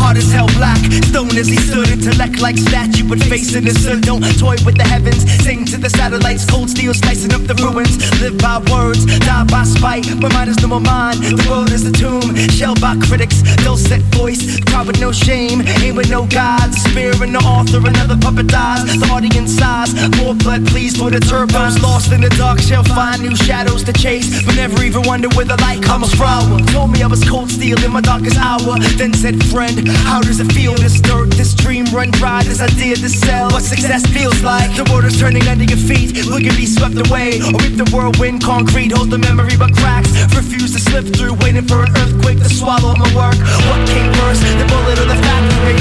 stone 1.07 1.36
as 1.38 1.47
he 1.47 1.57
stood, 1.57 1.89
intellect 1.89 2.39
like 2.39 2.57
statue, 2.57 3.07
but 3.07 3.19
facing 3.23 3.65
the 3.65 3.71
sun. 3.71 4.01
Don't 4.01 4.21
toy 4.38 4.55
with 4.65 4.78
the 4.78 4.84
heavens, 4.84 5.23
sing 5.43 5.65
to 5.65 5.78
the 5.78 5.89
satellites, 5.89 6.45
cold 6.45 6.69
steel 6.69 6.93
slicing 6.93 7.34
up 7.34 7.41
the 7.43 7.55
ruins. 7.55 7.97
Live 8.21 8.38
by 8.38 8.61
words, 8.71 9.05
die 9.19 9.45
by 9.45 9.63
spite. 9.63 10.05
My 10.21 10.30
mind 10.30 10.49
is 10.49 10.59
no 10.61 10.67
more 10.67 10.80
mine, 10.80 11.17
the 11.17 11.45
world 11.49 11.71
is 11.71 11.86
a 11.86 11.91
tomb. 11.91 12.36
Shelled 12.49 12.82
by 12.82 12.95
critics, 13.07 13.41
dulcet 13.63 14.01
voice, 14.13 14.59
cry 14.69 14.84
with 14.84 14.99
no 14.99 15.11
shame, 15.11 15.61
aim 15.82 15.95
with 15.95 16.09
no 16.09 16.25
gods. 16.28 16.78
Spear 16.84 17.13
in 17.23 17.34
the 17.34 17.41
author, 17.41 17.80
another 17.80 18.17
puppet 18.17 18.47
dies. 18.47 18.86
The 18.86 19.07
audience 19.11 19.57
sighs, 19.57 19.93
more 20.17 20.36
blood 20.36 20.65
please 20.67 20.97
for 20.97 21.09
the 21.09 21.19
turbos. 21.19 21.82
Lost 21.82 22.11
in 22.11 22.21
the 22.21 22.30
dark, 22.38 22.59
shall 22.59 22.84
find 22.84 23.21
new 23.21 23.36
shadows 23.36 23.84
to 23.84 23.93
chase, 23.93 24.43
but 24.45 24.55
never 24.55 24.84
even 24.84 25.01
wonder 25.03 25.30
where 25.30 25.45
the 25.45 25.57
light 25.61 25.82
comes 25.82 26.13
from. 26.13 26.65
Told 26.67 26.91
me 26.91 27.01
I 27.01 27.07
was 27.07 27.23
cold 27.28 27.49
steel 27.49 27.78
in 27.84 27.91
my 27.91 28.01
darkest 28.01 28.38
hour, 28.38 28.78
then 28.97 29.13
said, 29.13 29.43
friend, 29.49 29.88
how 30.05 30.21
does 30.21 30.39
it 30.39 30.51
feel? 30.51 30.66
This 30.76 30.99
dirt, 30.99 31.32
this 31.32 31.53
dream 31.53 31.86
run 31.93 32.11
dry, 32.11 32.43
this 32.43 32.59
idea 32.61 32.95
to 32.95 33.09
sell. 33.09 33.49
What 33.51 33.63
success 33.63 34.05
feels 34.05 34.41
like. 34.43 34.76
The 34.76 34.84
world 34.91 35.05
is 35.05 35.20
turning 35.20 35.47
under 35.47 35.63
your 35.63 35.78
feet. 35.78 36.26
Will 36.26 36.39
you 36.39 36.51
be 36.51 36.65
swept 36.65 36.95
away? 36.95 37.39
Or 37.39 37.63
if 37.63 37.78
the 37.78 37.88
whirlwind 37.91 38.43
concrete 38.43 38.91
holds 38.91 39.09
the 39.09 39.18
memory 39.18 39.55
but 39.57 39.72
cracks? 39.76 40.11
Refuse 40.36 40.74
to 40.74 40.80
slip 40.80 41.05
through, 41.15 41.36
waiting 41.43 41.65
for 41.65 41.84
an 41.84 41.95
earthquake 41.95 42.39
to 42.39 42.49
swallow 42.49 42.95
my 42.95 43.07
work. 43.15 43.39
What 43.68 43.82
came 43.88 44.11
first, 44.20 44.43
the 44.43 44.68
bullet 44.68 44.99
or 44.99 45.07
the 45.07 45.20
factory? 45.24 45.80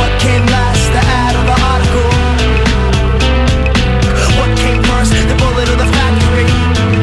What 0.00 0.12
came 0.20 0.44
last, 0.48 0.84
the 0.96 1.02
ad 1.04 1.36
or 1.36 1.44
the 1.44 1.58
article? 1.68 2.12
What 4.40 4.50
came 4.56 4.80
first, 4.88 5.12
the 5.12 5.36
bullet 5.36 5.68
or 5.68 5.76
the 5.76 5.88
factory? 5.92 6.93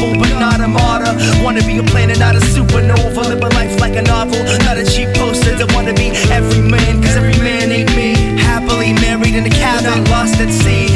Wanna 0.00 0.18
but 0.18 0.38
not 0.38 0.60
a 0.60 0.68
martyr. 0.68 1.12
Wanna 1.42 1.62
be 1.62 1.78
a 1.78 1.82
planet, 1.82 2.18
not 2.18 2.36
a 2.36 2.40
supernova. 2.40 3.22
Live 3.28 3.42
a 3.42 3.48
life 3.58 3.80
like 3.80 3.96
a 3.96 4.02
novel, 4.02 4.38
not 4.64 4.76
a 4.78 4.84
cheap 4.84 5.08
poster. 5.14 5.54
I 5.56 5.66
wanna 5.74 5.94
be 5.94 6.08
every 6.30 6.60
man, 6.60 7.02
cause 7.02 7.16
every 7.16 7.38
man 7.42 7.70
ain't 7.72 7.94
me. 7.96 8.14
Happily 8.38 8.92
married 8.94 9.34
in 9.34 9.44
a 9.46 9.50
cabin, 9.50 10.04
lost 10.10 10.36
at 10.40 10.52
sea. 10.52 10.91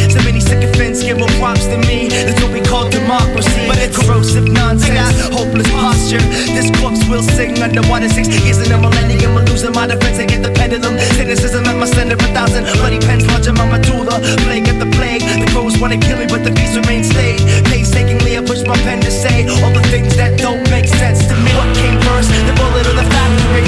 Sycophants 0.97 1.03
give 1.05 1.19
more 1.19 1.41
props 1.41 1.67
to 1.67 1.77
me. 1.89 2.09
That's 2.09 2.41
what 2.43 2.53
we 2.53 2.61
call 2.61 2.89
democracy. 2.89 3.67
But 3.69 3.79
it's 3.79 3.97
corrosive 3.97 4.49
nonsense, 4.49 5.13
hopeless 5.29 5.69
posture. 5.73 6.23
This 6.57 6.71
corpse 6.81 7.05
will 7.09 7.23
sing 7.23 7.61
underwater 7.63 8.09
six 8.09 8.29
years 8.45 8.59
in 8.59 8.73
a 8.73 8.79
millennium. 8.79 9.37
I'm 9.37 9.45
losing 9.47 9.73
my 9.73 9.87
defense 9.87 10.19
against 10.19 10.43
the 10.49 10.53
pendulum. 10.55 10.99
Cynicism 11.17 11.65
at 11.67 11.77
my 11.77 11.87
center, 11.87 12.17
a 12.17 12.29
thousand 12.33 12.65
bloody 12.81 12.99
pens 12.99 13.27
launching 13.27 13.55
my 13.55 13.67
medulla. 13.67 14.21
Plague 14.45 14.69
at 14.69 14.79
the 14.81 14.89
plague. 14.97 15.21
The 15.21 15.49
crows 15.53 15.79
wanna 15.79 15.99
kill 15.99 16.19
me, 16.19 16.27
but 16.27 16.45
the 16.45 16.51
beast 16.51 16.77
remains 16.77 17.09
stayed. 17.11 17.41
Painstakingly, 17.67 18.39
I 18.39 18.43
push 18.45 18.63
my 18.65 18.77
pen 18.87 19.01
to 19.01 19.11
say 19.11 19.47
all 19.61 19.73
the 19.73 19.85
things 19.93 20.17
that 20.17 20.39
don't 20.39 20.65
make 20.71 20.87
sense 20.87 21.27
to 21.29 21.35
me. 21.35 21.53
What 21.53 21.71
came 21.77 22.01
first, 22.09 22.31
the 22.49 22.55
bullet 22.57 22.87
or 22.89 22.97
the 22.97 23.07
factory? 23.13 23.67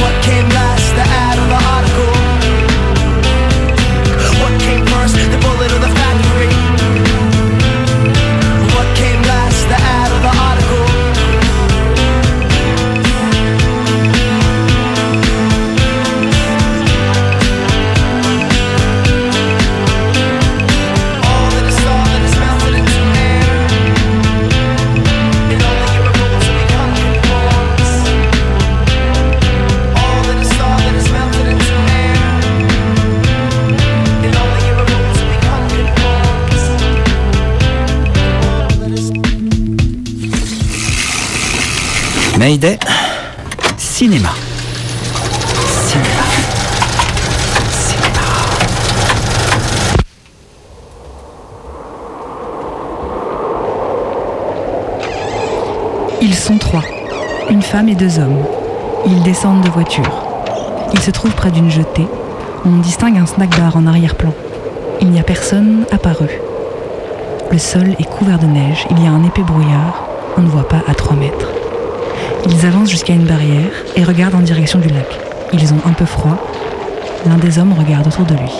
What 0.00 0.14
came 0.24 0.48
last, 0.52 0.88
the 0.96 1.04
ad 1.04 1.27
The. 5.10 5.47
Mayday, 42.48 42.78
cinéma. 43.76 44.30
Cinéma. 45.86 46.08
Ils 56.22 56.34
sont 56.34 56.56
trois, 56.56 56.80
une 57.50 57.60
femme 57.60 57.90
et 57.90 57.94
deux 57.94 58.18
hommes. 58.18 58.42
Ils 59.04 59.22
descendent 59.22 59.60
de 59.60 59.68
voiture. 59.68 60.10
Ils 60.94 61.00
se 61.00 61.10
trouvent 61.10 61.34
près 61.34 61.50
d'une 61.50 61.70
jetée. 61.70 62.08
On 62.64 62.78
distingue 62.78 63.18
un 63.18 63.26
snack 63.26 63.58
bar 63.58 63.76
en 63.76 63.84
arrière-plan. 63.84 64.32
Il 65.02 65.10
n'y 65.10 65.20
a 65.20 65.22
personne 65.22 65.84
apparu. 65.92 66.40
Le 67.52 67.58
sol 67.58 67.90
est 67.98 68.08
couvert 68.08 68.38
de 68.38 68.46
neige, 68.46 68.86
il 68.90 69.04
y 69.04 69.06
a 69.06 69.10
un 69.10 69.22
épais 69.22 69.42
brouillard, 69.42 70.08
on 70.38 70.40
ne 70.40 70.48
voit 70.48 70.66
pas 70.66 70.80
à 70.86 70.94
3 70.94 71.14
mètres. 71.14 71.57
Ils 72.48 72.66
avancent 72.66 72.90
jusqu'à 72.90 73.12
une 73.12 73.24
barrière 73.24 73.70
et 73.96 74.04
regardent 74.04 74.36
en 74.36 74.40
direction 74.40 74.78
du 74.78 74.88
lac. 74.88 75.18
Ils 75.52 75.72
ont 75.72 75.80
un 75.86 75.92
peu 75.92 76.06
froid. 76.06 76.36
L'un 77.26 77.36
des 77.36 77.58
hommes 77.58 77.74
regarde 77.78 78.06
autour 78.06 78.24
de 78.24 78.34
lui. 78.34 78.52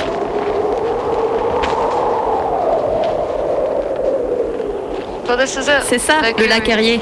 C'est 5.85 5.99
ça, 5.99 6.15
le 6.39 6.47
lac 6.47 6.69
Erie. 6.69 7.01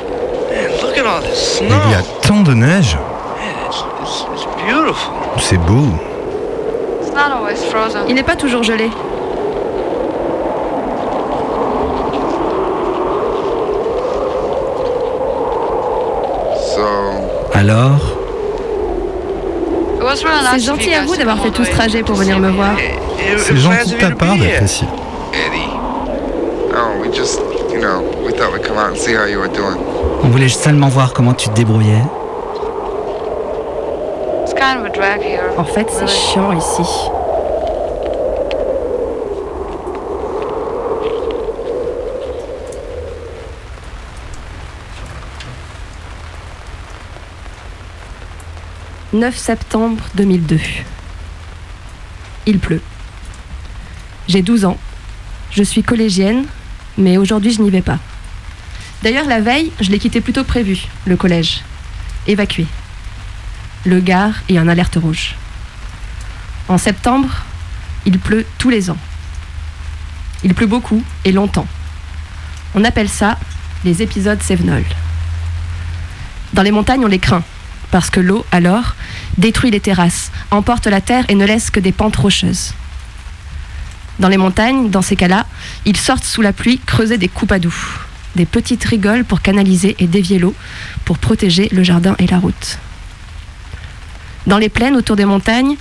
This 1.22 1.60
Il 1.60 1.68
y 1.68 1.94
a 1.94 2.02
tant 2.22 2.42
de 2.42 2.54
neige. 2.54 2.96
Beautiful. 4.66 5.18
C'est 5.38 5.58
beau. 5.58 5.88
Il 8.08 8.14
n'est 8.14 8.22
pas 8.22 8.36
toujours 8.36 8.62
gelé. 8.62 8.90
Alors, 17.58 18.18
C'est 20.52 20.60
gentil 20.60 20.92
à 20.92 21.02
vous 21.06 21.16
d'avoir 21.16 21.38
fait 21.38 21.50
tout 21.50 21.64
ce 21.64 21.70
trajet 21.70 22.02
pour 22.02 22.14
venir 22.16 22.38
me 22.38 22.50
voir. 22.50 22.76
C'est 23.38 23.56
gentil 23.56 23.94
de 23.94 23.98
ta 23.98 24.10
part 24.10 24.36
d'apprécier. 24.36 24.86
No, 26.70 27.00
we 27.00 27.10
just, 27.10 27.40
you 27.72 27.80
know, 27.80 28.02
we 28.22 28.32
thought 28.34 28.52
we'd 28.52 28.62
come 28.62 28.76
out 28.76 28.90
and 28.90 28.96
see 28.96 29.14
how 29.14 29.24
you 29.24 29.38
were 29.38 29.48
doing. 29.48 29.78
on 30.22 30.28
voulait 30.28 30.50
seulement 30.50 30.88
voir 30.88 31.14
comment 31.14 31.32
tu 31.32 31.48
te 31.48 31.54
débrouillais. 31.54 32.02
En 35.56 35.64
fait, 35.64 35.86
c'est 35.90 36.08
chiant 36.08 36.52
ici. 36.52 36.82
«9 49.16 49.34
septembre 49.34 50.04
2002. 50.14 50.60
Il 52.44 52.58
pleut. 52.58 52.82
J'ai 54.28 54.42
12 54.42 54.66
ans. 54.66 54.78
Je 55.50 55.62
suis 55.62 55.82
collégienne, 55.82 56.44
mais 56.98 57.16
aujourd'hui 57.16 57.50
je 57.50 57.62
n'y 57.62 57.70
vais 57.70 57.80
pas. 57.80 57.98
D'ailleurs, 59.02 59.26
la 59.26 59.40
veille, 59.40 59.72
je 59.80 59.90
l'ai 59.90 59.98
quitté 59.98 60.20
plus 60.20 60.32
tôt 60.34 60.42
que 60.42 60.48
prévu, 60.48 60.84
le 61.06 61.16
collège. 61.16 61.62
Évacué. 62.26 62.66
Le 63.84 64.00
gare 64.00 64.34
et 64.50 64.58
un 64.58 64.68
alerte 64.68 64.96
rouge. 64.96 65.34
En 66.68 66.76
septembre, 66.76 67.44
il 68.04 68.18
pleut 68.18 68.44
tous 68.58 68.68
les 68.68 68.90
ans. 68.90 68.98
Il 70.44 70.52
pleut 70.52 70.66
beaucoup 70.66 71.02
et 71.24 71.32
longtemps. 71.32 71.68
On 72.74 72.84
appelle 72.84 73.08
ça 73.08 73.38
les 73.84 74.02
épisodes 74.02 74.42
Sévenol. 74.42 74.84
Dans 76.52 76.62
les 76.62 76.70
montagnes, 76.70 77.04
on 77.04 77.08
les 77.08 77.18
craint, 77.18 77.44
parce 77.96 78.10
que 78.10 78.20
l'eau, 78.20 78.44
alors, 78.52 78.94
détruit 79.38 79.70
les 79.70 79.80
terrasses, 79.80 80.30
emporte 80.50 80.86
la 80.86 81.00
terre 81.00 81.24
et 81.30 81.34
ne 81.34 81.46
laisse 81.46 81.70
que 81.70 81.80
des 81.80 81.92
pentes 81.92 82.16
rocheuses. 82.16 82.74
Dans 84.18 84.28
les 84.28 84.36
montagnes, 84.36 84.90
dans 84.90 85.00
ces 85.00 85.16
cas-là, 85.16 85.46
ils 85.86 85.96
sortent 85.96 86.26
sous 86.26 86.42
la 86.42 86.52
pluie 86.52 86.78
creuser 86.78 87.16
des 87.16 87.28
coupes 87.28 87.52
à 87.52 87.58
doux, 87.58 87.74
des 88.34 88.44
petites 88.44 88.84
rigoles 88.84 89.24
pour 89.24 89.40
canaliser 89.40 89.96
et 89.98 90.06
dévier 90.06 90.38
l'eau, 90.38 90.54
pour 91.06 91.16
protéger 91.16 91.70
le 91.72 91.82
jardin 91.82 92.16
et 92.18 92.26
la 92.26 92.38
route. 92.38 92.78
Dans 94.46 94.58
les 94.58 94.68
plaines 94.68 94.94
autour 94.94 95.16
des 95.16 95.24
montagnes, 95.24 95.76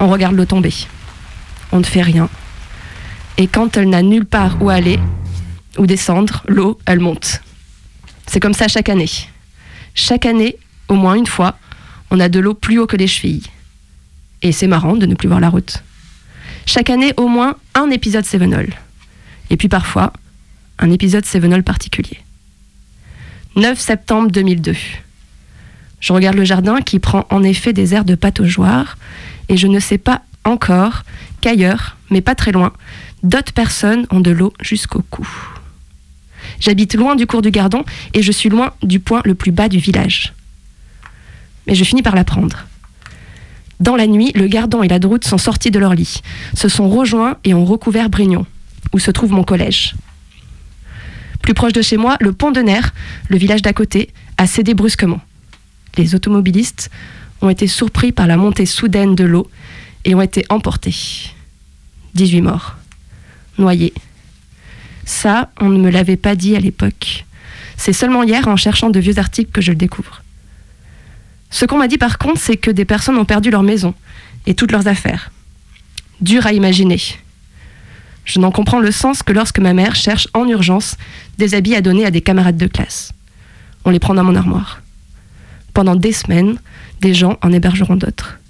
on 0.00 0.08
regarde 0.08 0.36
l'eau 0.36 0.44
tomber. 0.44 0.74
On 1.72 1.78
ne 1.78 1.84
fait 1.84 2.02
rien. 2.02 2.28
Et 3.38 3.46
quand 3.46 3.78
elle 3.78 3.88
n'a 3.88 4.02
nulle 4.02 4.26
part 4.26 4.60
où 4.60 4.68
aller 4.68 5.00
ou 5.78 5.86
descendre, 5.86 6.42
l'eau, 6.46 6.78
elle 6.84 7.00
monte. 7.00 7.40
C'est 8.26 8.38
comme 8.38 8.52
ça 8.52 8.68
chaque 8.68 8.90
année. 8.90 9.08
Chaque 9.94 10.26
année, 10.26 10.58
au 10.88 10.94
moins 10.94 11.14
une 11.14 11.26
fois, 11.26 11.58
on 12.10 12.20
a 12.20 12.28
de 12.28 12.40
l'eau 12.40 12.54
plus 12.54 12.78
haut 12.78 12.86
que 12.86 12.96
les 12.96 13.06
chevilles. 13.06 13.50
Et 14.42 14.52
c'est 14.52 14.66
marrant 14.66 14.96
de 14.96 15.06
ne 15.06 15.14
plus 15.14 15.28
voir 15.28 15.40
la 15.40 15.48
route. 15.48 15.82
Chaque 16.66 16.90
année, 16.90 17.12
au 17.16 17.28
moins 17.28 17.56
un 17.74 17.90
épisode 17.90 18.24
Sévenol. 18.24 18.68
Et 19.50 19.56
puis 19.56 19.68
parfois, 19.68 20.12
un 20.78 20.90
épisode 20.90 21.24
Sévenol 21.24 21.62
particulier. 21.62 22.18
9 23.56 23.78
septembre 23.78 24.30
2002. 24.30 24.74
Je 26.00 26.12
regarde 26.12 26.36
le 26.36 26.44
jardin 26.44 26.80
qui 26.80 26.98
prend 26.98 27.26
en 27.30 27.42
effet 27.42 27.72
des 27.72 27.94
airs 27.94 28.04
de 28.04 28.14
pataugeoire 28.14 28.98
et 29.48 29.56
je 29.56 29.66
ne 29.66 29.78
sais 29.78 29.98
pas 29.98 30.22
encore 30.44 31.02
qu'ailleurs, 31.40 31.96
mais 32.10 32.20
pas 32.20 32.34
très 32.34 32.52
loin, 32.52 32.72
d'autres 33.22 33.52
personnes 33.52 34.06
ont 34.10 34.20
de 34.20 34.30
l'eau 34.30 34.52
jusqu'au 34.60 35.02
cou. 35.08 35.26
J'habite 36.60 36.94
loin 36.94 37.16
du 37.16 37.26
cours 37.26 37.42
du 37.42 37.50
Gardon 37.50 37.84
et 38.12 38.22
je 38.22 38.32
suis 38.32 38.48
loin 38.48 38.72
du 38.82 39.00
point 39.00 39.22
le 39.24 39.34
plus 39.34 39.52
bas 39.52 39.68
du 39.68 39.78
village. 39.78 40.34
Mais 41.66 41.74
je 41.74 41.84
finis 41.84 42.02
par 42.02 42.14
la 42.14 42.24
prendre. 42.24 42.66
Dans 43.80 43.96
la 43.96 44.06
nuit, 44.06 44.32
le 44.34 44.46
Gardon 44.46 44.82
et 44.82 44.88
la 44.88 44.98
Droute 44.98 45.24
sont 45.24 45.38
sortis 45.38 45.70
de 45.70 45.78
leur 45.78 45.94
lit, 45.94 46.22
se 46.54 46.68
sont 46.68 46.88
rejoints 46.88 47.36
et 47.44 47.54
ont 47.54 47.64
recouvert 47.64 48.08
Brignon, 48.08 48.46
où 48.92 48.98
se 48.98 49.10
trouve 49.10 49.32
mon 49.32 49.44
collège. 49.44 49.94
Plus 51.42 51.54
proche 51.54 51.72
de 51.72 51.82
chez 51.82 51.96
moi, 51.96 52.16
le 52.20 52.32
pont 52.32 52.52
de 52.52 52.60
Nerre, 52.60 52.94
le 53.28 53.36
village 53.36 53.62
d'à 53.62 53.72
côté, 53.72 54.10
a 54.38 54.46
cédé 54.46 54.74
brusquement. 54.74 55.20
Les 55.96 56.14
automobilistes 56.14 56.90
ont 57.42 57.50
été 57.50 57.66
surpris 57.66 58.12
par 58.12 58.26
la 58.26 58.36
montée 58.36 58.66
soudaine 58.66 59.14
de 59.14 59.24
l'eau 59.24 59.50
et 60.04 60.14
ont 60.14 60.22
été 60.22 60.44
emportés. 60.48 61.34
18 62.14 62.40
morts. 62.40 62.76
Noyés. 63.58 63.92
Ça, 65.04 65.50
on 65.60 65.68
ne 65.68 65.78
me 65.78 65.90
l'avait 65.90 66.16
pas 66.16 66.34
dit 66.34 66.56
à 66.56 66.60
l'époque. 66.60 67.26
C'est 67.76 67.92
seulement 67.92 68.22
hier, 68.22 68.48
en 68.48 68.56
cherchant 68.56 68.90
de 68.90 69.00
vieux 69.00 69.18
articles, 69.18 69.50
que 69.52 69.60
je 69.60 69.72
le 69.72 69.76
découvre. 69.76 70.23
Ce 71.54 71.64
qu'on 71.66 71.78
m'a 71.78 71.86
dit 71.86 71.98
par 71.98 72.18
contre, 72.18 72.40
c'est 72.40 72.56
que 72.56 72.72
des 72.72 72.84
personnes 72.84 73.16
ont 73.16 73.24
perdu 73.24 73.48
leur 73.48 73.62
maison 73.62 73.94
et 74.44 74.54
toutes 74.56 74.72
leurs 74.72 74.88
affaires. 74.88 75.30
Dur 76.20 76.44
à 76.46 76.52
imaginer. 76.52 77.00
Je 78.24 78.40
n'en 78.40 78.50
comprends 78.50 78.80
le 78.80 78.90
sens 78.90 79.22
que 79.22 79.32
lorsque 79.32 79.60
ma 79.60 79.72
mère 79.72 79.94
cherche 79.94 80.26
en 80.34 80.48
urgence 80.48 80.96
des 81.38 81.54
habits 81.54 81.76
à 81.76 81.80
donner 81.80 82.04
à 82.04 82.10
des 82.10 82.22
camarades 82.22 82.56
de 82.56 82.66
classe. 82.66 83.12
On 83.84 83.90
les 83.90 84.00
prend 84.00 84.14
dans 84.14 84.24
mon 84.24 84.34
armoire. 84.34 84.82
Pendant 85.74 85.94
des 85.94 86.10
semaines, 86.10 86.58
des 87.00 87.14
gens 87.14 87.38
en 87.40 87.52
hébergeront 87.52 87.94
d'autres. 87.94 88.40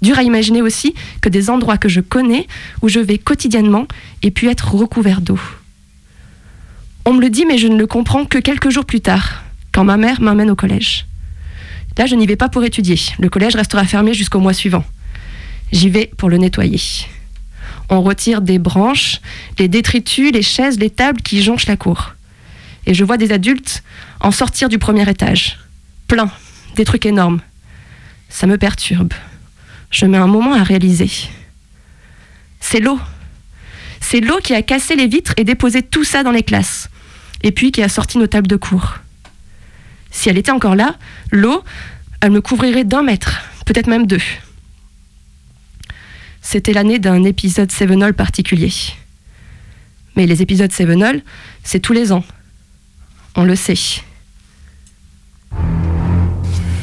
Dur 0.00 0.16
à 0.16 0.22
imaginer 0.22 0.62
aussi 0.62 0.94
que 1.20 1.28
des 1.28 1.50
endroits 1.50 1.76
que 1.76 1.88
je 1.88 2.00
connais, 2.00 2.46
où 2.82 2.88
je 2.88 3.00
vais 3.00 3.18
quotidiennement, 3.18 3.88
aient 4.22 4.30
pu 4.30 4.48
être 4.48 4.76
recouverts 4.76 5.22
d'eau. 5.22 5.40
On 7.04 7.14
me 7.14 7.20
le 7.20 7.30
dit, 7.30 7.46
mais 7.46 7.58
je 7.58 7.66
ne 7.66 7.76
le 7.76 7.88
comprends 7.88 8.26
que 8.26 8.38
quelques 8.38 8.70
jours 8.70 8.84
plus 8.84 9.00
tard, 9.00 9.42
quand 9.72 9.82
ma 9.82 9.96
mère 9.96 10.20
m'emmène 10.20 10.50
au 10.50 10.56
collège. 10.56 11.04
Là, 11.98 12.06
je 12.06 12.14
n'y 12.14 12.26
vais 12.26 12.36
pas 12.36 12.48
pour 12.48 12.64
étudier. 12.64 12.98
Le 13.18 13.28
collège 13.28 13.56
restera 13.56 13.84
fermé 13.84 14.12
jusqu'au 14.12 14.40
mois 14.40 14.52
suivant. 14.52 14.84
J'y 15.72 15.88
vais 15.88 16.10
pour 16.16 16.28
le 16.28 16.36
nettoyer. 16.36 16.80
On 17.88 18.02
retire 18.02 18.40
des 18.40 18.58
branches, 18.58 19.20
les 19.58 19.68
détritus, 19.68 20.32
les 20.32 20.42
chaises, 20.42 20.78
les 20.78 20.90
tables 20.90 21.22
qui 21.22 21.42
jonchent 21.42 21.66
la 21.66 21.76
cour. 21.76 22.14
Et 22.86 22.94
je 22.94 23.04
vois 23.04 23.16
des 23.16 23.32
adultes 23.32 23.82
en 24.20 24.30
sortir 24.30 24.68
du 24.68 24.78
premier 24.78 25.08
étage. 25.08 25.58
Plein, 26.08 26.30
des 26.76 26.84
trucs 26.84 27.06
énormes. 27.06 27.40
Ça 28.28 28.46
me 28.46 28.58
perturbe. 28.58 29.14
Je 29.90 30.06
mets 30.06 30.18
un 30.18 30.26
moment 30.26 30.54
à 30.54 30.62
réaliser. 30.62 31.10
C'est 32.60 32.80
l'eau. 32.80 32.98
C'est 34.00 34.20
l'eau 34.20 34.38
qui 34.42 34.54
a 34.54 34.62
cassé 34.62 34.94
les 34.94 35.06
vitres 35.06 35.34
et 35.36 35.44
déposé 35.44 35.82
tout 35.82 36.04
ça 36.04 36.22
dans 36.22 36.30
les 36.30 36.42
classes. 36.42 36.90
Et 37.42 37.52
puis 37.52 37.72
qui 37.72 37.82
a 37.82 37.88
sorti 37.88 38.18
nos 38.18 38.26
tables 38.26 38.48
de 38.48 38.56
cours. 38.56 38.98
Si 40.16 40.30
elle 40.30 40.38
était 40.38 40.50
encore 40.50 40.76
là, 40.76 40.96
l'eau, 41.30 41.62
elle 42.22 42.30
me 42.30 42.40
couvrirait 42.40 42.84
d'un 42.84 43.02
mètre, 43.02 43.42
peut-être 43.66 43.86
même 43.86 44.06
deux. 44.06 44.22
C'était 46.40 46.72
l'année 46.72 46.98
d'un 46.98 47.22
épisode 47.22 47.70
Sévenol 47.70 48.14
particulier. 48.14 48.72
Mais 50.16 50.24
les 50.24 50.40
épisodes 50.40 50.72
Sévenol, 50.72 51.20
c'est 51.64 51.80
tous 51.80 51.92
les 51.92 52.12
ans. 52.12 52.24
On 53.34 53.44
le 53.44 53.56
sait. 53.56 53.74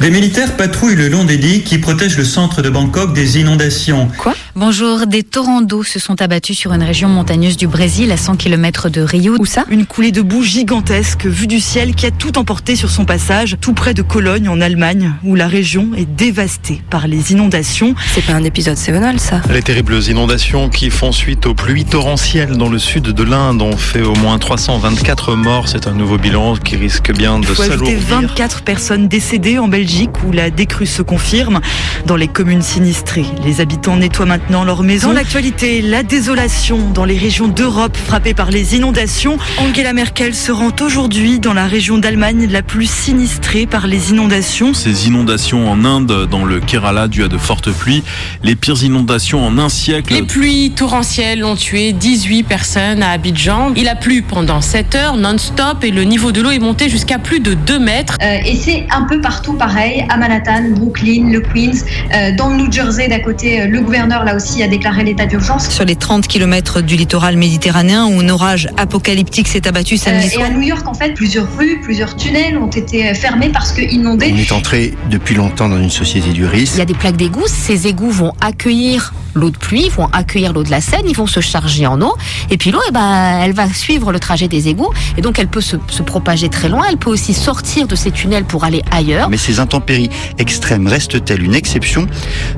Les 0.03 0.09
militaires 0.09 0.57
patrouillent 0.57 0.97
le 0.97 1.07
long 1.07 1.23
des 1.23 1.37
digues 1.37 1.63
qui 1.63 1.77
protègent 1.77 2.17
le 2.17 2.25
centre 2.25 2.61
de 2.61 2.69
Bangkok 2.69 3.13
des 3.13 3.39
inondations. 3.39 4.09
Quoi 4.17 4.35
Bonjour, 4.53 5.07
des 5.07 5.23
torrents 5.23 5.61
d'eau 5.61 5.81
se 5.81 5.97
sont 5.97 6.21
abattus 6.21 6.57
sur 6.57 6.73
une 6.73 6.83
région 6.83 7.07
montagneuse 7.07 7.55
du 7.55 7.67
Brésil 7.67 8.11
à 8.11 8.17
100 8.17 8.35
km 8.35 8.89
de 8.89 8.99
Rio. 8.99 9.37
Où 9.39 9.45
ça 9.45 9.63
Une 9.69 9.85
coulée 9.85 10.11
de 10.11 10.21
boue 10.21 10.43
gigantesque 10.43 11.25
vue 11.25 11.47
du 11.47 11.61
ciel 11.61 11.95
qui 11.95 12.05
a 12.05 12.11
tout 12.11 12.37
emporté 12.37 12.75
sur 12.75 12.89
son 12.89 13.05
passage, 13.05 13.55
tout 13.61 13.73
près 13.73 13.93
de 13.93 14.01
Cologne 14.01 14.49
en 14.49 14.59
Allemagne, 14.59 15.13
où 15.23 15.35
la 15.35 15.47
région 15.47 15.91
est 15.95 16.05
dévastée 16.05 16.81
par 16.89 17.07
les 17.07 17.31
inondations. 17.31 17.95
C'est 18.13 18.25
pas 18.25 18.33
un 18.33 18.43
épisode 18.43 18.75
Sévenol, 18.75 19.21
ça 19.21 19.41
Les 19.49 19.61
terribles 19.61 20.03
inondations 20.03 20.67
qui 20.67 20.89
font 20.89 21.13
suite 21.13 21.45
aux 21.45 21.55
pluies 21.55 21.85
torrentielles 21.85 22.57
dans 22.57 22.69
le 22.69 22.77
sud 22.77 23.03
de 23.03 23.23
l'Inde 23.23 23.61
ont 23.61 23.77
fait 23.77 24.01
au 24.01 24.15
moins 24.15 24.37
324 24.37 25.37
morts. 25.37 25.69
C'est 25.69 25.87
un 25.87 25.93
nouveau 25.93 26.17
bilan 26.17 26.57
qui 26.57 26.75
risque 26.75 27.13
bien 27.13 27.39
de 27.39 27.53
s'alourdir. 27.55 27.97
24 28.05 28.63
personnes 28.63 29.07
décédées 29.07 29.57
en 29.59 29.69
Belgique 29.69 29.92
Belgique 29.93 30.23
où 30.27 30.31
la 30.31 30.49
décrue 30.49 30.87
se 30.87 31.03
confirme. 31.03 31.61
Dans 32.07 32.15
les 32.15 32.27
communes 32.27 32.63
sinistrées, 32.63 33.27
les 33.45 33.61
habitants 33.61 33.95
nettoient 33.95 34.25
maintenant 34.25 34.63
leurs 34.63 34.81
maisons. 34.81 35.09
Dans 35.09 35.13
l'actualité, 35.13 35.83
la 35.83 36.01
désolation 36.01 36.89
dans 36.89 37.05
les 37.05 37.15
régions 37.15 37.47
d'Europe 37.47 37.95
frappées 37.95 38.33
par 38.33 38.49
les 38.49 38.75
inondations. 38.75 39.37
Angela 39.59 39.93
Merkel 39.93 40.33
se 40.33 40.51
rend 40.51 40.71
aujourd'hui 40.81 41.39
dans 41.39 41.53
la 41.53 41.67
région 41.67 41.99
d'Allemagne 41.99 42.47
la 42.49 42.63
plus 42.63 42.89
sinistrée 42.89 43.67
par 43.67 43.85
les 43.85 44.09
inondations. 44.09 44.73
Ces 44.73 45.07
inondations 45.07 45.69
en 45.69 45.85
Inde, 45.85 46.27
dans 46.27 46.43
le 46.43 46.59
Kerala, 46.59 47.07
dû 47.07 47.23
à 47.23 47.27
de 47.27 47.37
fortes 47.37 47.71
pluies. 47.71 48.03
Les 48.41 48.55
pires 48.55 48.83
inondations 48.83 49.45
en 49.45 49.59
un 49.59 49.69
siècle. 49.69 50.11
Les 50.11 50.23
pluies 50.23 50.71
torrentielles 50.71 51.45
ont 51.45 51.55
tué 51.55 51.93
18 51.93 52.41
personnes 52.41 53.03
à 53.03 53.11
Abidjan. 53.11 53.73
Il 53.75 53.87
a 53.87 53.95
plu 53.95 54.23
pendant 54.23 54.59
7 54.59 54.95
heures 54.95 55.17
non-stop 55.17 55.83
et 55.83 55.91
le 55.91 56.03
niveau 56.03 56.31
de 56.31 56.41
l'eau 56.41 56.49
est 56.49 56.57
monté 56.57 56.89
jusqu'à 56.89 57.19
plus 57.19 57.41
de 57.41 57.53
2 57.53 57.77
mètres. 57.77 58.17
Euh, 58.23 58.39
et 58.43 58.55
c'est 58.55 58.87
un 58.89 59.03
peu 59.03 59.21
partout 59.21 59.53
pareil, 59.73 60.05
à 60.09 60.17
Manhattan, 60.17 60.69
Brooklyn, 60.75 61.29
le 61.31 61.39
Queens, 61.39 61.83
euh, 62.13 62.35
dans 62.35 62.49
le 62.49 62.57
New 62.57 62.71
Jersey 62.71 63.07
d'à 63.07 63.19
côté, 63.19 63.61
euh, 63.61 63.67
le 63.67 63.81
gouverneur 63.81 64.23
là 64.23 64.35
aussi 64.35 64.61
a 64.61 64.67
déclaré 64.67 65.03
l'état 65.03 65.25
d'urgence. 65.25 65.69
Sur 65.69 65.85
les 65.85 65.95
30 65.95 66.27
km 66.27 66.81
du 66.81 66.95
littoral 66.95 67.37
méditerranéen 67.37 68.05
où 68.05 68.19
un 68.19 68.29
orage 68.29 68.69
apocalyptique 68.77 69.47
s'est 69.47 69.67
abattu 69.67 69.95
Euh, 69.95 69.97
samedi 69.97 70.27
et 70.27 70.29
soir. 70.29 70.47
à 70.47 70.49
New 70.51 70.61
York, 70.61 70.87
en 70.87 70.93
fait, 70.93 71.13
plusieurs 71.13 71.47
rues, 71.57 71.79
plusieurs 71.81 72.15
tunnels 72.15 72.57
ont 72.57 72.67
été 72.69 73.13
fermés 73.15 73.49
parce 73.49 73.71
que 73.71 73.81
inondés. 73.81 74.31
On 74.33 74.37
est 74.37 74.51
entré 74.51 74.93
depuis 75.09 75.35
longtemps 75.35 75.69
dans 75.69 75.79
une 75.81 75.89
société 75.89 76.29
du 76.31 76.45
risque. 76.45 76.73
Il 76.75 76.79
y 76.79 76.81
a 76.81 76.85
des 76.85 76.93
plaques 76.93 77.17
d'égout, 77.17 77.47
ces 77.47 77.87
égouts 77.87 78.11
vont 78.11 78.33
accueillir 78.41 79.13
l'eau 79.35 79.49
de 79.49 79.57
pluie, 79.57 79.89
vont 79.89 80.07
accueillir 80.13 80.53
l'eau 80.53 80.63
de 80.63 80.69
la 80.69 80.81
Seine, 80.81 81.07
ils 81.07 81.15
vont 81.15 81.27
se 81.27 81.39
charger 81.39 81.87
en 81.87 81.99
eau, 82.01 82.15
et 82.51 82.57
puis 82.57 82.69
l'eau, 82.71 82.79
eh 82.87 82.91
ben, 82.91 83.39
elle 83.41 83.53
va 83.53 83.67
suivre 83.73 84.11
le 84.11 84.19
trajet 84.19 84.47
des 84.47 84.67
égouts, 84.67 84.91
et 85.17 85.21
donc 85.21 85.39
elle 85.39 85.47
peut 85.47 85.61
se, 85.61 85.77
se 85.89 86.03
propager 86.03 86.49
très 86.49 86.69
loin, 86.69 86.83
elle 86.87 86.97
peut 86.97 87.09
aussi 87.09 87.33
sortir 87.33 87.87
de 87.87 87.95
ces 87.95 88.11
tunnels 88.11 88.43
pour 88.45 88.63
aller 88.63 88.83
ailleurs. 88.91 89.29
Mais 89.29 89.37
ces 89.37 89.59
intempéries 89.63 90.11
extrêmes 90.37 90.87
restent-elles 90.87 91.41
une 91.41 91.55
exception? 91.55 92.07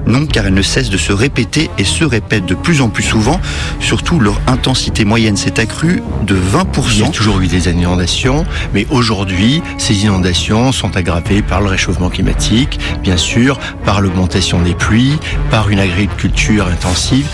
Non, 0.06 0.26
car 0.26 0.46
elles 0.46 0.54
ne 0.54 0.62
cessent 0.62 0.90
de 0.90 0.98
se 0.98 1.14
répéter 1.14 1.70
et 1.78 1.86
se 1.86 2.04
répètent 2.04 2.46
de 2.46 2.56
plus 2.56 2.82
en 2.82 2.90
plus 2.90 3.04
souvent. 3.04 3.40
Surtout, 3.80 4.20
leur 4.20 4.42
intensité 4.48 5.06
moyenne 5.06 5.38
s'est 5.38 5.60
accrue 5.60 6.02
de 6.24 6.36
20%. 6.36 6.92
Il 6.92 7.00
y 7.00 7.04
a 7.04 7.10
toujours 7.10 7.40
eu 7.40 7.48
des 7.48 7.70
inondations, 7.70 8.46
mais 8.74 8.86
aujourd'hui, 8.90 9.62
ces 9.78 10.04
inondations 10.04 10.72
sont 10.72 10.98
aggravées 10.98 11.42
par 11.42 11.62
le 11.62 11.68
réchauffement 11.68 12.10
climatique, 12.10 12.80
bien 13.02 13.18
sûr, 13.18 13.60
par 13.86 14.02
l'augmentation 14.02 14.62
des 14.62 14.74
pluies, 14.74 15.18
par 15.52 15.70
une 15.70 15.80
agriculture 15.80 16.68
intensive 16.68 17.28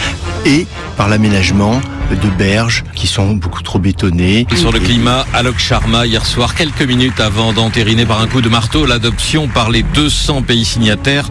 et 0.46 0.68
par 0.98 1.08
l'aménagement 1.08 1.80
de 2.16 2.30
berges 2.30 2.84
qui 2.96 3.08
sont 3.08 3.34
beaucoup 3.34 3.62
trop 3.62 3.80
bétonnées. 3.80 4.46
Et 4.52 4.56
Sur 4.56 4.72
le 4.72 4.80
climat, 4.80 5.26
Alok 5.34 5.58
Sharma, 5.60 6.06
hier 6.06 6.26
soir, 6.26 6.56
quelques 6.56 6.82
minutes 6.82 7.20
avant 7.20 7.54
d'entériner 7.54 8.06
par 8.06 8.22
un 8.22 8.28
coup 8.28 8.42
de 8.42 8.50
marteau 8.50 8.86
l'adoption 8.86 9.48
par 9.48 9.70
les 9.70 9.84
200 9.84 10.42
pays 10.44 10.66
signataires 10.66 11.30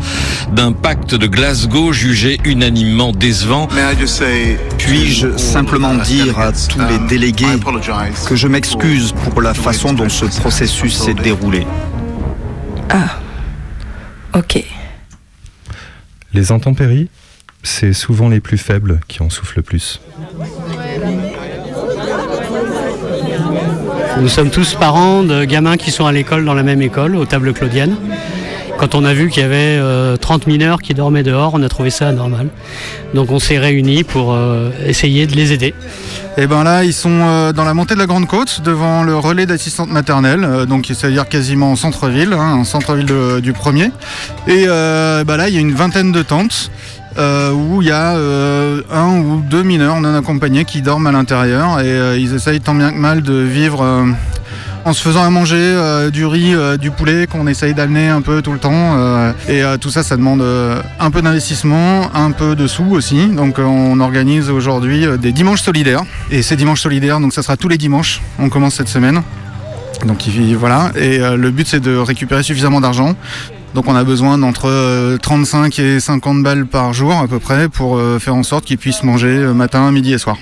d'un 0.53 0.72
pacte 0.72 1.14
de 1.14 1.26
Glasgow 1.26 1.93
jugé 1.93 2.39
unanimement 2.45 3.12
décevant. 3.12 3.68
Puis-je 4.78 5.37
simplement 5.37 5.95
dire 5.95 6.39
à 6.39 6.53
tous 6.53 6.81
les 6.89 6.99
délégués 7.09 7.47
que 8.26 8.37
je 8.37 8.49
m'excuse 8.49 9.12
pour 9.12 9.43
la 9.43 9.55
façon 9.55 9.93
dont 9.93 10.09
ce 10.09 10.24
processus 10.41 10.95
s'est 10.97 11.14
déroulé 11.14 11.66
Ah. 12.89 13.18
Ok. 14.35 14.64
Les 16.33 16.53
intempéries, 16.53 17.09
c'est 17.62 17.93
souvent 17.93 18.28
les 18.28 18.41
plus 18.41 18.59
faibles 18.59 19.01
qui 19.09 19.22
en 19.22 19.31
souffrent 19.31 19.55
le 19.57 19.62
plus. 19.62 20.01
Nous 24.21 24.29
sommes 24.29 24.51
tous 24.51 24.75
parents 24.75 25.23
de 25.23 25.45
gamins 25.45 25.79
qui 25.79 25.91
sont 25.91 26.05
à 26.05 26.12
l'école 26.12 26.45
dans 26.45 26.53
la 26.53 26.62
même 26.62 26.83
école, 26.83 27.16
aux 27.16 27.25
tables 27.25 27.55
claudiennes. 27.55 27.97
Quand 28.79 28.95
on 28.95 29.05
a 29.05 29.14
vu 29.14 29.31
qu'il 29.31 29.43
y 29.43 29.47
avait 29.47 29.79
euh, 29.79 30.16
30 30.18 30.47
mineurs 30.47 30.83
qui 30.83 30.93
dormaient 30.93 31.23
dehors, 31.23 31.53
on 31.55 31.62
a 31.62 31.68
trouvé 31.71 31.89
ça 31.89 32.09
anormal. 32.09 32.49
Donc 33.14 33.31
on 33.31 33.39
s'est 33.39 33.59
réunis 33.59 34.05
pour 34.05 34.35
euh, 34.35 34.71
essayer 34.87 35.27
de 35.27 35.35
les 35.35 35.53
aider. 35.53 35.75
Et 36.37 36.47
ben 36.47 36.62
là, 36.62 36.85
ils 36.85 36.93
sont 36.93 37.11
euh, 37.11 37.53
dans 37.53 37.64
la 37.64 37.75
montée 37.75 37.95
de 37.95 37.99
la 37.99 38.07
Grande 38.07 38.27
Côte, 38.27 38.62
devant 38.62 39.03
le 39.03 39.16
relais 39.16 39.47
d'assistante 39.47 39.91
maternelle, 39.91 40.45
euh, 40.45 40.64
donc 40.64 40.87
c'est-à-dire 40.87 41.29
quasiment 41.29 41.73
en 41.73 41.77
centre-ville, 41.77 42.33
hein, 42.33 42.55
en 42.55 42.64
centre-ville 42.64 43.41
du 43.43 43.53
premier. 43.53 43.91
Et 44.47 44.64
euh, 44.66 45.25
bah 45.25 45.37
là, 45.37 45.49
il 45.49 45.55
y 45.55 45.59
a 45.59 45.61
une 45.61 45.75
vingtaine 45.75 46.12
de 46.12 46.23
tentes. 46.23 46.71
Euh, 47.18 47.52
où 47.52 47.82
il 47.82 47.88
y 47.88 47.92
a 47.92 48.12
euh, 48.14 48.82
un 48.92 49.18
ou 49.20 49.42
deux 49.48 49.62
mineurs 49.62 50.00
non 50.00 50.14
accompagnés 50.14 50.64
qui 50.64 50.80
dorment 50.82 51.08
à 51.08 51.12
l'intérieur 51.12 51.80
et 51.80 51.84
euh, 51.86 52.16
ils 52.18 52.34
essayent 52.34 52.61
tant 52.61 52.74
bien 52.74 52.92
que 52.92 52.96
mal 52.98 53.22
de 53.22 53.34
vivre 53.34 54.06
en 54.84 54.92
se 54.94 55.02
faisant 55.02 55.22
à 55.22 55.28
manger 55.28 55.74
du 56.11 56.24
riz, 56.24 56.54
du 56.78 56.90
poulet 56.90 57.26
qu'on 57.26 57.46
essaye 57.46 57.74
d'amener 57.74 58.08
un 58.08 58.22
peu 58.22 58.40
tout 58.40 58.52
le 58.52 58.58
temps. 58.58 58.96
et 59.46 59.62
tout 59.78 59.90
ça, 59.90 60.02
ça 60.02 60.16
demande 60.16 60.42
un 60.98 61.11
peu 61.11 61.20
d'investissement, 61.20 62.11
un 62.14 62.30
peu 62.30 62.56
de 62.56 62.66
sous 62.66 62.90
aussi. 62.92 63.26
Donc 63.26 63.58
on 63.58 64.00
organise 64.00 64.48
aujourd'hui 64.48 65.04
des 65.18 65.32
dimanches 65.32 65.61
solidaires. 65.61 66.02
Et 66.30 66.40
ces 66.42 66.56
dimanches 66.56 66.80
solidaires, 66.80 67.20
donc 67.20 67.34
ça 67.34 67.42
sera 67.42 67.58
tous 67.58 67.68
les 67.68 67.76
dimanches. 67.76 68.22
On 68.38 68.48
commence 68.48 68.74
cette 68.76 68.88
semaine. 68.88 69.20
Donc 70.06 70.26
il- 70.26 70.56
voilà. 70.56 70.92
Et 70.96 71.18
le 71.18 71.50
but 71.50 71.66
c'est 71.68 71.80
de 71.80 71.94
récupérer 71.96 72.42
suffisamment 72.42 72.80
d'argent. 72.80 73.14
Donc 73.75 73.87
on 73.87 73.95
a 73.95 74.03
besoin 74.03 74.37
d'entre 74.37 74.68
euh, 74.68 75.16
35 75.18 75.79
et 75.79 76.01
50 76.01 76.43
balles 76.43 76.66
par 76.66 76.93
jour 76.93 77.12
à 77.12 77.29
peu 77.29 77.39
près 77.39 77.68
pour 77.68 77.97
euh, 77.97 78.18
faire 78.18 78.35
en 78.35 78.43
sorte 78.43 78.64
qu'ils 78.64 78.79
puissent 78.79 79.05
manger 79.05 79.29
euh, 79.29 79.55
matin, 79.55 79.91
midi 79.93 80.12
et 80.12 80.18
soir. 80.18 80.37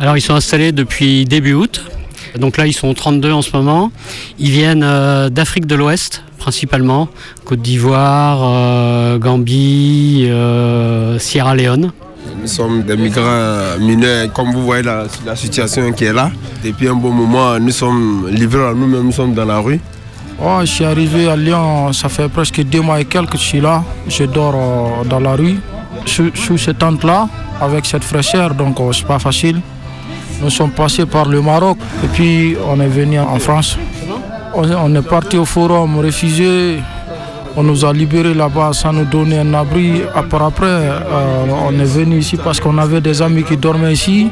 Alors 0.00 0.16
ils 0.16 0.20
sont 0.20 0.34
installés 0.34 0.72
depuis 0.72 1.24
début 1.24 1.54
août. 1.54 1.82
Donc 2.38 2.56
là 2.56 2.66
ils 2.66 2.72
sont 2.72 2.92
32 2.92 3.32
en 3.32 3.42
ce 3.42 3.56
moment. 3.56 3.92
Ils 4.38 4.50
viennent 4.50 4.82
euh, 4.82 5.28
d'Afrique 5.30 5.66
de 5.66 5.74
l'Ouest 5.76 6.22
principalement, 6.38 7.08
Côte 7.44 7.62
d'Ivoire, 7.62 8.40
euh, 8.42 9.18
Gambie, 9.18 10.26
euh, 10.28 11.18
Sierra 11.18 11.54
Leone. 11.54 11.92
Nous 12.40 12.46
sommes 12.46 12.82
des 12.82 12.96
migrants 12.96 13.78
mineurs, 13.80 14.32
comme 14.32 14.52
vous 14.52 14.62
voyez 14.64 14.82
la, 14.82 15.06
la 15.24 15.34
situation 15.34 15.90
qui 15.92 16.04
est 16.04 16.12
là. 16.12 16.30
Depuis 16.64 16.88
un 16.88 16.94
bon 16.94 17.10
moment, 17.10 17.58
nous 17.58 17.70
sommes 17.70 18.28
livrés 18.30 18.66
à 18.66 18.74
nous-mêmes, 18.74 19.04
nous 19.04 19.12
sommes 19.12 19.34
dans 19.34 19.44
la 19.44 19.58
rue. 19.58 19.80
Oh, 20.38 20.58
je 20.60 20.66
suis 20.66 20.84
arrivé 20.84 21.30
à 21.30 21.36
Lyon, 21.36 21.92
ça 21.94 22.10
fait 22.10 22.28
presque 22.28 22.62
deux 22.62 22.82
mois 22.82 23.00
et 23.00 23.06
quelques 23.06 23.30
que 23.32 23.38
je 23.38 23.42
suis 23.42 23.60
là. 23.60 23.82
Je 24.06 24.24
dors 24.24 24.54
euh, 24.54 25.04
dans 25.04 25.18
la 25.20 25.32
rue, 25.34 25.58
sous, 26.04 26.58
cette 26.58 26.78
tente-là, 26.78 27.26
avec 27.58 27.86
cette 27.86 28.04
fraîcheur, 28.04 28.52
donc 28.54 28.78
euh, 28.78 28.92
c'est 28.92 29.06
pas 29.06 29.18
facile. 29.18 29.62
Nous 30.42 30.50
sommes 30.50 30.72
passés 30.72 31.06
par 31.06 31.26
le 31.26 31.40
Maroc 31.40 31.78
et 32.04 32.08
puis 32.08 32.54
on 32.68 32.78
est 32.80 32.88
venu 32.88 33.18
en 33.18 33.38
France. 33.38 33.78
On, 34.54 34.70
on 34.70 34.94
est 34.94 35.08
parti 35.08 35.38
au 35.38 35.46
forum 35.46 35.98
réfugié. 36.00 36.80
On 37.56 37.62
nous 37.62 37.86
a 37.86 37.92
libérés 37.94 38.34
là-bas 38.34 38.74
sans 38.74 38.92
nous 38.92 39.06
donner 39.06 39.38
un 39.38 39.54
abri. 39.54 40.02
Après, 40.14 40.44
après 40.44 40.66
euh, 40.66 41.46
on 41.66 41.72
est 41.78 41.84
venu 41.84 42.18
ici 42.18 42.36
parce 42.36 42.60
qu'on 42.60 42.76
avait 42.76 43.00
des 43.00 43.22
amis 43.22 43.44
qui 43.44 43.56
dormaient 43.56 43.94
ici. 43.94 44.28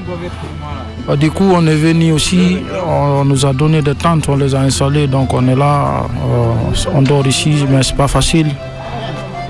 Bah, 1.06 1.16
Du 1.16 1.30
coup, 1.30 1.44
on 1.52 1.66
est 1.66 1.76
venu 1.76 2.12
aussi, 2.12 2.58
on 2.86 3.24
nous 3.24 3.44
a 3.44 3.52
donné 3.52 3.82
des 3.82 3.94
tentes, 3.94 4.28
on 4.28 4.36
les 4.36 4.54
a 4.54 4.60
installées, 4.60 5.06
donc 5.06 5.32
on 5.34 5.46
est 5.48 5.54
là, 5.56 6.04
euh, 6.26 6.90
on 6.94 7.02
dort 7.02 7.26
ici, 7.26 7.64
mais 7.68 7.82
c'est 7.82 7.96
pas 7.96 8.08
facile. 8.08 8.48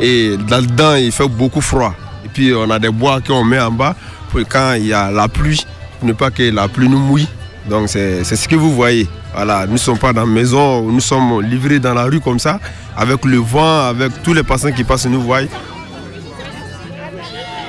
Et 0.00 0.36
là-dedans, 0.48 0.96
il 0.96 1.12
fait 1.12 1.28
beaucoup 1.28 1.60
froid. 1.60 1.94
Et 2.24 2.28
puis, 2.28 2.52
on 2.52 2.68
a 2.70 2.78
des 2.78 2.90
bois 2.90 3.20
qu'on 3.20 3.44
met 3.44 3.60
en 3.60 3.70
bas 3.70 3.94
pour 4.30 4.40
quand 4.48 4.74
il 4.74 4.86
y 4.86 4.92
a 4.92 5.10
la 5.10 5.28
pluie, 5.28 5.64
pour 5.98 6.08
ne 6.08 6.12
pas 6.12 6.30
que 6.30 6.42
la 6.50 6.66
pluie 6.66 6.88
nous 6.88 6.98
mouille. 6.98 7.28
Donc, 7.70 7.88
c'est 7.88 8.24
ce 8.24 8.48
que 8.48 8.56
vous 8.56 8.72
voyez. 8.74 9.08
Voilà, 9.34 9.66
nous 9.66 9.74
ne 9.74 9.78
sommes 9.78 9.98
pas 9.98 10.12
dans 10.12 10.22
la 10.22 10.26
maison, 10.26 10.82
nous 10.82 11.00
sommes 11.00 11.40
livrés 11.42 11.78
dans 11.78 11.94
la 11.94 12.04
rue 12.04 12.20
comme 12.20 12.38
ça, 12.38 12.60
avec 12.96 13.24
le 13.24 13.38
vent, 13.38 13.86
avec 13.88 14.22
tous 14.22 14.34
les 14.34 14.42
passants 14.42 14.70
qui 14.72 14.84
passent, 14.84 15.06
nous 15.06 15.20
voient. 15.20 15.40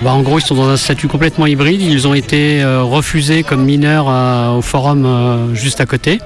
Bah, 0.01 0.13
en 0.13 0.21
gros, 0.21 0.39
ils 0.39 0.45
sont 0.45 0.55
dans 0.55 0.69
un 0.69 0.77
statut 0.77 1.07
complètement 1.07 1.45
hybride. 1.45 1.81
Ils 1.81 2.07
ont 2.07 2.13
été 2.13 2.61
euh, 2.61 2.83
refusés 2.83 3.43
comme 3.43 3.63
mineurs 3.63 4.07
euh, 4.09 4.57
au 4.57 4.61
forum 4.61 5.05
euh, 5.05 5.55
juste 5.55 5.81
à 5.81 5.85
côté. 5.85 6.19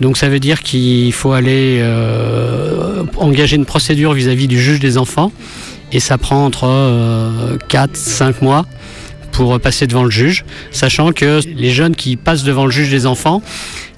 Donc 0.00 0.16
ça 0.16 0.28
veut 0.28 0.40
dire 0.40 0.62
qu'il 0.62 1.12
faut 1.12 1.32
aller 1.32 1.78
euh, 1.80 3.04
engager 3.16 3.56
une 3.56 3.64
procédure 3.64 4.12
vis-à-vis 4.12 4.48
du 4.48 4.60
juge 4.60 4.80
des 4.80 4.98
enfants. 4.98 5.32
Et 5.90 6.00
ça 6.00 6.18
prend 6.18 6.44
entre 6.44 6.66
4-5 7.70 8.34
mois 8.42 8.66
pour 9.32 9.58
passer 9.58 9.86
devant 9.86 10.04
le 10.04 10.10
juge, 10.10 10.44
sachant 10.70 11.12
que 11.12 11.40
les 11.46 11.70
jeunes 11.70 11.96
qui 11.96 12.16
passent 12.16 12.42
devant 12.42 12.66
le 12.66 12.70
juge 12.70 12.90
des 12.90 13.06
enfants, 13.06 13.40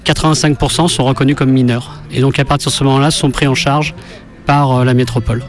85% 0.05 0.87
sont 0.87 1.03
reconnus 1.03 1.35
comme 1.35 1.51
mineurs. 1.51 2.01
Et 2.11 2.21
donc 2.21 2.39
à 2.39 2.45
partir 2.45 2.71
de 2.71 2.75
ce 2.75 2.83
moment-là, 2.83 3.11
sont 3.11 3.31
pris 3.31 3.47
en 3.47 3.55
charge 3.55 3.93
par 4.45 4.71
euh, 4.71 4.85
la 4.85 4.93
métropole. 4.93 5.43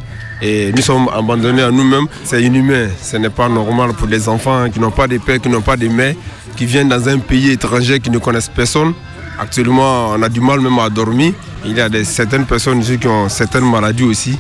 Et 0.45 0.73
nous 0.73 0.83
sommes 0.83 1.09
abandonnés 1.15 1.63
à 1.63 1.71
nous-mêmes. 1.71 2.07
C'est 2.25 2.43
inhumain. 2.43 2.89
Ce 3.01 3.17
n'est 3.17 3.31
pas 3.31 3.49
normal 3.49 3.93
pour 3.95 4.09
les 4.09 4.29
enfants 4.29 4.69
qui 4.69 4.81
n'ont 4.81 4.91
pas 4.91 5.07
de 5.07 5.19
père, 5.19 5.41
qui 5.41 5.49
n'ont 5.49 5.63
pas 5.63 5.77
de 5.77 5.87
mère, 5.87 6.17
qui 6.57 6.67
viennent 6.67 6.89
dans 6.89 7.09
un 7.09 7.19
pays 7.21 7.53
étranger, 7.53 8.01
qui 8.01 8.11
ne 8.11 8.19
connaissent 8.19 8.49
personne. 8.49 8.93
Actuellement, 9.39 10.09
on 10.11 10.21
a 10.21 10.29
du 10.29 10.41
mal 10.41 10.61
même 10.61 10.79
à 10.81 10.91
dormir. 10.91 11.33
Il 11.65 11.77
y 11.77 11.81
a 11.81 11.89
des, 11.89 12.03
certaines 12.05 12.45
personnes 12.45 12.81
ici 12.81 12.99
qui 12.99 13.07
ont 13.07 13.29
certaines 13.29 13.71
maladies 13.71 14.03
aussi. 14.03 14.37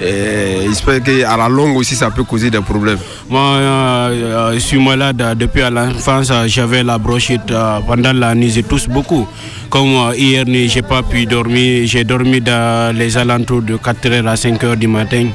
Et 0.00 0.66
j'espère 0.68 1.02
qu'à 1.02 1.36
la 1.36 1.48
longue 1.48 1.76
aussi, 1.76 1.94
ça 1.96 2.10
peut 2.10 2.22
causer 2.22 2.50
des 2.50 2.60
problèmes. 2.60 2.98
Moi, 3.28 3.40
euh, 3.40 4.54
je 4.54 4.58
suis 4.58 4.82
malade 4.82 5.36
depuis 5.36 5.62
à 5.62 5.70
l'enfance. 5.70 6.32
J'avais 6.46 6.82
la 6.84 6.98
brochette 6.98 7.52
pendant 7.86 8.12
la 8.12 8.34
nuit. 8.34 8.50
Je 8.50 8.60
tousse 8.60 8.86
beaucoup. 8.86 9.26
Comme 9.68 10.12
hier 10.16 10.44
nuit, 10.46 10.68
j'ai 10.68 10.82
pas 10.82 11.02
pu 11.02 11.26
dormir. 11.26 11.86
J'ai 11.86 12.04
dormi 12.04 12.40
dans 12.40 12.96
les 12.96 13.16
alentours 13.16 13.62
de 13.62 13.76
4h 13.76 14.26
à 14.26 14.34
5h 14.34 14.76
du 14.76 14.86
matin. 14.86 15.28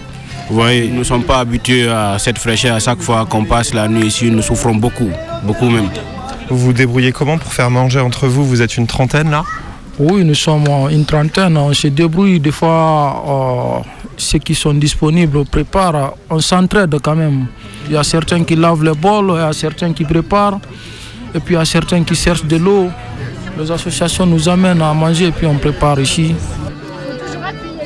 Vous 0.50 0.56
voyez, 0.56 0.88
nous 0.90 1.00
ne 1.00 1.04
sommes 1.04 1.24
pas 1.24 1.40
habitués 1.40 1.90
à 1.90 2.18
cette 2.20 2.38
fraîcheur. 2.38 2.76
À 2.76 2.80
chaque 2.80 3.02
fois 3.02 3.26
qu'on 3.26 3.46
passe 3.46 3.74
la 3.74 3.88
nuit 3.88 4.08
ici, 4.08 4.30
nous 4.30 4.42
souffrons 4.42 4.76
beaucoup, 4.76 5.10
beaucoup 5.44 5.70
même. 5.70 5.90
Vous 6.50 6.58
vous 6.58 6.74
débrouillez 6.74 7.12
comment 7.12 7.38
pour 7.38 7.54
faire 7.54 7.70
manger 7.70 8.00
entre 8.00 8.28
vous? 8.28 8.46
Vous 8.46 8.62
êtes 8.62 8.78
une 8.78 8.88
trentaine 8.88 9.32
là? 9.32 9.44
Oui, 10.00 10.24
nous 10.24 10.34
sommes 10.34 10.66
une 10.92 11.06
trentaine. 11.06 11.58
On 11.58 11.74
se 11.74 11.88
débrouille 11.88 12.40
des 12.40 12.52
fois. 12.52 13.84
Euh, 13.84 13.90
ceux 14.18 14.40
qui 14.40 14.56
sont 14.56 14.74
disponibles, 14.74 15.38
on 15.38 15.46
prépare. 15.46 16.16
On 16.30 16.40
s'entraide 16.40 16.96
quand 17.02 17.16
même. 17.16 17.48
Il 17.88 17.94
y 17.94 17.98
a 17.98 18.04
certains 18.04 18.44
qui 18.44 18.56
lavent 18.56 18.84
les 18.84 18.94
bols, 18.94 19.32
il 19.36 19.40
y 19.40 19.40
a 19.40 19.54
certains 19.54 19.94
qui 19.94 20.04
préparent. 20.04 20.60
Et 21.36 21.40
puis 21.40 21.56
il 21.56 21.58
y 21.58 21.62
a 21.62 21.66
certains 21.66 22.04
qui 22.04 22.16
cherchent 22.16 22.46
de 22.46 22.58
l'eau. 22.58 22.90
Les 23.58 23.70
associations 23.72 24.26
nous 24.26 24.48
amènent 24.50 24.82
à 24.82 24.94
manger 24.94 25.26
et 25.28 25.32
puis 25.32 25.46
on 25.46 25.56
prépare 25.58 26.00
ici. 26.00 26.36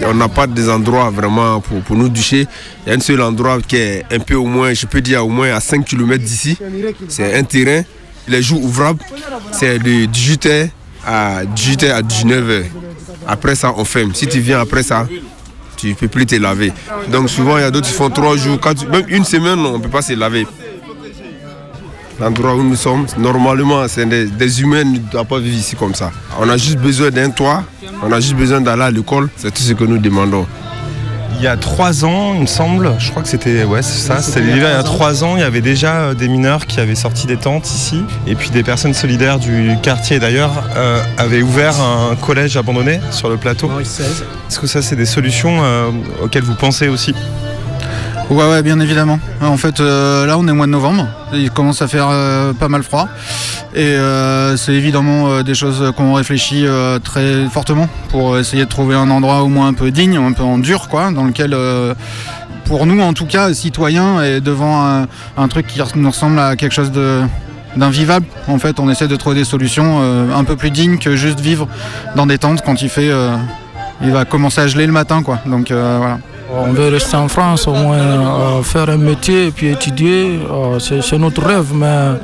On 0.05 0.14
n'a 0.14 0.30
pas 0.30 0.47
des 0.47 0.70
endroits 0.70 1.10
vraiment 1.10 1.60
pour, 1.60 1.80
pour, 1.80 1.95
nous 1.95 2.08
doucher. 2.08 2.45
Il 2.86 2.89
y 2.89 2.93
a 2.93 2.95
un 2.95 2.99
seul 2.99 3.22
endroit 3.22 3.60
qui 3.62 3.78
est 3.78 4.05
un 4.12 4.20
peu 4.20 4.36
au 4.36 4.45
moins, 4.45 4.74
je 4.74 4.86
peux 4.86 5.01
dire 5.01 5.26
au 5.26 5.30
moins 5.30 5.53
à 5.53 5.60
5 5.60 5.84
km 5.84 6.24
d'ici. 6.24 6.58
C'est 7.10 7.36
un 7.36 7.43
terrain. 7.43 7.82
Les 8.28 8.41
jours 8.41 8.64
ouvrables, 8.64 8.99
c'est 9.51 9.80
de 9.80 10.05
18h 10.05 10.70
à 11.08 11.45
18h 11.45 11.91
à 11.91 12.01
19h. 12.01 12.66
Après 13.28 13.55
ça, 13.55 13.74
on 13.78 13.86
ferme. 13.86 14.14
Si 14.14 14.28
tu 14.28 14.39
viens 14.39 14.60
après 14.60 14.84
ça, 14.84 15.08
tu 15.78 15.89
ne 15.89 15.93
peux 15.93 16.08
plus 16.08 16.26
te 16.26 16.36
laver. 16.36 16.74
Donc 17.10 17.30
souvent, 17.30 17.58
il 17.58 17.62
y 17.62 17.64
a 17.64 17.72
d'autres 17.72 17.88
qui 17.88 17.93
font 17.93 18.10
3 18.10 18.36
jours, 18.38 18.60
même 18.91 19.05
une 19.08 19.24
semaine, 19.24 19.60
on 19.60 19.78
ne 19.78 19.84
peut 19.84 19.89
pas 19.89 20.01
se 20.01 20.14
laver. 20.14 20.45
L'endroit 22.20 22.55
où 22.55 22.64
nous 22.64 22.76
sommes, 22.76 23.05
normalement, 23.18 23.88
c'est 23.88 24.05
des, 24.08 24.26
des, 24.26 24.62
humains 24.62 24.84
ne 24.84 24.97
doivent 24.97 25.28
pas 25.28 25.38
vivre 25.39 25.55
ici 25.55 25.76
comme 25.76 25.93
ça. 25.93 26.12
On 26.39 26.49
a 26.49 26.58
juste 26.58 26.80
besoin 26.80 27.12
d'un 27.12 27.30
toit, 27.30 27.64
on 28.01 28.12
a 28.12 28.20
juste 28.20 28.36
besoin 28.36 28.60
d'aller 28.60 28.82
à 28.82 28.91
l'école, 28.91 29.30
c'est 29.38 29.53
tout 29.53 29.62
ce 29.62 29.74
que 29.74 29.84
nous 29.84 29.99
demandons. 29.99 30.47
Il 31.39 31.43
y 31.43 31.47
a 31.47 31.55
trois 31.55 32.03
ans, 32.03 32.33
il 32.33 32.41
me 32.41 32.45
semble, 32.47 32.93
je 32.97 33.11
crois 33.11 33.21
que 33.21 33.29
c'était 33.29 33.63
ouais, 33.63 33.83
ça, 33.83 34.21
c'était 34.21 34.41
l'hiver. 34.41 34.69
Il 34.69 34.75
y 34.75 34.79
a 34.79 34.81
trois 34.83 35.23
ans, 35.23 35.35
il 35.35 35.41
y 35.41 35.43
avait 35.43 35.61
déjà 35.61 36.15
des 36.15 36.27
mineurs 36.27 36.65
qui 36.65 36.79
avaient 36.79 36.95
sorti 36.95 37.27
des 37.27 37.38
tentes 37.38 37.69
ici, 37.69 38.03
et 38.25 38.33
puis 38.33 38.49
des 38.49 38.63
personnes 38.63 38.95
solidaires 38.95 39.38
du 39.38 39.77
quartier 39.83 40.19
d'ailleurs 40.19 40.63
euh, 40.75 40.99
avaient 41.17 41.43
ouvert 41.43 41.75
un 41.79 42.15
collège 42.15 42.57
abandonné 42.57 42.99
sur 43.11 43.29
le 43.29 43.38
plateau. 43.38 43.69
Est-ce 43.79 44.59
que 44.59 44.65
ça, 44.65 44.81
c'est 44.81 44.95
des 44.95 45.05
solutions 45.05 45.63
euh, 45.63 45.89
auxquelles 46.23 46.43
vous 46.43 46.55
pensez 46.55 46.88
aussi? 46.88 47.13
Ouais, 48.30 48.43
ouais, 48.43 48.61
bien 48.61 48.78
évidemment. 48.82 49.19
En 49.41 49.55
fait, 49.55 49.80
euh, 49.80 50.25
là, 50.25 50.38
on 50.38 50.45
est 50.49 50.51
au 50.51 50.55
mois 50.55 50.65
de 50.65 50.71
novembre. 50.71 51.07
Il 51.32 51.49
commence 51.49 51.82
à 51.82 51.88
faire 51.88 52.09
euh, 52.11 52.51
pas 52.51 52.67
mal 52.67 52.84
froid. 52.84 53.07
Et 53.73 53.80
euh, 53.80 54.57
c'est 54.57 54.73
évidemment 54.73 55.43
des 55.43 55.55
choses 55.55 55.93
qu'on 55.95 56.13
réfléchit 56.13 56.65
très 57.03 57.45
fortement 57.49 57.88
pour 58.09 58.38
essayer 58.38 58.65
de 58.65 58.69
trouver 58.69 58.95
un 58.95 59.09
endroit 59.09 59.43
au 59.43 59.47
moins 59.47 59.67
un 59.67 59.73
peu 59.73 59.91
digne, 59.91 60.17
un 60.17 60.34
peu 60.34 60.43
en 60.43 60.57
dur, 60.57 60.89
quoi, 60.89 61.11
dans 61.11 61.23
lequel, 61.23 61.55
pour 62.65 62.86
nous 62.86 63.01
en 63.01 63.13
tout 63.13 63.25
cas, 63.25 63.53
citoyens, 63.53 64.21
et 64.21 64.41
devant 64.41 65.05
un, 65.38 65.47
truc 65.47 65.67
qui 65.67 65.80
nous 65.95 66.09
ressemble 66.09 66.39
à 66.39 66.57
quelque 66.57 66.73
chose 66.73 66.91
d'invivable. 67.78 68.25
En 68.47 68.57
fait, 68.57 68.80
on 68.80 68.89
essaie 68.89 69.07
de 69.07 69.15
trouver 69.15 69.36
des 69.38 69.45
solutions 69.45 70.01
un 70.36 70.43
peu 70.43 70.57
plus 70.57 70.71
dignes 70.71 70.97
que 70.97 71.15
juste 71.15 71.39
vivre 71.39 71.67
dans 72.15 72.25
des 72.25 72.39
tentes 72.39 72.61
quand 72.65 72.82
il 72.82 72.89
fait, 72.89 73.11
il 74.01 74.11
va 74.11 74.25
commencer 74.25 74.61
à 74.61 74.67
geler 74.67 74.86
le 74.86 74.93
matin, 74.93 75.23
quoi. 75.23 75.39
Donc 75.45 75.71
voilà. 75.71 76.17
On 76.49 76.71
veut 76.71 76.89
rester 76.89 77.17
en 77.17 77.27
France, 77.27 77.67
au 77.67 77.73
moins 77.73 77.97
euh, 77.97 78.63
faire 78.63 78.89
un 78.89 78.97
métier 78.97 79.47
et 79.47 79.51
puis 79.51 79.67
étudier. 79.67 80.39
Euh, 80.49 80.79
c'est 80.79 81.17
notre 81.17 81.45
rêve, 81.45 81.73
mais 81.73 82.19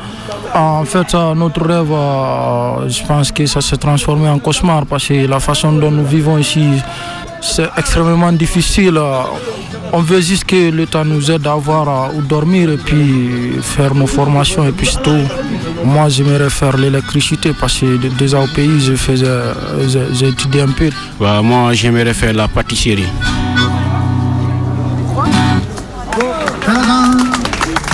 en 0.55 0.85
fait, 0.85 1.13
notre 1.35 1.61
rêve, 1.61 1.91
euh, 1.91 2.87
je 2.87 3.03
pense 3.05 3.31
que 3.31 3.45
ça 3.45 3.59
s'est 3.59 3.77
transformé 3.77 4.29
en 4.29 4.39
cauchemar 4.39 4.85
parce 4.85 5.07
que 5.07 5.27
la 5.27 5.39
façon 5.39 5.73
dont 5.73 5.91
nous 5.91 6.05
vivons 6.05 6.37
ici, 6.37 6.65
c'est 7.41 7.69
extrêmement 7.77 8.31
difficile. 8.31 8.97
On 9.91 9.99
veut 9.99 10.21
juste 10.21 10.45
que 10.45 10.71
l'État 10.71 11.03
nous 11.03 11.29
aide 11.29 11.45
à 11.45 11.51
avoir 11.51 12.15
où 12.15 12.21
dormir 12.21 12.71
et 12.71 12.77
puis 12.77 13.57
faire 13.61 13.93
nos 13.93 14.07
formations 14.07 14.65
et 14.65 14.71
puis 14.71 14.97
tout. 15.03 15.27
Moi, 15.83 16.07
j'aimerais 16.07 16.49
faire 16.49 16.77
l'électricité 16.77 17.51
parce 17.59 17.79
que 17.79 17.97
déjà 18.17 18.39
au 18.39 18.47
pays, 18.47 18.79
j'ai 18.79 20.27
étudié 20.27 20.61
un 20.61 20.69
peu. 20.69 20.89
Bah, 21.19 21.41
moi, 21.41 21.73
j'aimerais 21.73 22.13
faire 22.13 22.33
la 22.33 22.47
pâtisserie. 22.47 23.09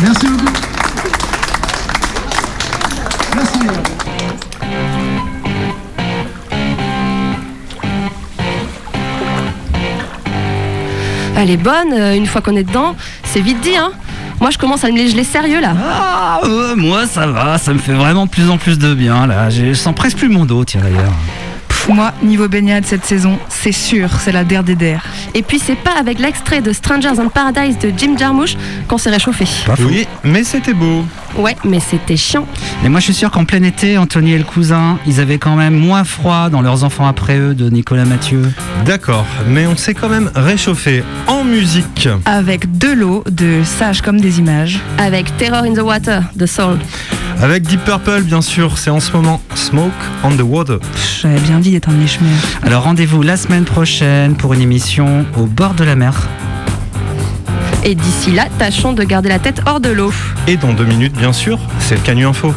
Merci 0.02 0.28
beaucoup. 0.28 0.54
Merci. 3.36 3.60
Elle 11.38 11.52
est 11.52 11.58
bonne, 11.58 11.93
euh, 11.93 12.16
une 12.16 12.26
fois 12.26 12.41
qu'on 12.41 12.56
est 12.56 12.64
dedans, 12.64 12.95
c'est 13.24 13.39
vite 13.39 13.62
dit, 13.62 13.76
hein 13.76 13.91
moi, 14.41 14.52
je 14.52 14.58
commence 14.58 14.86
à 14.86 14.88
me 14.88 14.95
les 14.95 15.10
geler 15.10 15.26
sérieux 15.26 15.60
là. 15.60 15.74
Ah, 15.78 16.39
euh, 16.45 16.74
moi, 16.76 17.06
ça 17.06 17.28
va, 17.28 17.58
ça 17.58 17.74
me 17.74 17.80
fait 17.80 17.93
vraiment 17.93 18.26
de 18.26 18.30
plus 18.32 18.50
en 18.50 18.58
plus 18.58 18.80
de 18.80 18.93
bien 18.93 19.28
là. 19.28 19.50
Je 19.50 19.74
sens 19.74 19.93
presque 19.93 20.18
plus 20.18 20.30
mon 20.30 20.45
dos, 20.45 20.64
tiens 20.64 20.82
d'ailleurs. 20.82 21.12
Moi, 21.90 22.12
niveau 22.22 22.48
baignade 22.48 22.86
cette 22.86 23.04
saison, 23.04 23.40
c'est 23.50 23.72
sûr, 23.72 24.10
c'est 24.20 24.32
la 24.32 24.44
der 24.44 24.64
des 24.64 24.76
der. 24.76 25.04
Et 25.34 25.42
puis 25.42 25.58
c'est 25.58 25.76
pas 25.76 25.98
avec 26.00 26.20
l'extrait 26.20 26.62
de 26.62 26.72
Strangers 26.72 27.20
in 27.20 27.30
Paradise 27.30 27.80
de 27.80 27.92
Jim 27.98 28.16
Jarmusch 28.16 28.56
qu'on 28.88 29.00
s'est 29.00 29.10
réchauffé. 29.10 29.46
Oui, 29.80 30.08
mais 30.24 30.44
c'était 30.44 30.76
beau. 30.76 31.04
Ouais, 31.36 31.56
mais 31.64 31.80
c'était 31.80 32.16
chiant. 32.16 32.46
Et 32.86 32.90
moi 32.90 33.00
je 33.00 33.06
suis 33.06 33.16
sûr 33.16 33.32
qu'en 33.32 33.44
plein 33.44 33.64
été, 33.64 33.98
Anthony 33.98 34.34
et 34.34 34.38
le 34.38 34.44
cousin, 34.44 35.00
ils 35.08 35.20
avaient 35.20 35.40
quand 35.40 35.56
même 35.56 35.74
moins 35.74 36.04
froid 36.04 36.50
dans 36.50 36.62
leurs 36.62 36.84
enfants 36.84 37.08
après 37.08 37.40
eux 37.40 37.56
de 37.56 37.70
Nicolas 37.72 38.06
Mathieu. 38.06 38.44
D'accord, 38.86 39.26
mais 39.48 39.66
on 39.66 39.76
s'est 39.76 39.96
quand 39.96 40.10
même 40.10 40.30
réchauffé 40.36 41.04
en 41.26 41.44
musique. 41.44 42.08
Avec 42.26 42.78
de 42.78 42.90
l'eau, 42.90 43.24
de 43.32 43.64
Sage 43.64 44.02
comme 44.02 44.22
des 44.22 44.38
images. 44.38 44.80
Avec 45.00 45.36
Terror 45.38 45.64
in 45.64 45.74
the 45.74 45.82
Water 45.82 46.22
de 46.36 46.46
Soul. 46.46 46.78
Avec 47.42 47.64
Deep 47.64 47.86
Purple, 47.86 48.24
bien 48.24 48.42
sûr, 48.42 48.78
c'est 48.78 48.90
en 48.90 49.00
ce 49.00 49.14
moment 49.14 49.42
Smoke 49.56 49.92
on 50.24 50.32
the 50.36 50.42
Water. 50.42 50.80
J'avais 51.22 51.40
bien 51.40 51.60
dit 51.60 51.72
d'être 51.72 51.88
un 51.88 51.94
niche 51.94 52.20
Alors 52.64 52.84
rendez-vous 52.84 53.22
la 53.22 53.38
semaine 53.38 53.64
prochaine 53.64 54.36
pour 54.36 54.54
une 54.54 54.62
émission 54.62 55.26
au 55.38 55.46
bord 55.46 55.74
de 55.74 55.86
la 55.86 55.96
mer. 55.96 56.28
Et 57.86 57.96
d'ici 57.96 58.32
là, 58.32 58.48
tâchons 58.58 58.92
de 58.92 59.04
garder 59.04 59.30
la 59.30 59.40
tête 59.40 59.62
hors 59.66 59.80
de 59.80 59.88
l'eau. 59.88 60.12
Et 60.48 60.58
dans 60.58 60.74
deux 60.74 60.84
minutes, 60.84 61.14
bien 61.14 61.32
sûr, 61.32 61.60
c'est 61.80 61.96
le 61.96 62.02
Canu 62.02 62.26
Info. 62.26 62.54